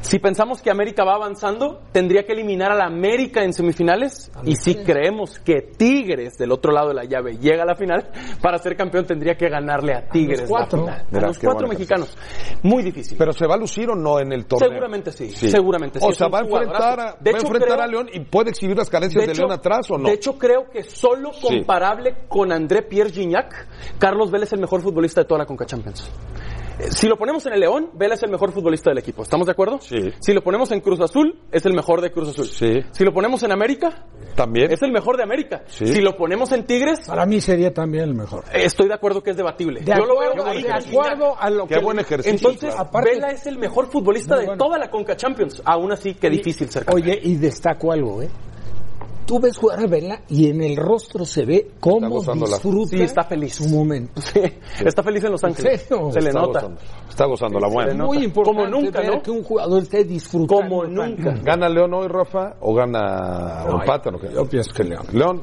Si 0.03 0.19
pensamos 0.19 0.61
que 0.61 0.71
América 0.71 1.05
va 1.05 1.15
avanzando, 1.15 1.81
tendría 1.93 2.25
que 2.25 2.33
eliminar 2.33 2.71
a 2.73 2.75
la 2.75 2.85
América 2.87 3.43
en 3.45 3.53
semifinales. 3.53 4.31
Y 4.45 4.57
si 4.57 4.75
creemos 4.75 5.39
que 5.39 5.63
Tigres 5.63 6.37
del 6.37 6.51
otro 6.53 6.73
lado 6.73 6.89
de 6.89 6.95
la 6.95 7.05
llave 7.05 7.39
llega 7.39 7.63
a 7.63 7.67
la 7.67 7.77
final, 7.77 8.11
para 8.43 8.59
ser 8.59 8.77
campeón 8.77 9.07
tendría 9.07 9.37
que 9.37 9.49
ganarle 9.49 9.95
a 9.95 10.09
Tigres 10.09 10.45
cuatro. 10.49 10.85
la 10.85 10.93
final. 10.93 11.07
Mira, 11.11 11.25
a 11.25 11.29
los 11.29 11.39
cuatro 11.39 11.69
mexicanos. 11.69 12.17
Muy 12.63 12.83
difícil. 12.83 13.17
Pero 13.17 13.33
se 13.33 13.47
va 13.47 13.55
a 13.55 13.59
lucir 13.59 13.89
o 13.91 13.95
no 13.95 14.19
en 14.21 14.33
el 14.33 14.45
torneo. 14.45 14.69
Seguramente 14.71 15.13
sí, 15.13 15.31
seguramente 15.31 16.01
sí. 16.01 16.07
O 16.07 16.13
sea, 16.13 16.29
va 16.29 16.41
a 16.41 16.43
enfrentar, 16.43 17.01
a. 17.01 17.17
De 17.21 17.31
va 17.33 17.39
hecho, 17.39 17.47
enfrentar 17.47 17.77
creo- 17.79 17.83
a 17.83 17.87
León 17.87 18.09
y 18.13 18.21
puede 18.21 18.51
exhibir 18.51 18.77
las 18.77 18.91
carencias 18.91 19.25
de, 19.25 19.33
hecho- 19.33 19.43
León 19.43 19.53
atrás 19.53 19.89
o 19.91 19.99
no. 19.99 20.09
De 20.09 20.15
hecho, 20.15 20.37
creo 20.37 20.69
que 20.71 20.83
solo 20.83 21.33
Sí. 21.33 21.47
comparable 21.59 22.17
con 22.29 22.53
André 22.53 22.83
Pierre 22.83 23.11
Gignac, 23.11 23.69
Carlos 23.99 24.31
Vela 24.31 24.45
es 24.45 24.53
el 24.53 24.61
mejor 24.61 24.83
futbolista 24.83 25.23
de 25.23 25.27
toda 25.29 25.39
la 25.39 25.47
Conca 25.47 25.65
Champions. 25.65 26.11
Si 26.91 27.07
lo 27.09 27.17
ponemos 27.17 27.45
en 27.47 27.53
el 27.55 27.61
León, 27.61 27.91
Vela 27.95 28.15
es 28.15 28.23
el 28.23 28.31
mejor 28.31 28.53
futbolista 28.53 28.91
del 28.91 28.99
equipo. 28.99 29.23
¿Estamos 29.23 29.47
de 29.47 29.53
acuerdo? 29.53 29.79
Sí. 29.81 30.11
Si 30.21 30.33
lo 30.33 30.43
ponemos 30.43 30.71
en 30.73 30.81
Cruz 30.81 31.01
Azul, 31.01 31.39
es 31.51 31.65
el 31.67 31.75
mejor 31.75 32.01
de 32.01 32.11
Cruz 32.11 32.29
Azul. 32.31 32.47
Sí. 32.47 32.81
Si 32.91 33.05
lo 33.05 33.13
ponemos 33.13 33.43
en 33.43 33.53
América, 33.53 34.07
También. 34.35 34.71
es 34.73 34.83
el 34.83 34.91
mejor 34.93 35.17
de 35.17 35.23
América. 35.23 35.63
Sí. 35.67 35.87
Si 35.87 36.01
lo 36.01 36.17
ponemos 36.17 36.51
en 36.53 36.65
Tigres, 36.65 37.07
Para 37.07 37.27
mí 37.27 37.41
sería 37.41 37.73
también 37.73 38.05
el 38.05 38.15
mejor. 38.15 38.45
estoy 38.53 38.89
de 38.89 38.95
acuerdo 38.95 39.23
que 39.23 39.31
es 39.31 39.37
debatible. 39.37 39.81
De 39.81 39.95
Yo 39.97 40.05
lo 40.05 40.19
veo 40.19 40.47
ahí 40.47 40.63
de 40.63 40.73
acuerdo 40.73 41.37
a 41.39 41.51
lo 41.51 41.67
Qué 41.67 41.77
que... 41.77 41.81
buen 41.85 41.99
ejercicio. 41.99 42.33
Entonces, 42.33 42.75
claro. 42.75 42.89
Aparte- 42.89 43.11
Vela 43.11 43.29
es 43.29 43.47
el 43.47 43.59
mejor 43.59 43.91
futbolista 43.91 44.37
de 44.39 44.57
toda 44.57 44.79
la 44.79 44.91
Conca 44.91 45.17
Champions. 45.17 45.63
Aún 45.65 45.93
así, 45.93 46.15
qué 46.15 46.31
difícil 46.31 46.69
ser 46.71 46.85
campeón. 46.85 47.09
Oye, 47.09 47.21
y 47.23 47.37
destaco 47.37 47.93
algo, 47.93 48.23
¿eh? 48.23 48.29
Tú 49.27 49.39
ves 49.41 49.57
jugar 49.57 49.81
a 49.81 49.87
Vela 49.87 50.23
y 50.29 50.49
en 50.49 50.63
el 50.63 50.77
rostro 50.77 51.25
se 51.25 51.45
ve 51.45 51.71
cómo 51.81 52.21
disfruta 52.21 52.97
Sí, 52.97 53.03
está 53.03 53.23
feliz. 53.25 53.55
su 53.55 53.69
momento. 53.69 54.21
Sí, 54.21 54.41
Está 54.85 55.03
feliz 55.03 55.25
en 55.25 55.33
Los 55.33 55.45
Ángeles. 55.45 55.83
Se 55.83 56.21
le 56.21 56.29
Está 56.29 56.41
nota. 56.41 56.61
gozando, 56.61 56.81
está 57.09 57.27
gozando 57.27 57.61
la 57.61 57.69
buena. 57.69 57.93
Nota. 57.95 58.05
Muy 58.07 58.25
importante 58.25 58.63
Como 58.65 58.71
nunca, 58.83 59.01
ver 59.01 59.15
¿no? 59.15 59.23
que 59.23 59.31
un 59.31 59.43
jugador 59.43 59.83
esté 59.83 60.05
disfrutando. 60.05 60.63
Como 60.63 60.85
nunca. 60.85 61.35
¿Gana 61.43 61.69
León 61.69 61.95
hoy, 61.95 62.09
Rafa? 62.09 62.55
¿O 62.61 62.75
gana 62.75 63.65
o 63.69 63.81
empata? 63.81 64.11
¿no? 64.11 64.19
Yo 64.31 64.45
pienso 64.49 64.71
que 64.75 64.85
León. 64.85 65.07
León, 65.13 65.43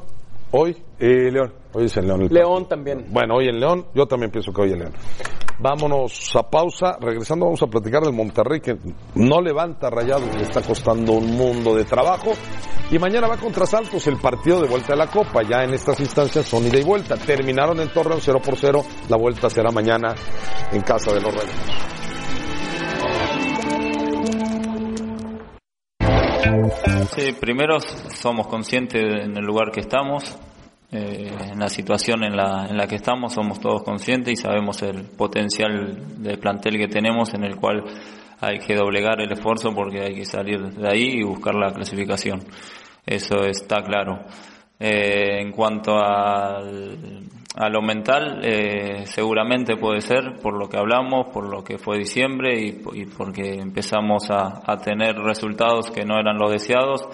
hoy. 0.52 0.76
Eh, 1.00 1.32
León. 1.32 1.54
Hoy 1.74 1.86
es 1.86 1.98
el 1.98 2.08
León. 2.08 2.22
el 2.24 2.34
León 2.34 2.68
también. 2.68 3.06
Bueno, 3.10 3.36
hoy 3.36 3.48
en 3.48 3.60
León, 3.60 3.86
yo 3.94 4.06
también 4.06 4.32
pienso 4.32 4.52
que 4.52 4.62
hoy 4.62 4.72
en 4.72 4.80
León. 4.80 4.94
Vámonos 5.60 6.32
a 6.36 6.44
pausa. 6.50 6.98
Regresando 7.00 7.46
vamos 7.46 7.62
a 7.62 7.68
platicar 7.68 8.02
del 8.02 8.14
Monterrey 8.14 8.62
que 8.62 8.78
no 9.16 9.42
levanta 9.42 9.90
rayado 9.90 10.26
y 10.26 10.38
le 10.38 10.44
está 10.44 10.62
costando 10.62 11.14
un 11.14 11.36
mundo 11.36 11.76
de 11.76 11.84
trabajo. 11.84 12.32
Y 12.92 12.98
mañana 12.98 13.28
va 13.28 13.38
contra 13.38 13.66
Santos 13.66 14.08
el 14.08 14.18
partido 14.18 14.62
de 14.62 14.70
vuelta 14.70 14.94
de 14.94 14.98
la 14.98 15.08
Copa. 15.08 15.44
Ya 15.44 15.64
en 15.64 15.74
estas 15.74 16.00
instancias 16.00 16.46
son 16.46 16.66
ida 16.66 16.80
y 16.80 16.84
vuelta. 16.84 17.16
Terminaron 17.18 17.80
el 17.80 17.92
torneo 17.92 18.20
0 18.20 18.40
por 18.44 18.56
0. 18.56 18.82
La 19.10 19.18
vuelta 19.18 19.50
será 19.50 19.70
mañana 19.70 20.16
en 20.72 20.82
casa 20.82 21.14
de 21.14 21.22
los 21.22 21.34
Reyes. 21.34 21.99
Sí, 27.08 27.34
primero 27.40 27.80
somos 27.80 28.48
conscientes 28.48 29.02
en 29.02 29.38
el 29.38 29.44
lugar 29.46 29.72
que 29.72 29.80
estamos, 29.80 30.38
eh, 30.92 31.32
en 31.52 31.60
la 31.60 31.70
situación 31.70 32.24
en 32.24 32.36
la, 32.36 32.68
en 32.68 32.78
la 32.78 32.88
que 32.88 32.96
estamos, 32.96 33.34
somos 33.34 33.60
todos 33.60 33.84
conscientes 33.84 34.34
y 34.34 34.36
sabemos 34.36 34.82
el 34.82 35.04
potencial 35.06 36.22
de 36.22 36.38
plantel 36.38 36.78
que 36.78 36.88
tenemos 36.88 37.34
en 37.34 37.44
el 37.44 37.56
cual 37.56 37.84
hay 38.42 38.60
que 38.60 38.76
doblegar 38.76 39.22
el 39.22 39.32
esfuerzo 39.32 39.74
porque 39.74 40.02
hay 40.02 40.16
que 40.16 40.26
salir 40.26 40.60
de 40.60 40.90
ahí 40.90 41.20
y 41.20 41.24
buscar 41.24 41.56
la 41.56 41.72
clasificación. 41.72 42.44
Eso 43.06 43.44
está 43.46 43.82
claro. 43.84 44.24
Eh, 44.80 45.42
en 45.42 45.52
cuanto 45.52 45.98
a 47.60 47.68
lo 47.68 47.82
mental, 47.82 48.40
eh, 48.44 49.06
seguramente 49.06 49.76
puede 49.76 50.00
ser 50.00 50.40
por 50.42 50.58
lo 50.58 50.70
que 50.70 50.78
hablamos, 50.78 51.28
por 51.34 51.50
lo 51.50 51.62
que 51.62 51.78
fue 51.78 51.98
diciembre 51.98 52.58
y, 52.62 53.06
porque 53.06 53.56
empezamos 53.56 54.30
a, 54.32 54.78
tener 54.78 55.18
resultados 55.18 55.92
que 55.92 56.06
no 56.06 56.18
eran 56.18 56.38
los 56.38 56.52
deseados 56.52 57.06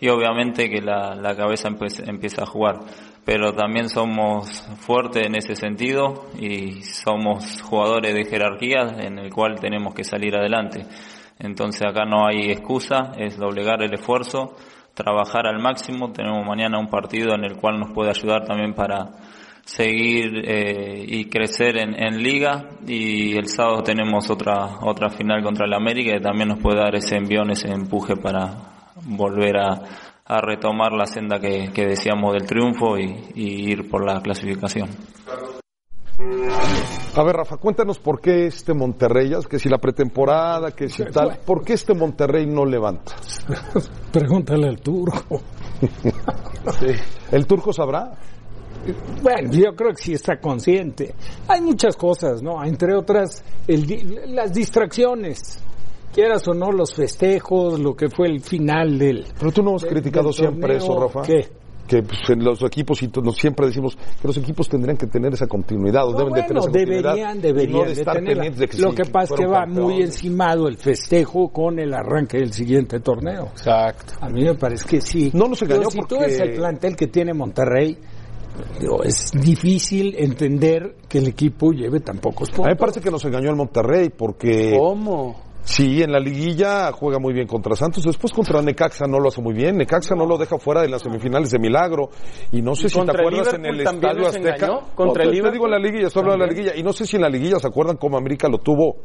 y 0.00 0.08
obviamente 0.08 0.68
que 0.68 0.82
la, 0.82 1.34
cabeza 1.34 1.70
empieza 2.06 2.42
a 2.42 2.46
jugar. 2.46 2.80
Pero 3.24 3.54
también 3.54 3.88
somos 3.88 4.68
fuertes 4.80 5.26
en 5.26 5.36
ese 5.36 5.54
sentido 5.54 6.26
y 6.38 6.82
somos 6.82 7.62
jugadores 7.62 8.12
de 8.12 8.26
jerarquía 8.26 8.96
en 8.98 9.18
el 9.18 9.32
cual 9.32 9.58
tenemos 9.58 9.94
que 9.94 10.04
salir 10.04 10.36
adelante. 10.36 10.82
Entonces 11.38 11.82
acá 11.88 12.04
no 12.04 12.26
hay 12.26 12.50
excusa, 12.50 13.12
es 13.16 13.38
doblegar 13.38 13.82
el 13.82 13.94
esfuerzo, 13.94 14.54
trabajar 14.94 15.46
al 15.46 15.60
máximo. 15.60 16.12
Tenemos 16.12 16.46
mañana 16.46 16.78
un 16.78 16.88
partido 16.88 17.34
en 17.34 17.44
el 17.44 17.56
cual 17.56 17.78
nos 17.78 17.92
puede 17.92 18.10
ayudar 18.10 18.44
también 18.44 18.74
para 18.74 19.10
seguir 19.64 20.42
eh, 20.44 21.04
y 21.06 21.24
crecer 21.26 21.78
en, 21.78 21.94
en 21.94 22.22
liga 22.22 22.68
y 22.86 23.36
el 23.36 23.48
sábado 23.48 23.82
tenemos 23.82 24.28
otra 24.28 24.78
otra 24.82 25.08
final 25.08 25.42
contra 25.42 25.64
el 25.64 25.72
América 25.72 26.12
que 26.12 26.20
también 26.20 26.50
nos 26.50 26.60
puede 26.60 26.80
dar 26.80 26.94
ese 26.94 27.16
envión, 27.16 27.50
ese 27.50 27.68
empuje 27.70 28.14
para 28.14 28.56
volver 29.06 29.56
a, 29.56 29.80
a 30.26 30.40
retomar 30.40 30.92
la 30.92 31.06
senda 31.06 31.38
que, 31.38 31.70
que 31.72 31.86
decíamos 31.86 32.34
del 32.34 32.46
triunfo 32.46 32.98
y, 32.98 33.16
y 33.34 33.70
ir 33.72 33.88
por 33.88 34.04
la 34.04 34.20
clasificación. 34.20 34.90
A 37.16 37.22
ver, 37.24 37.36
Rafa, 37.36 37.56
cuéntanos 37.56 37.98
por 37.98 38.20
qué 38.20 38.46
este 38.46 38.72
Monterrey, 38.72 39.32
que 39.48 39.58
si 39.58 39.68
la 39.68 39.78
pretemporada, 39.78 40.70
que 40.70 40.88
si 40.88 41.04
tal, 41.06 41.38
¿por 41.44 41.64
qué 41.64 41.72
este 41.74 41.94
Monterrey 41.94 42.46
no 42.46 42.64
levanta? 42.64 43.14
Pregúntale 44.12 44.68
al 44.68 44.80
turco. 44.80 45.40
¿El 47.32 47.46
turco 47.46 47.72
sabrá? 47.72 48.12
Bueno, 49.22 49.50
yo 49.50 49.74
creo 49.74 49.90
que 49.90 50.02
sí 50.02 50.12
está 50.12 50.38
consciente. 50.38 51.14
Hay 51.48 51.60
muchas 51.62 51.96
cosas, 51.96 52.42
¿no? 52.42 52.62
Entre 52.64 52.94
otras, 52.94 53.42
el 53.66 54.34
las 54.34 54.52
distracciones. 54.52 55.58
Quieras 56.12 56.46
o 56.46 56.54
no, 56.54 56.70
los 56.70 56.94
festejos, 56.94 57.80
lo 57.80 57.96
que 57.96 58.08
fue 58.08 58.28
el 58.28 58.40
final 58.40 58.98
del. 58.98 59.26
Pero 59.38 59.50
tú 59.50 59.62
no 59.64 59.74
has 59.74 59.82
del- 59.82 59.90
criticado 59.94 60.32
siempre 60.32 60.78
torneo. 60.78 60.94
eso, 60.94 61.00
Rafa. 61.00 61.22
¿Qué? 61.22 61.48
Que 61.86 62.02
pues, 62.02 62.18
en 62.30 62.42
los 62.42 62.62
equipos, 62.62 63.02
y 63.02 63.10
nos 63.22 63.36
siempre 63.36 63.66
decimos 63.66 63.94
que 63.96 64.26
los 64.26 64.36
equipos 64.38 64.68
tendrían 64.70 64.96
que 64.96 65.06
tener 65.06 65.34
esa 65.34 65.46
continuidad, 65.46 66.06
o 66.06 66.12
No, 66.12 66.18
deben 66.18 66.32
de 66.32 66.42
tener 66.42 66.56
esa 66.58 66.70
continuidad. 66.70 67.02
deberían, 67.02 67.40
deberían 67.42 67.78
no 67.80 67.84
de 67.84 67.92
estar 67.92 68.14
pendientes 68.16 68.56
de 68.58 68.68
que 68.68 68.78
Lo 68.78 68.90
sí, 68.90 68.96
que 68.96 69.04
pasa 69.04 69.34
es 69.34 69.40
que 69.40 69.46
va 69.46 69.66
muy 69.66 70.00
encimado 70.02 70.66
el 70.68 70.78
festejo 70.78 71.48
con 71.50 71.78
el 71.78 71.92
arranque 71.92 72.38
del 72.38 72.52
siguiente 72.54 73.00
torneo. 73.00 73.48
Exacto. 73.48 74.14
A 74.20 74.30
mí 74.30 74.42
me 74.44 74.54
parece 74.54 74.88
que 74.88 75.00
sí. 75.02 75.30
No 75.34 75.46
nos 75.46 75.60
engañó 75.60 75.80
Pero 75.80 75.90
si 75.90 75.98
tú 76.00 76.06
porque- 76.16 76.24
ves 76.26 76.40
el 76.40 76.54
plantel 76.54 76.96
que 76.96 77.06
tiene 77.08 77.34
Monterrey, 77.34 77.98
digo, 78.80 79.02
es 79.02 79.30
difícil 79.32 80.14
entender 80.16 80.96
que 81.08 81.18
el 81.18 81.28
equipo 81.28 81.70
lleve 81.72 82.00
tan 82.00 82.16
pocos 82.18 82.48
A 82.48 82.52
mí 82.52 82.56
puntos. 82.56 82.70
me 82.72 82.76
parece 82.76 83.00
que 83.02 83.10
nos 83.10 83.22
engañó 83.26 83.50
el 83.50 83.56
Monterrey 83.56 84.08
porque 84.08 84.74
¿Cómo? 84.78 85.43
Sí, 85.64 86.02
en 86.02 86.12
la 86.12 86.18
liguilla 86.20 86.92
juega 86.92 87.18
muy 87.18 87.32
bien 87.34 87.46
contra 87.46 87.74
Santos, 87.74 88.04
después 88.04 88.32
contra 88.32 88.62
Necaxa 88.62 89.06
no 89.06 89.18
lo 89.18 89.28
hace 89.28 89.40
muy 89.42 89.54
bien, 89.54 89.76
Necaxa 89.76 90.14
no 90.14 90.26
lo 90.26 90.36
deja 90.38 90.58
fuera 90.58 90.82
de 90.82 90.88
las 90.88 91.02
semifinales 91.02 91.50
de 91.50 91.58
Milagro 91.58 92.10
y 92.52 92.62
no 92.62 92.74
sé 92.74 92.86
¿Y 92.86 92.90
si 92.90 93.00
te 93.00 93.10
acuerdas 93.10 93.54
en 93.54 93.66
el 93.66 93.80
Estadio 93.80 94.26
Azteca. 94.26 94.54
engañó? 94.66 94.80
¿Contra 94.94 95.24
No, 95.24 95.30
el 95.30 95.36
te- 95.36 95.42
te 95.42 95.50
digo 95.52 95.64
en 95.66 95.70
la 95.72 95.78
liguilla, 95.78 96.06
estoy 96.06 96.20
hablando 96.22 96.44
de 96.44 96.50
la 96.50 96.56
liguilla 96.56 96.76
y 96.78 96.82
no 96.82 96.92
sé 96.92 97.06
si 97.06 97.16
en 97.16 97.22
la 97.22 97.28
liguilla 97.28 97.58
se 97.58 97.66
acuerdan 97.66 97.96
cómo 97.96 98.16
América 98.16 98.48
lo 98.48 98.58
tuvo 98.58 98.96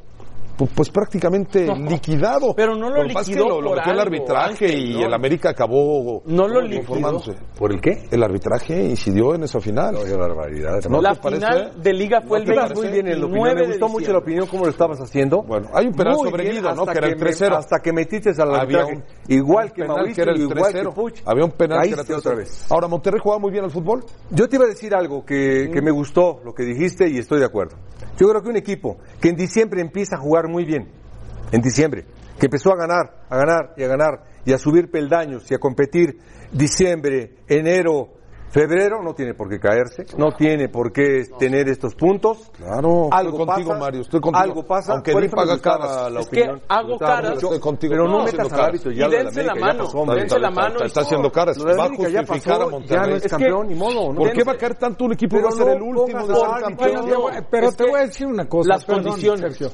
pu- 0.60 0.70
pues 0.76 0.90
prácticamente 0.90 1.66
liquidado. 1.76 2.54
Pero 2.56 2.76
no 2.76 2.90
lo 2.90 2.96
pasa 3.14 3.22
es 3.22 3.28
que 3.28 3.32
liquidó 3.34 3.48
lo, 3.50 3.62
lo 3.62 3.70
metió 3.76 3.84
el 3.94 4.00
algo, 4.00 4.02
arbitraje 4.02 4.50
Ángel, 4.66 4.80
y 4.92 4.94
¿no? 5.00 5.06
el 5.08 5.14
América 5.14 5.50
acabó 5.52 6.22
No 6.26 6.48
lo 6.48 6.62
liquidó. 6.62 6.80
conformándose. 6.88 7.32
¿Por 7.58 7.72
el 7.74 7.82
qué? 7.82 8.04
El 8.12 8.24
arbitraje 8.24 8.84
incidió 8.84 9.34
en 9.36 9.44
esa 9.44 9.60
final. 9.60 9.96
Qué 10.06 10.16
barbaridad. 10.16 10.80
¿No 10.90 11.02
la 11.02 11.14
te 11.16 11.22
parece? 11.22 11.46
final 11.46 11.82
de 11.82 11.94
liga 11.94 12.22
fue 12.22 12.38
¿No 12.40 12.44
el 12.44 12.46
te 12.46 12.54
Ibas 12.54 12.64
parece? 12.74 12.82
muy 12.82 12.92
bien 12.94 13.06
opinión. 13.08 13.32
29 13.32 13.62
Me 13.62 13.68
gustó 13.68 13.88
mucho 13.90 14.12
la 14.12 14.20
opinión, 14.20 14.48
cómo 14.48 14.64
lo 14.66 14.70
estabas 14.72 15.00
haciendo. 15.00 15.42
Bueno, 15.44 15.70
hay 15.74 15.88
un 15.88 15.94
penal 15.94 16.16
Muy 16.18 16.30
sobre 16.30 16.44
bien, 16.44 16.56
Guido, 16.58 16.76
¿no? 16.76 16.82
hasta 16.82 16.92
Que 16.92 16.98
era 17.00 17.08
el 17.08 17.16
me- 17.16 17.22
3-0. 17.32 17.56
Hasta 17.58 17.80
que 17.80 17.94
metiste 17.94 18.30
al 18.42 18.54
arbitraje. 18.56 18.94
un- 18.98 19.04
igual 19.28 19.72
que 19.72 19.86
Mauricio, 19.86 20.16
que 20.16 20.22
era 20.22 20.32
el 20.34 20.42
igual 20.42 20.74
que 20.74 20.80
3-0. 20.82 20.94
Puch. 20.94 21.22
Había 21.26 21.46
un 21.46 21.52
penal 21.52 21.82
que 21.82 21.88
era 21.90 21.96
Caíste 21.98 22.14
3-0. 22.14 22.18
otra 22.20 22.36
vez. 22.36 22.66
Ahora, 22.72 22.88
¿Monterrey 22.88 23.20
jugaba 23.24 23.40
muy 23.40 23.52
bien 23.52 23.64
al 23.64 23.72
fútbol? 23.72 24.04
Yo 24.32 24.48
te 24.50 24.56
iba 24.56 24.66
a 24.66 24.68
decir 24.68 24.94
algo 24.94 25.24
que, 25.26 25.70
que 25.72 25.82
me 25.82 25.92
gustó, 25.92 26.40
lo 26.44 26.54
que 26.54 26.64
dijiste, 26.64 27.08
y 27.10 27.18
estoy 27.18 27.40
de 27.40 27.46
acuerdo. 27.46 27.78
Yo 28.18 28.28
creo 28.30 28.42
que 28.42 28.50
un 28.50 28.58
equipo 28.58 28.98
que 29.22 29.30
en 29.30 29.36
diciembre 29.36 29.82
empieza 29.82 30.16
a 30.18 30.20
jugar 30.20 30.48
muy 30.50 30.66
bien, 30.66 30.88
en 31.52 31.62
diciembre, 31.62 32.06
que 32.40 32.48
empezó 32.48 32.74
a 32.74 32.78
ganar, 32.78 33.26
a 33.30 33.38
ganar 33.38 33.74
y 33.78 33.84
a 33.84 33.88
ganar, 33.88 34.24
y 34.46 34.54
a 34.54 34.58
subir 34.58 34.90
peldaños 34.90 35.50
y 35.52 35.56
a 35.56 35.60
competir 35.60 36.18
diciembre, 36.52 37.36
enero, 37.48 38.19
febrero, 38.52 39.02
no 39.04 39.14
tiene 39.14 39.34
por 39.34 39.50
qué 39.50 39.60
caerse, 39.60 40.06
no 40.18 40.32
tiene 40.32 40.70
por 40.70 40.92
qué 40.92 41.24
tener 41.38 41.70
estos 41.70 41.96
puntos. 41.96 42.50
Claro, 42.58 43.10
algo 43.12 43.32
estoy 43.32 43.46
contigo, 43.46 43.70
pasa, 43.70 43.80
Mario, 43.80 44.02
estoy 44.02 44.20
contigo. 44.22 44.44
Algo 44.44 44.64
pasa, 44.66 44.94
Aunque 44.94 45.16
me 45.16 45.30
paga 45.30 45.60
caras. 45.60 46.12
la 46.12 46.20
Es 46.22 46.30
que 46.30 46.42
opinión. 46.42 46.62
hago 46.68 46.84
Me 46.88 46.92
gustaba 46.94 47.16
caras. 47.22 47.44
Estoy 47.44 47.60
contigo. 47.60 47.92
Pero 47.92 48.06
no, 48.08 48.18
No, 48.20 48.24
metas 48.26 48.54
al 48.54 48.76
Y 48.76 48.80
dense 49.10 49.44
la 49.44 49.56
mano, 49.56 49.88
dense 50.16 50.40
la 50.40 50.52
mano. 50.52 50.74
Está, 50.76 50.86
está 50.86 51.02
haciendo 51.02 51.32
caras. 51.32 51.58
Lo 51.58 51.64
de 51.66 51.72
la 51.76 51.78
Va 51.78 51.86
a 51.86 51.90
justificar 51.96 52.62
a 52.62 52.68
Monterrey. 52.68 52.88
ya 53.04 53.08
no 53.10 53.16
es 53.16 53.24
que- 53.24 53.30
campeón, 53.30 53.68
ni 53.68 53.76
modo. 53.76 54.14
¿no? 54.14 54.16
¿Por 54.20 54.32
qué 54.32 54.44
va 54.44 54.52
a 54.54 54.58
caer 54.58 54.76
tanto 54.76 55.06
un 55.06 55.14
equipo 55.14 55.36
que 55.38 55.42
Pero 55.44 55.50
va 55.56 55.62
a 55.62 55.66
ser 55.66 55.76
el 55.78 55.82
último 55.82 56.28
de 56.28 56.36
ser 56.36 56.48
campeón? 56.62 57.06
que 57.06 57.42
Pero, 57.50 57.72
te 57.72 57.84
que 57.84 57.90
voy 57.90 58.00
a 58.00 58.04
decir 58.04 58.28
una 58.28 58.46
cosa. 58.48 58.70
las 58.74 58.86
condiciones. 58.86 59.58
Sergio. 59.58 59.70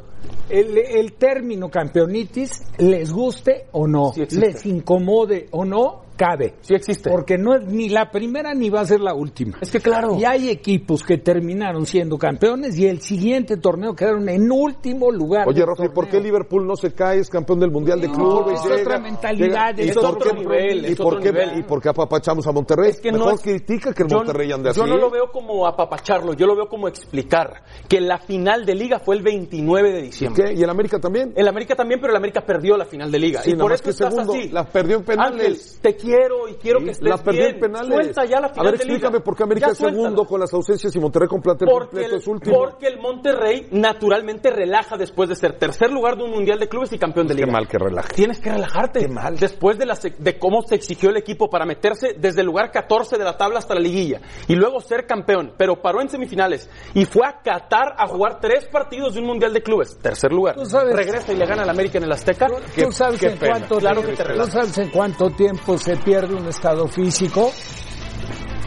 El, 0.50 0.78
el 0.78 1.14
término 1.14 1.70
campeonitis, 1.70 2.62
les 2.78 3.12
guste 3.12 3.68
o 3.72 3.88
no, 3.88 4.12
les 4.16 4.66
incomode 4.66 5.48
o 5.52 5.66
no, 5.66 6.05
cabe. 6.16 6.56
Sí 6.62 6.74
existe. 6.76 7.10
Porque 7.10 7.38
no 7.38 7.56
es 7.56 7.66
ni 7.66 7.90
la 7.90 8.10
primera 8.12 8.54
ni 8.54 8.70
va 8.70 8.82
a 8.82 8.86
ser 8.86 9.00
la 9.02 9.14
última. 9.14 9.58
Es 9.62 9.72
que 9.72 9.80
claro. 9.80 10.18
Y 10.20 10.26
hay 10.26 10.50
equipos 10.50 11.04
que 11.04 11.18
terminaron 11.18 11.86
siendo 11.86 12.18
campeones 12.18 12.78
y 12.78 12.88
el 12.88 13.02
siguiente 13.02 13.58
torneo 13.58 13.94
quedaron 13.96 14.28
en 14.30 14.52
último 14.52 15.12
lugar. 15.12 15.48
Oye, 15.48 15.64
¿y 15.84 15.90
por 15.90 16.08
qué. 16.08 16.20
Liverpool 16.20 16.66
no 16.66 16.76
se 16.76 16.94
cae? 16.94 17.20
Es 17.20 17.30
campeón 17.30 17.60
del 17.60 17.72
Mundial 17.72 18.02
de 18.02 18.08
No, 18.08 18.14
Clubes. 18.14 18.60
es 18.66 18.82
otra 18.82 19.00
mentalidad, 19.00 19.78
¿Y 19.78 19.90
es 19.90 19.96
por 19.96 20.06
otro 20.06 20.32
qué- 20.32 20.38
nivel, 20.40 20.86
¿Y 20.86 20.92
es 20.94 20.96
por 20.98 21.08
otro 21.08 21.20
qué, 21.20 21.32
nivel. 21.32 21.60
¿Y 21.60 21.64
por 21.64 21.82
qué 21.82 21.90
apapachamos 21.90 22.48
a 22.48 22.52
Monterrey? 22.52 22.90
Es 22.92 23.00
que 23.02 23.12
no 23.12 23.18
Mejor 23.20 23.34
es- 23.36 23.42
critica 23.42 23.94
que 23.94 24.04
el 24.04 24.10
yo- 24.10 24.18
Monterrey 24.18 24.52
ande 24.52 24.70
así. 24.70 24.80
Yo 24.80 24.88
no 24.88 24.98
lo 24.98 25.10
veo 25.12 25.30
como 25.32 25.68
apapacharlo, 25.68 26.34
yo 26.34 26.48
lo 26.48 26.56
veo 26.56 26.68
como 26.68 26.88
explicar 26.88 27.64
que 27.88 28.00
la 28.02 28.18
final 28.18 28.66
de 28.66 28.76
liga 28.76 29.00
fue 29.00 29.16
el 29.18 29.24
29 29.24 29.92
de 29.92 30.02
diciembre. 30.04 30.44
¿Qué? 30.46 30.54
¿Y 30.54 30.64
el 30.64 30.70
América 30.70 31.00
también? 31.00 31.34
El 31.36 31.48
América 31.48 31.76
también, 31.76 32.00
pero 32.00 32.12
el 32.14 32.18
América 32.18 32.42
perdió 32.46 32.78
la 32.78 32.86
final 32.86 33.12
de 33.12 33.20
liga. 33.20 33.42
Sí, 33.44 33.52
y 33.52 33.56
por 33.56 33.72
eso 33.74 33.84
que 33.84 33.90
estás 33.92 34.14
segundo, 34.14 34.34
así. 34.34 34.50
la 34.50 34.64
perdió 34.66 34.98
en 34.98 35.04
penales. 35.04 35.42
Ángel, 35.48 35.82
te 35.82 35.96
quiero 36.06 36.48
y 36.48 36.54
quiero 36.56 36.80
que 36.80 36.92
estés 36.92 37.08
La 37.10 37.18
perdió 37.18 37.42
bien. 37.42 37.56
en 37.56 37.60
penales. 37.62 37.88
Suelta 37.94 38.26
ya 38.26 38.40
la 38.40 38.48
a 38.48 38.50
final 38.50 38.66
ver, 38.72 38.78
de 38.80 38.86
liga. 38.86 38.96
explícame 38.96 39.20
por 39.22 39.36
qué 39.36 39.44
América 39.44 39.68
es 39.72 39.78
segundo 39.78 40.26
con 40.26 40.40
las 40.40 40.54
ausencias 40.54 40.96
y 40.96 41.00
Monterrey 41.00 41.28
con 41.28 41.42
plantel 41.42 41.68
Porque 41.70 41.86
completo 41.88 42.16
el, 42.16 42.22
es 42.22 42.28
último. 42.28 42.58
porque 42.58 42.88
el 42.88 43.00
Monterrey 43.00 43.68
naturalmente 43.72 44.52
relaja 44.52 44.98
después 44.98 45.30
de 45.30 45.36
ser 45.36 45.58
tercer 45.58 45.92
lugar 45.92 46.18
de 46.18 46.24
un 46.24 46.32
mundial 46.32 46.60
de 46.60 46.68
clubes 46.68 46.92
y 46.94 47.00
campeón 47.00 47.28
de 47.28 47.36
Qué 47.36 47.42
liga. 47.42 47.52
mal 47.54 47.68
que 47.68 47.78
relaje. 47.78 48.14
Tienes 48.14 48.40
que 48.40 48.52
relajarte. 48.52 49.00
Qué 49.00 49.08
mal. 49.08 49.38
Después 49.38 49.78
de, 49.78 49.86
la 49.86 49.96
se- 49.96 50.16
de 50.18 50.38
cómo 50.38 50.62
se 50.62 50.76
exigió 50.76 51.10
el 51.10 51.18
equipo 51.18 51.50
para 51.50 51.66
meterse 51.66 52.16
desde 52.18 52.42
el 52.42 52.48
lugar 52.48 52.72
14 52.72 53.18
de 53.18 53.24
la 53.24 53.38
tabla 53.38 53.60
hasta 53.60 53.74
la 53.74 53.82
liguilla 53.82 54.22
y 54.48 54.56
luego 54.56 54.80
ser 54.82 55.06
campeón, 55.06 55.54
pero 55.58 55.82
paró 55.82 56.02
en 56.02 56.10
semifinales 56.10 56.70
y 56.94 57.06
fue 57.06 57.26
a 57.26 57.42
Qatar 57.42 57.96
a 57.98 58.08
jugar 58.08 58.40
tres 58.40 58.68
partidos 58.68 59.14
de 59.16 59.22
un 59.22 59.28
mundial 59.28 59.54
de 59.54 59.62
clubes. 59.62 59.98
Tercer 60.00 60.32
lugar. 60.32 60.56
Tú 60.56 60.66
sabes- 60.66 60.96
Regresa 60.96 61.34
y 61.34 61.36
le 61.38 61.46
gana 61.46 61.64
al 61.64 61.70
América 61.70 61.98
en 61.98 62.04
el 62.06 62.12
Azteca. 62.12 62.48
¿Tú 62.48 62.92
sabes, 62.92 63.20
qué 63.20 63.28
en 63.28 63.38
pena. 63.38 63.54
cuánto 63.54 63.78
Claro 63.78 64.02
que 64.02 64.08
tiempo, 64.14 64.24
te 64.34 64.40
¿Tú 64.40 64.52
sabes 64.52 64.78
en 64.78 64.90
cuánto 64.90 65.30
tiempo 65.32 65.78
se 65.78 65.95
pierde 65.98 66.36
un 66.36 66.48
estado 66.48 66.88
físico? 66.88 67.52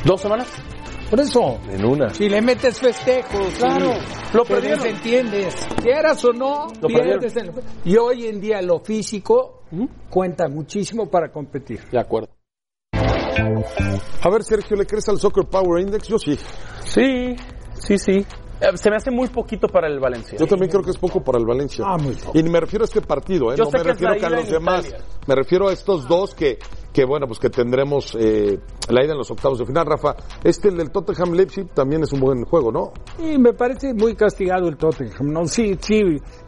¿Dos 0.05 0.21
semanas? 0.21 0.47
Por 1.11 1.21
eso, 1.21 1.59
En 1.71 1.85
una. 1.87 2.11
si 2.11 2.29
le 2.29 2.43
metes 2.43 2.79
festejos, 2.79 3.55
Claro, 3.59 3.95
sí, 3.95 4.01
lo 4.35 4.45
perdieron. 4.45 4.83
desentiendes. 4.83 5.55
Quieras 5.83 6.23
o 6.27 6.33
no, 6.33 6.67
Lo 6.83 6.89
pierdes. 6.89 7.35
el- 7.37 7.51
Y 7.85 7.97
hoy 7.97 8.27
en 8.27 8.41
día 8.41 8.61
lo 8.61 8.81
físico 8.81 9.63
cuenta 10.11 10.49
muchísimo 10.49 11.09
para 11.11 11.31
competir. 11.33 11.81
De 11.91 11.99
acuerdo. 11.99 12.29
A 14.23 14.29
ver, 14.31 14.43
Sergio, 14.45 14.77
¿le 14.77 14.85
crees 14.87 15.09
al 15.09 15.19
Soccer 15.19 15.45
Power 15.47 15.81
Index? 15.81 16.09
Yo 16.09 16.19
sí. 16.19 16.39
Sí, 16.85 17.37
sí, 17.75 17.99
sí. 17.99 18.27
Eh, 18.61 18.77
Se 18.77 18.91
me 18.91 18.97
hace 18.97 19.11
muy 19.11 19.29
poquito 19.29 19.69
para 19.69 19.87
el 19.89 20.01
Valencia. 20.01 20.39
Yo 20.39 20.47
también 20.47 20.71
creo 20.71 20.83
que 20.83 20.91
es 20.91 20.99
poco 20.99 21.23
para 21.23 21.39
el 21.39 21.47
Valencia. 21.47 21.85
Ah, 21.87 21.97
muy 21.97 22.15
poco. 22.15 22.39
Y 22.39 22.43
me 22.43 22.61
refiero 22.61 22.85
a 22.85 22.87
este 22.87 23.01
partido, 23.01 23.53
¿eh? 23.53 23.57
Yo 23.57 23.65
no 23.65 23.71
sé 23.71 23.79
me 23.79 23.85
que 23.85 23.91
es 23.91 23.95
refiero 24.01 24.15
que 24.19 24.27
a 24.27 24.31
los 24.31 24.49
demás. 24.51 24.87
Italia. 24.87 25.05
Me 25.27 25.35
refiero 25.35 25.69
a 25.69 25.73
estos 25.73 26.09
dos 26.09 26.35
que, 26.35 26.59
que 26.93 27.05
bueno, 27.05 27.27
pues 27.27 27.39
que 27.39 27.51
tendremos 27.51 28.17
eh, 28.19 28.59
la 28.89 29.05
ida 29.05 29.13
en 29.13 29.19
los 29.19 29.31
octavos 29.31 29.59
de 29.59 29.67
final, 29.67 29.87
Rafa. 29.87 30.17
Este, 30.43 30.69
el 30.69 30.77
del 30.77 30.91
Tottenham 30.91 31.33
Leipzig, 31.35 31.69
también 31.75 32.03
es 32.03 32.13
un 32.13 32.21
buen 32.21 32.45
juego, 32.45 32.73
¿no? 32.73 32.93
Y 33.19 33.39
me 33.39 33.53
parece 33.53 33.93
muy 33.95 34.15
castigado 34.15 34.69
el 34.69 34.77
Tottenham. 34.77 35.33
No, 35.33 35.47
sí, 35.47 35.77
sí, 35.81 36.01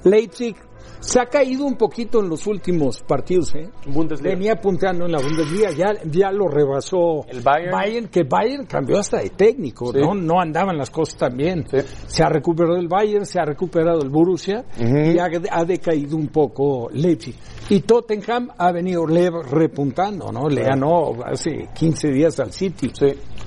Leipzig 0.05 0.57
se 1.01 1.19
ha 1.21 1.27
caído 1.27 1.65
un 1.65 1.77
poquito 1.77 2.21
en 2.21 2.29
los 2.29 2.47
últimos 2.47 3.03
partidos, 3.03 3.55
¿eh? 3.55 3.69
Bundesliga. 3.87 4.35
Venía 4.35 4.57
punteando 4.57 5.07
en 5.07 5.13
la 5.13 5.19
Bundesliga, 5.19 5.71
ya, 5.71 5.93
ya 6.05 6.31
lo 6.31 6.47
rebasó 6.49 7.25
El 7.29 7.41
Bayern. 7.41 8.09
que 8.09 8.23
Bayern 8.25 8.67
cambió 8.67 8.99
hasta 8.99 9.19
de 9.19 9.31
técnico, 9.31 9.93
Sí. 9.93 9.99
¿no? 10.01 10.15
No 10.15 10.41
andaban 10.41 10.77
las 10.77 10.91
cosas 10.91 11.17
tan 11.17 11.37
bien. 11.37 11.65
Sí. 11.71 11.79
Se 12.07 12.23
ha 12.23 12.29
recuperado 12.29 12.77
el 12.77 12.89
Bayern, 12.89 13.25
se 13.25 13.41
ha 13.41 13.45
recuperado 13.45 14.03
el 14.03 14.11
Borussia 14.11 14.65
y 14.79 15.19
ha, 15.19 15.29
ha 15.51 15.65
decaído 15.65 16.17
un 16.17 16.29
poco 16.29 16.89
Leipzig. 16.93 17.35
Y 17.71 17.81
Tottenham 17.81 18.51
ha 18.59 18.71
venido 18.73 19.07
le- 19.07 19.31
repuntando, 19.31 20.31
¿no? 20.33 20.49
Le 20.49 20.63
ganó 20.63 21.13
hace 21.25 21.69
15 21.75 22.09
días 22.09 22.39
al 22.41 22.53
City. 22.53 22.91
Sí. 22.93 23.07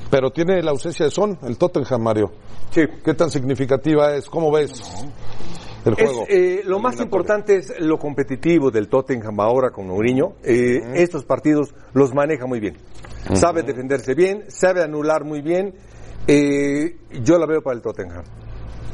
Pero 0.10 0.32
tiene 0.32 0.62
la 0.62 0.72
ausencia 0.72 1.06
de 1.06 1.12
Son, 1.12 1.38
el 1.43 1.58
Tottenham, 1.58 2.01
Mario. 2.01 2.32
Sí. 2.72 2.82
¿Qué 3.04 3.14
tan 3.14 3.30
significativa 3.30 4.16
es? 4.16 4.30
¿Cómo 4.30 4.51
ves 4.51 4.72
Juego? 5.84 6.25
eh, 6.29 6.61
lo 6.65 6.79
más 6.79 6.99
importante 6.99 7.57
es 7.57 7.73
lo 7.79 7.97
competitivo 7.97 8.71
del 8.71 8.88
Tottenham 8.88 9.39
ahora 9.39 9.69
con 9.71 9.88
Mourinho. 9.88 10.36
Eh, 10.43 10.81
Estos 10.95 11.25
partidos 11.25 11.73
los 11.93 12.13
maneja 12.13 12.45
muy 12.45 12.59
bien. 12.59 12.77
Sabe 13.34 13.63
defenderse 13.63 14.15
bien, 14.15 14.45
sabe 14.49 14.84
anular 14.84 15.23
muy 15.23 15.41
bien. 15.41 15.73
Eh, 16.27 16.97
yo 17.21 17.38
la 17.38 17.45
veo 17.45 17.61
para 17.61 17.75
el 17.75 17.81
Tottenham. 17.81 18.23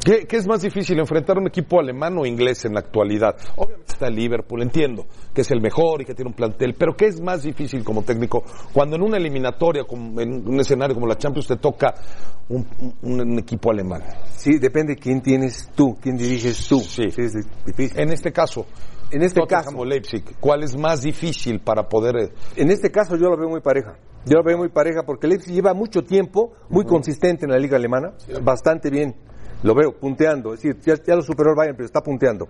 ¿Qué, 0.03 0.25
qué 0.27 0.37
es 0.37 0.47
más 0.47 0.61
difícil, 0.61 0.97
enfrentar 0.99 1.37
un 1.37 1.47
equipo 1.47 1.79
alemán 1.79 2.17
o 2.17 2.25
inglés 2.25 2.63
en 2.65 2.73
la 2.73 2.79
actualidad? 2.79 3.35
Obviamente 3.57 3.91
está 3.93 4.07
el 4.07 4.15
Liverpool, 4.15 4.61
entiendo 4.61 5.05
que 5.33 5.41
es 5.41 5.51
el 5.51 5.61
mejor 5.61 6.01
y 6.01 6.05
que 6.05 6.13
tiene 6.15 6.29
un 6.29 6.35
plantel, 6.35 6.73
pero 6.77 6.95
¿qué 6.95 7.07
es 7.07 7.21
más 7.21 7.43
difícil 7.43 7.83
como 7.83 8.01
técnico 8.03 8.43
cuando 8.73 8.95
en 8.95 9.03
una 9.03 9.17
eliminatoria, 9.17 9.83
como 9.83 10.19
en 10.21 10.47
un 10.47 10.59
escenario 10.59 10.95
como 10.95 11.05
la 11.05 11.17
Champions, 11.17 11.47
te 11.47 11.57
toca 11.57 11.93
un, 12.47 12.65
un- 13.01 13.21
un 13.21 13.39
equipo 13.39 13.71
alemán? 13.71 14.01
Sí, 14.37 14.57
depende 14.57 14.95
quién 14.95 15.21
tienes 15.21 15.69
tú, 15.75 15.95
quién 16.01 16.15
diriges 16.17 16.67
tú. 16.67 16.79
Sí. 16.79 17.03
es 17.05 17.33
difícil. 17.65 17.99
En 17.99 18.09
este 18.11 18.31
caso, 18.31 18.65
En 19.11 19.21
este 19.21 19.41
Tottenham 19.41 19.65
caso. 19.65 19.77
o 19.79 19.85
Leipzig, 19.85 20.23
¿cuál 20.39 20.63
es 20.63 20.77
más 20.77 21.01
difícil 21.01 21.59
para 21.59 21.83
poder 21.89 22.15
eh, 22.17 22.29
En 22.55 22.71
este 22.71 22.89
caso 22.89 23.15
yo 23.17 23.29
lo 23.29 23.37
veo 23.37 23.49
muy 23.49 23.59
pareja. 23.61 23.97
Yo 24.25 24.37
lo 24.37 24.43
veo 24.43 24.57
muy 24.57 24.69
pareja 24.69 25.03
porque 25.05 25.27
Leipzig 25.27 25.53
lleva 25.53 25.73
mucho 25.73 26.03
tiempo, 26.03 26.53
muy 26.69 26.85
consistente 26.85 27.45
en 27.45 27.51
la 27.51 27.57
liga 27.57 27.75
alemana, 27.77 28.13
bastante 28.43 28.89
bien. 28.89 29.15
Lo 29.63 29.73
veo 29.75 29.91
punteando, 29.91 30.53
es 30.53 30.61
decir, 30.61 30.79
ya, 30.85 30.95
ya 31.05 31.15
lo 31.15 31.21
superó 31.21 31.49
el 31.51 31.55
Bayern, 31.57 31.75
pero 31.75 31.85
está 31.85 32.01
punteando. 32.01 32.47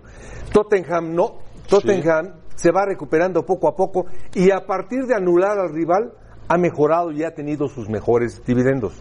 Tottenham 0.52 1.14
no. 1.14 1.38
Tottenham 1.68 2.34
se 2.54 2.70
va 2.70 2.84
recuperando 2.86 3.44
poco 3.44 3.68
a 3.68 3.74
poco 3.74 4.06
y 4.34 4.50
a 4.50 4.66
partir 4.66 5.04
de 5.06 5.14
anular 5.14 5.58
al 5.58 5.72
rival 5.72 6.12
ha 6.48 6.58
mejorado 6.58 7.10
y 7.12 7.22
ha 7.24 7.32
tenido 7.34 7.68
sus 7.68 7.88
mejores 7.88 8.42
dividendos. 8.44 8.92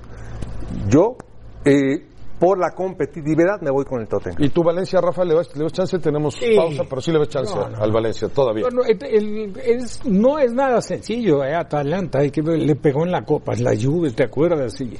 Yo, 0.87 1.17
eh, 1.65 2.05
por 2.39 2.57
la 2.57 2.71
competitividad, 2.71 3.59
me 3.61 3.69
voy 3.69 3.83
con 3.85 3.99
el 3.99 4.07
Tottenham. 4.07 4.41
¿Y 4.41 4.49
tú, 4.49 4.63
Valencia, 4.63 5.01
Rafa, 5.01 5.25
le 5.25 5.35
ves, 5.35 5.53
le 5.57 5.63
ves 5.63 5.73
chance? 5.73 5.99
Tenemos 5.99 6.35
Sí. 6.35 6.55
pausa, 6.55 6.83
pero 6.89 7.01
sí 7.01 7.11
le 7.11 7.19
ves 7.19 7.27
chance 7.29 7.53
No, 7.53 7.69
no. 7.69 7.77
al 7.83 7.91
Valencia 7.91 8.29
todavía. 8.29 8.65
El- 8.87 9.03
el- 9.03 9.57
es, 9.59 10.05
no 10.05 10.39
es 10.39 10.53
nada 10.53 10.79
sencillo, 10.81 11.43
eh, 11.43 11.53
Atalanta, 11.53 12.19
hay 12.19 12.31
que 12.31 12.41
ver, 12.41 12.59
le 12.59 12.75
pegó 12.75 13.03
en 13.03 13.11
la 13.11 13.23
copa, 13.25 13.53
la 13.59 13.71
Juve, 13.75 14.11
¿te 14.11 14.23
acuerdas? 14.23 14.79
Y, 14.79 14.93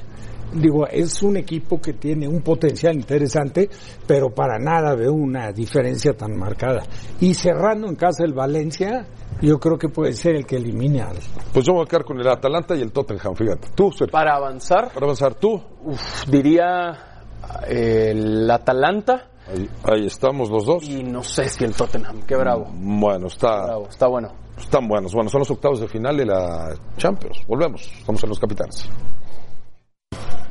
digo, 0.52 0.86
es 0.86 1.22
un 1.22 1.36
equipo 1.36 1.80
que 1.80 1.94
tiene 1.94 2.26
un 2.28 2.42
potencial 2.42 2.94
interesante, 2.94 3.68
pero 4.06 4.30
para 4.30 4.58
nada 4.58 4.94
veo 4.94 5.12
una 5.12 5.52
diferencia 5.52 6.12
tan 6.12 6.36
marcada. 6.38 6.82
Y 7.20 7.34
cerrando 7.34 7.88
en 7.88 7.96
casa 7.96 8.24
el 8.24 8.32
Valencia, 8.34 9.06
yo 9.40 9.58
creo 9.58 9.78
que 9.78 9.88
puede 9.88 10.12
ser 10.12 10.36
el 10.36 10.46
que 10.46 10.56
elimine 10.56 11.02
al... 11.02 11.16
Pues 11.52 11.64
yo 11.66 11.72
voy 11.74 11.82
a 11.82 11.86
quedar 11.86 12.04
con 12.04 12.18
el 12.20 12.28
Atalanta 12.28 12.76
y 12.76 12.82
el 12.82 12.92
Tottenham, 12.92 13.34
fíjate. 13.34 13.68
Tú, 13.74 13.90
Sergio, 13.90 14.12
Para 14.12 14.34
avanzar, 14.36 14.92
para 14.92 15.06
avanzar 15.06 15.34
tú. 15.34 15.60
uf, 15.84 16.26
diría 16.28 17.22
eh, 17.68 18.10
el 18.12 18.50
Atalanta 18.50 19.26
Ahí, 19.52 19.68
ahí 19.82 20.06
estamos 20.06 20.48
los 20.48 20.64
dos. 20.64 20.88
y 20.88 21.02
no 21.02 21.24
sé 21.24 21.48
si 21.48 21.64
el 21.64 21.74
Tottenham. 21.74 22.20
Qué 22.26 22.36
bravo. 22.36 22.66
Bueno, 22.72 23.26
está, 23.26 23.64
Bravo, 23.64 23.88
está 23.88 24.06
bueno. 24.06 24.28
están 24.56 24.86
buenos. 24.86 25.12
Bueno, 25.12 25.28
son 25.28 25.40
los 25.40 25.50
octavos 25.50 25.80
de 25.80 25.88
final 25.88 26.16
de 26.16 26.26
la 26.26 26.72
Champions. 26.96 27.42
Volvemos, 27.48 27.82
estamos 27.98 28.22
en 28.22 28.28
los 28.28 28.38
capitanes. 28.38 28.88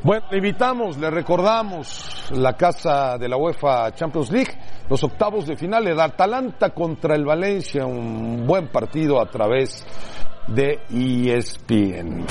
Bueno, 0.02 0.24
le 0.30 0.38
invitamos, 0.38 0.96
le 0.96 1.10
recordamos 1.10 2.30
la 2.30 2.54
casa 2.54 3.18
de 3.18 3.28
la 3.28 3.36
UEFA 3.36 3.92
Champions 3.94 4.30
League, 4.30 4.52
los 4.88 5.04
octavos 5.04 5.46
de 5.46 5.56
final, 5.56 5.86
el 5.88 6.00
Atalanta 6.00 6.70
contra 6.70 7.14
el 7.14 7.26
Valencia, 7.26 7.84
un 7.84 8.46
buen 8.46 8.68
partido 8.68 9.20
a 9.20 9.26
través 9.26 9.84
de 10.48 10.80
ESPN. 10.88 12.26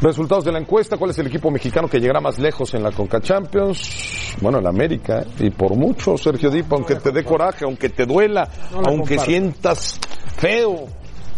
Resultados 0.00 0.44
de 0.44 0.52
la 0.52 0.60
encuesta, 0.60 0.96
¿cuál 0.96 1.10
es 1.10 1.18
el 1.18 1.26
equipo 1.26 1.50
mexicano 1.50 1.88
que 1.88 1.98
llegará 1.98 2.20
más 2.20 2.38
lejos 2.38 2.72
en 2.74 2.84
la 2.84 2.92
Conca 2.92 3.20
Champions? 3.20 4.36
Bueno, 4.40 4.58
el 4.58 4.66
América, 4.66 5.22
¿eh? 5.22 5.46
y 5.46 5.50
por 5.50 5.74
mucho, 5.74 6.16
Sergio 6.16 6.50
Dipa, 6.50 6.76
aunque 6.76 6.94
te 6.96 7.10
dé 7.10 7.24
coraje, 7.24 7.64
aunque 7.64 7.88
te 7.88 8.06
duela, 8.06 8.48
aunque 8.84 9.18
sientas 9.18 9.98
feo. 10.36 10.86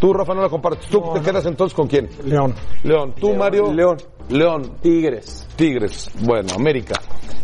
Tú, 0.01 0.13
Rafa, 0.13 0.35
no 0.35 0.43
la 0.43 0.49
compartes. 0.49 0.89
¿Tú 0.89 1.01
te 1.15 1.21
quedas 1.21 1.45
entonces 1.47 1.75
con 1.75 1.87
quién? 1.89 2.09
León. 2.25 2.55
León. 2.85 3.15
¿Tú, 3.19 3.35
Mario? 3.35 3.73
León. 3.73 3.97
León. 4.29 4.77
Tigres. 4.81 5.49
Tigres. 5.57 6.11
Bueno, 6.21 6.49
América. 6.55 7.01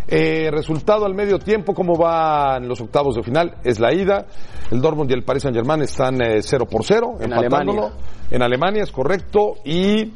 Eh, 0.06 0.50
resultado 0.52 1.06
al 1.06 1.14
medio 1.14 1.38
tiempo, 1.38 1.74
¿cómo 1.74 1.96
van 1.96 2.68
los 2.68 2.80
octavos 2.80 3.16
de 3.16 3.22
final? 3.22 3.56
Es 3.64 3.80
la 3.80 3.92
ida. 3.92 4.26
El 4.70 4.80
Dortmund 4.80 5.10
y 5.10 5.14
el 5.14 5.24
Paris 5.24 5.42
Saint 5.42 5.56
Germain 5.56 5.82
están 5.82 6.20
eh, 6.22 6.42
0 6.42 6.66
por 6.70 6.84
0, 6.84 7.16
En 7.20 7.32
empatándolo. 7.32 7.86
Alemania. 7.86 8.04
En 8.30 8.42
Alemania, 8.42 8.82
es 8.82 8.92
correcto. 8.92 9.54
Y 9.64 10.12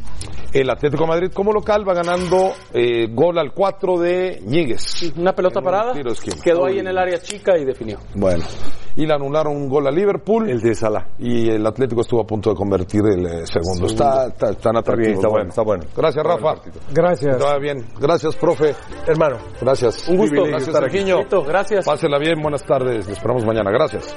el 0.53 0.71
Atlético 0.71 1.05
de 1.05 1.09
Madrid 1.09 1.31
como 1.33 1.53
local 1.53 1.89
va 1.89 1.95
ganando 1.95 2.53
eh, 2.73 3.09
gol 3.11 3.39
al 3.39 3.53
4 3.53 3.99
de 3.99 4.43
Ñíguez. 4.45 5.13
Una 5.17 5.33
pelota 5.33 5.59
En 5.61 5.65
parada. 5.65 5.93
tiro 5.95 6.11
de 6.11 6.15
esquina. 6.15 6.37
Quedó 6.43 6.67
ahí 6.67 6.79
en 6.79 6.87
el 6.89 6.99
área 6.99 7.19
chica 7.19 7.59
y 7.59 7.65
definió. 7.65 7.99
Bueno. 8.15 8.45
Y 8.99 9.07
le 9.07 9.15
anularon 9.15 9.55
un 9.55 9.69
gol 9.69 9.87
a 9.87 9.93
Liverpool. 9.93 10.51
El 10.51 10.61
de 10.61 10.75
Salah. 10.75 11.07
Y 11.21 11.49
el 11.49 11.65
Atlético 11.65 12.01
estuvo 12.01 12.21
a 12.21 12.27
punto 12.27 12.51
de 12.51 12.57
convertir 12.57 13.01
el 13.07 13.25
eh, 13.27 13.47
segundo. 13.47 13.87
Está, 13.87 14.27
está, 14.27 14.51
están 14.51 14.77
atractivos. 14.77 15.07
bien, 15.07 15.15
está 15.15 15.29
bueno, 15.29 15.49
está 15.51 15.63
bueno. 15.63 15.85
Gracias, 15.97 16.27
Rafa. 16.27 16.55
Gracias. 16.93 17.41
Vaya 17.41 17.59
bien. 17.59 17.87
Gracias, 18.01 18.35
profe. 18.35 18.75
Hermano, 19.07 19.37
Gracias. 19.61 20.09
Un 20.09 20.17
gusto. 20.17 20.43
Gracias, 20.43 20.67
estar 20.67 20.85
aquí. 20.85 20.99
Sergiño. 20.99 21.45
Gracias. 21.47 21.87
Pásela 21.87 22.19
bien, 22.19 22.43
buenas 22.43 22.65
tardes. 22.65 23.07
Les 23.07 23.17
esperamos 23.17 23.45
mañana. 23.45 23.71
Gracias. 23.71 24.17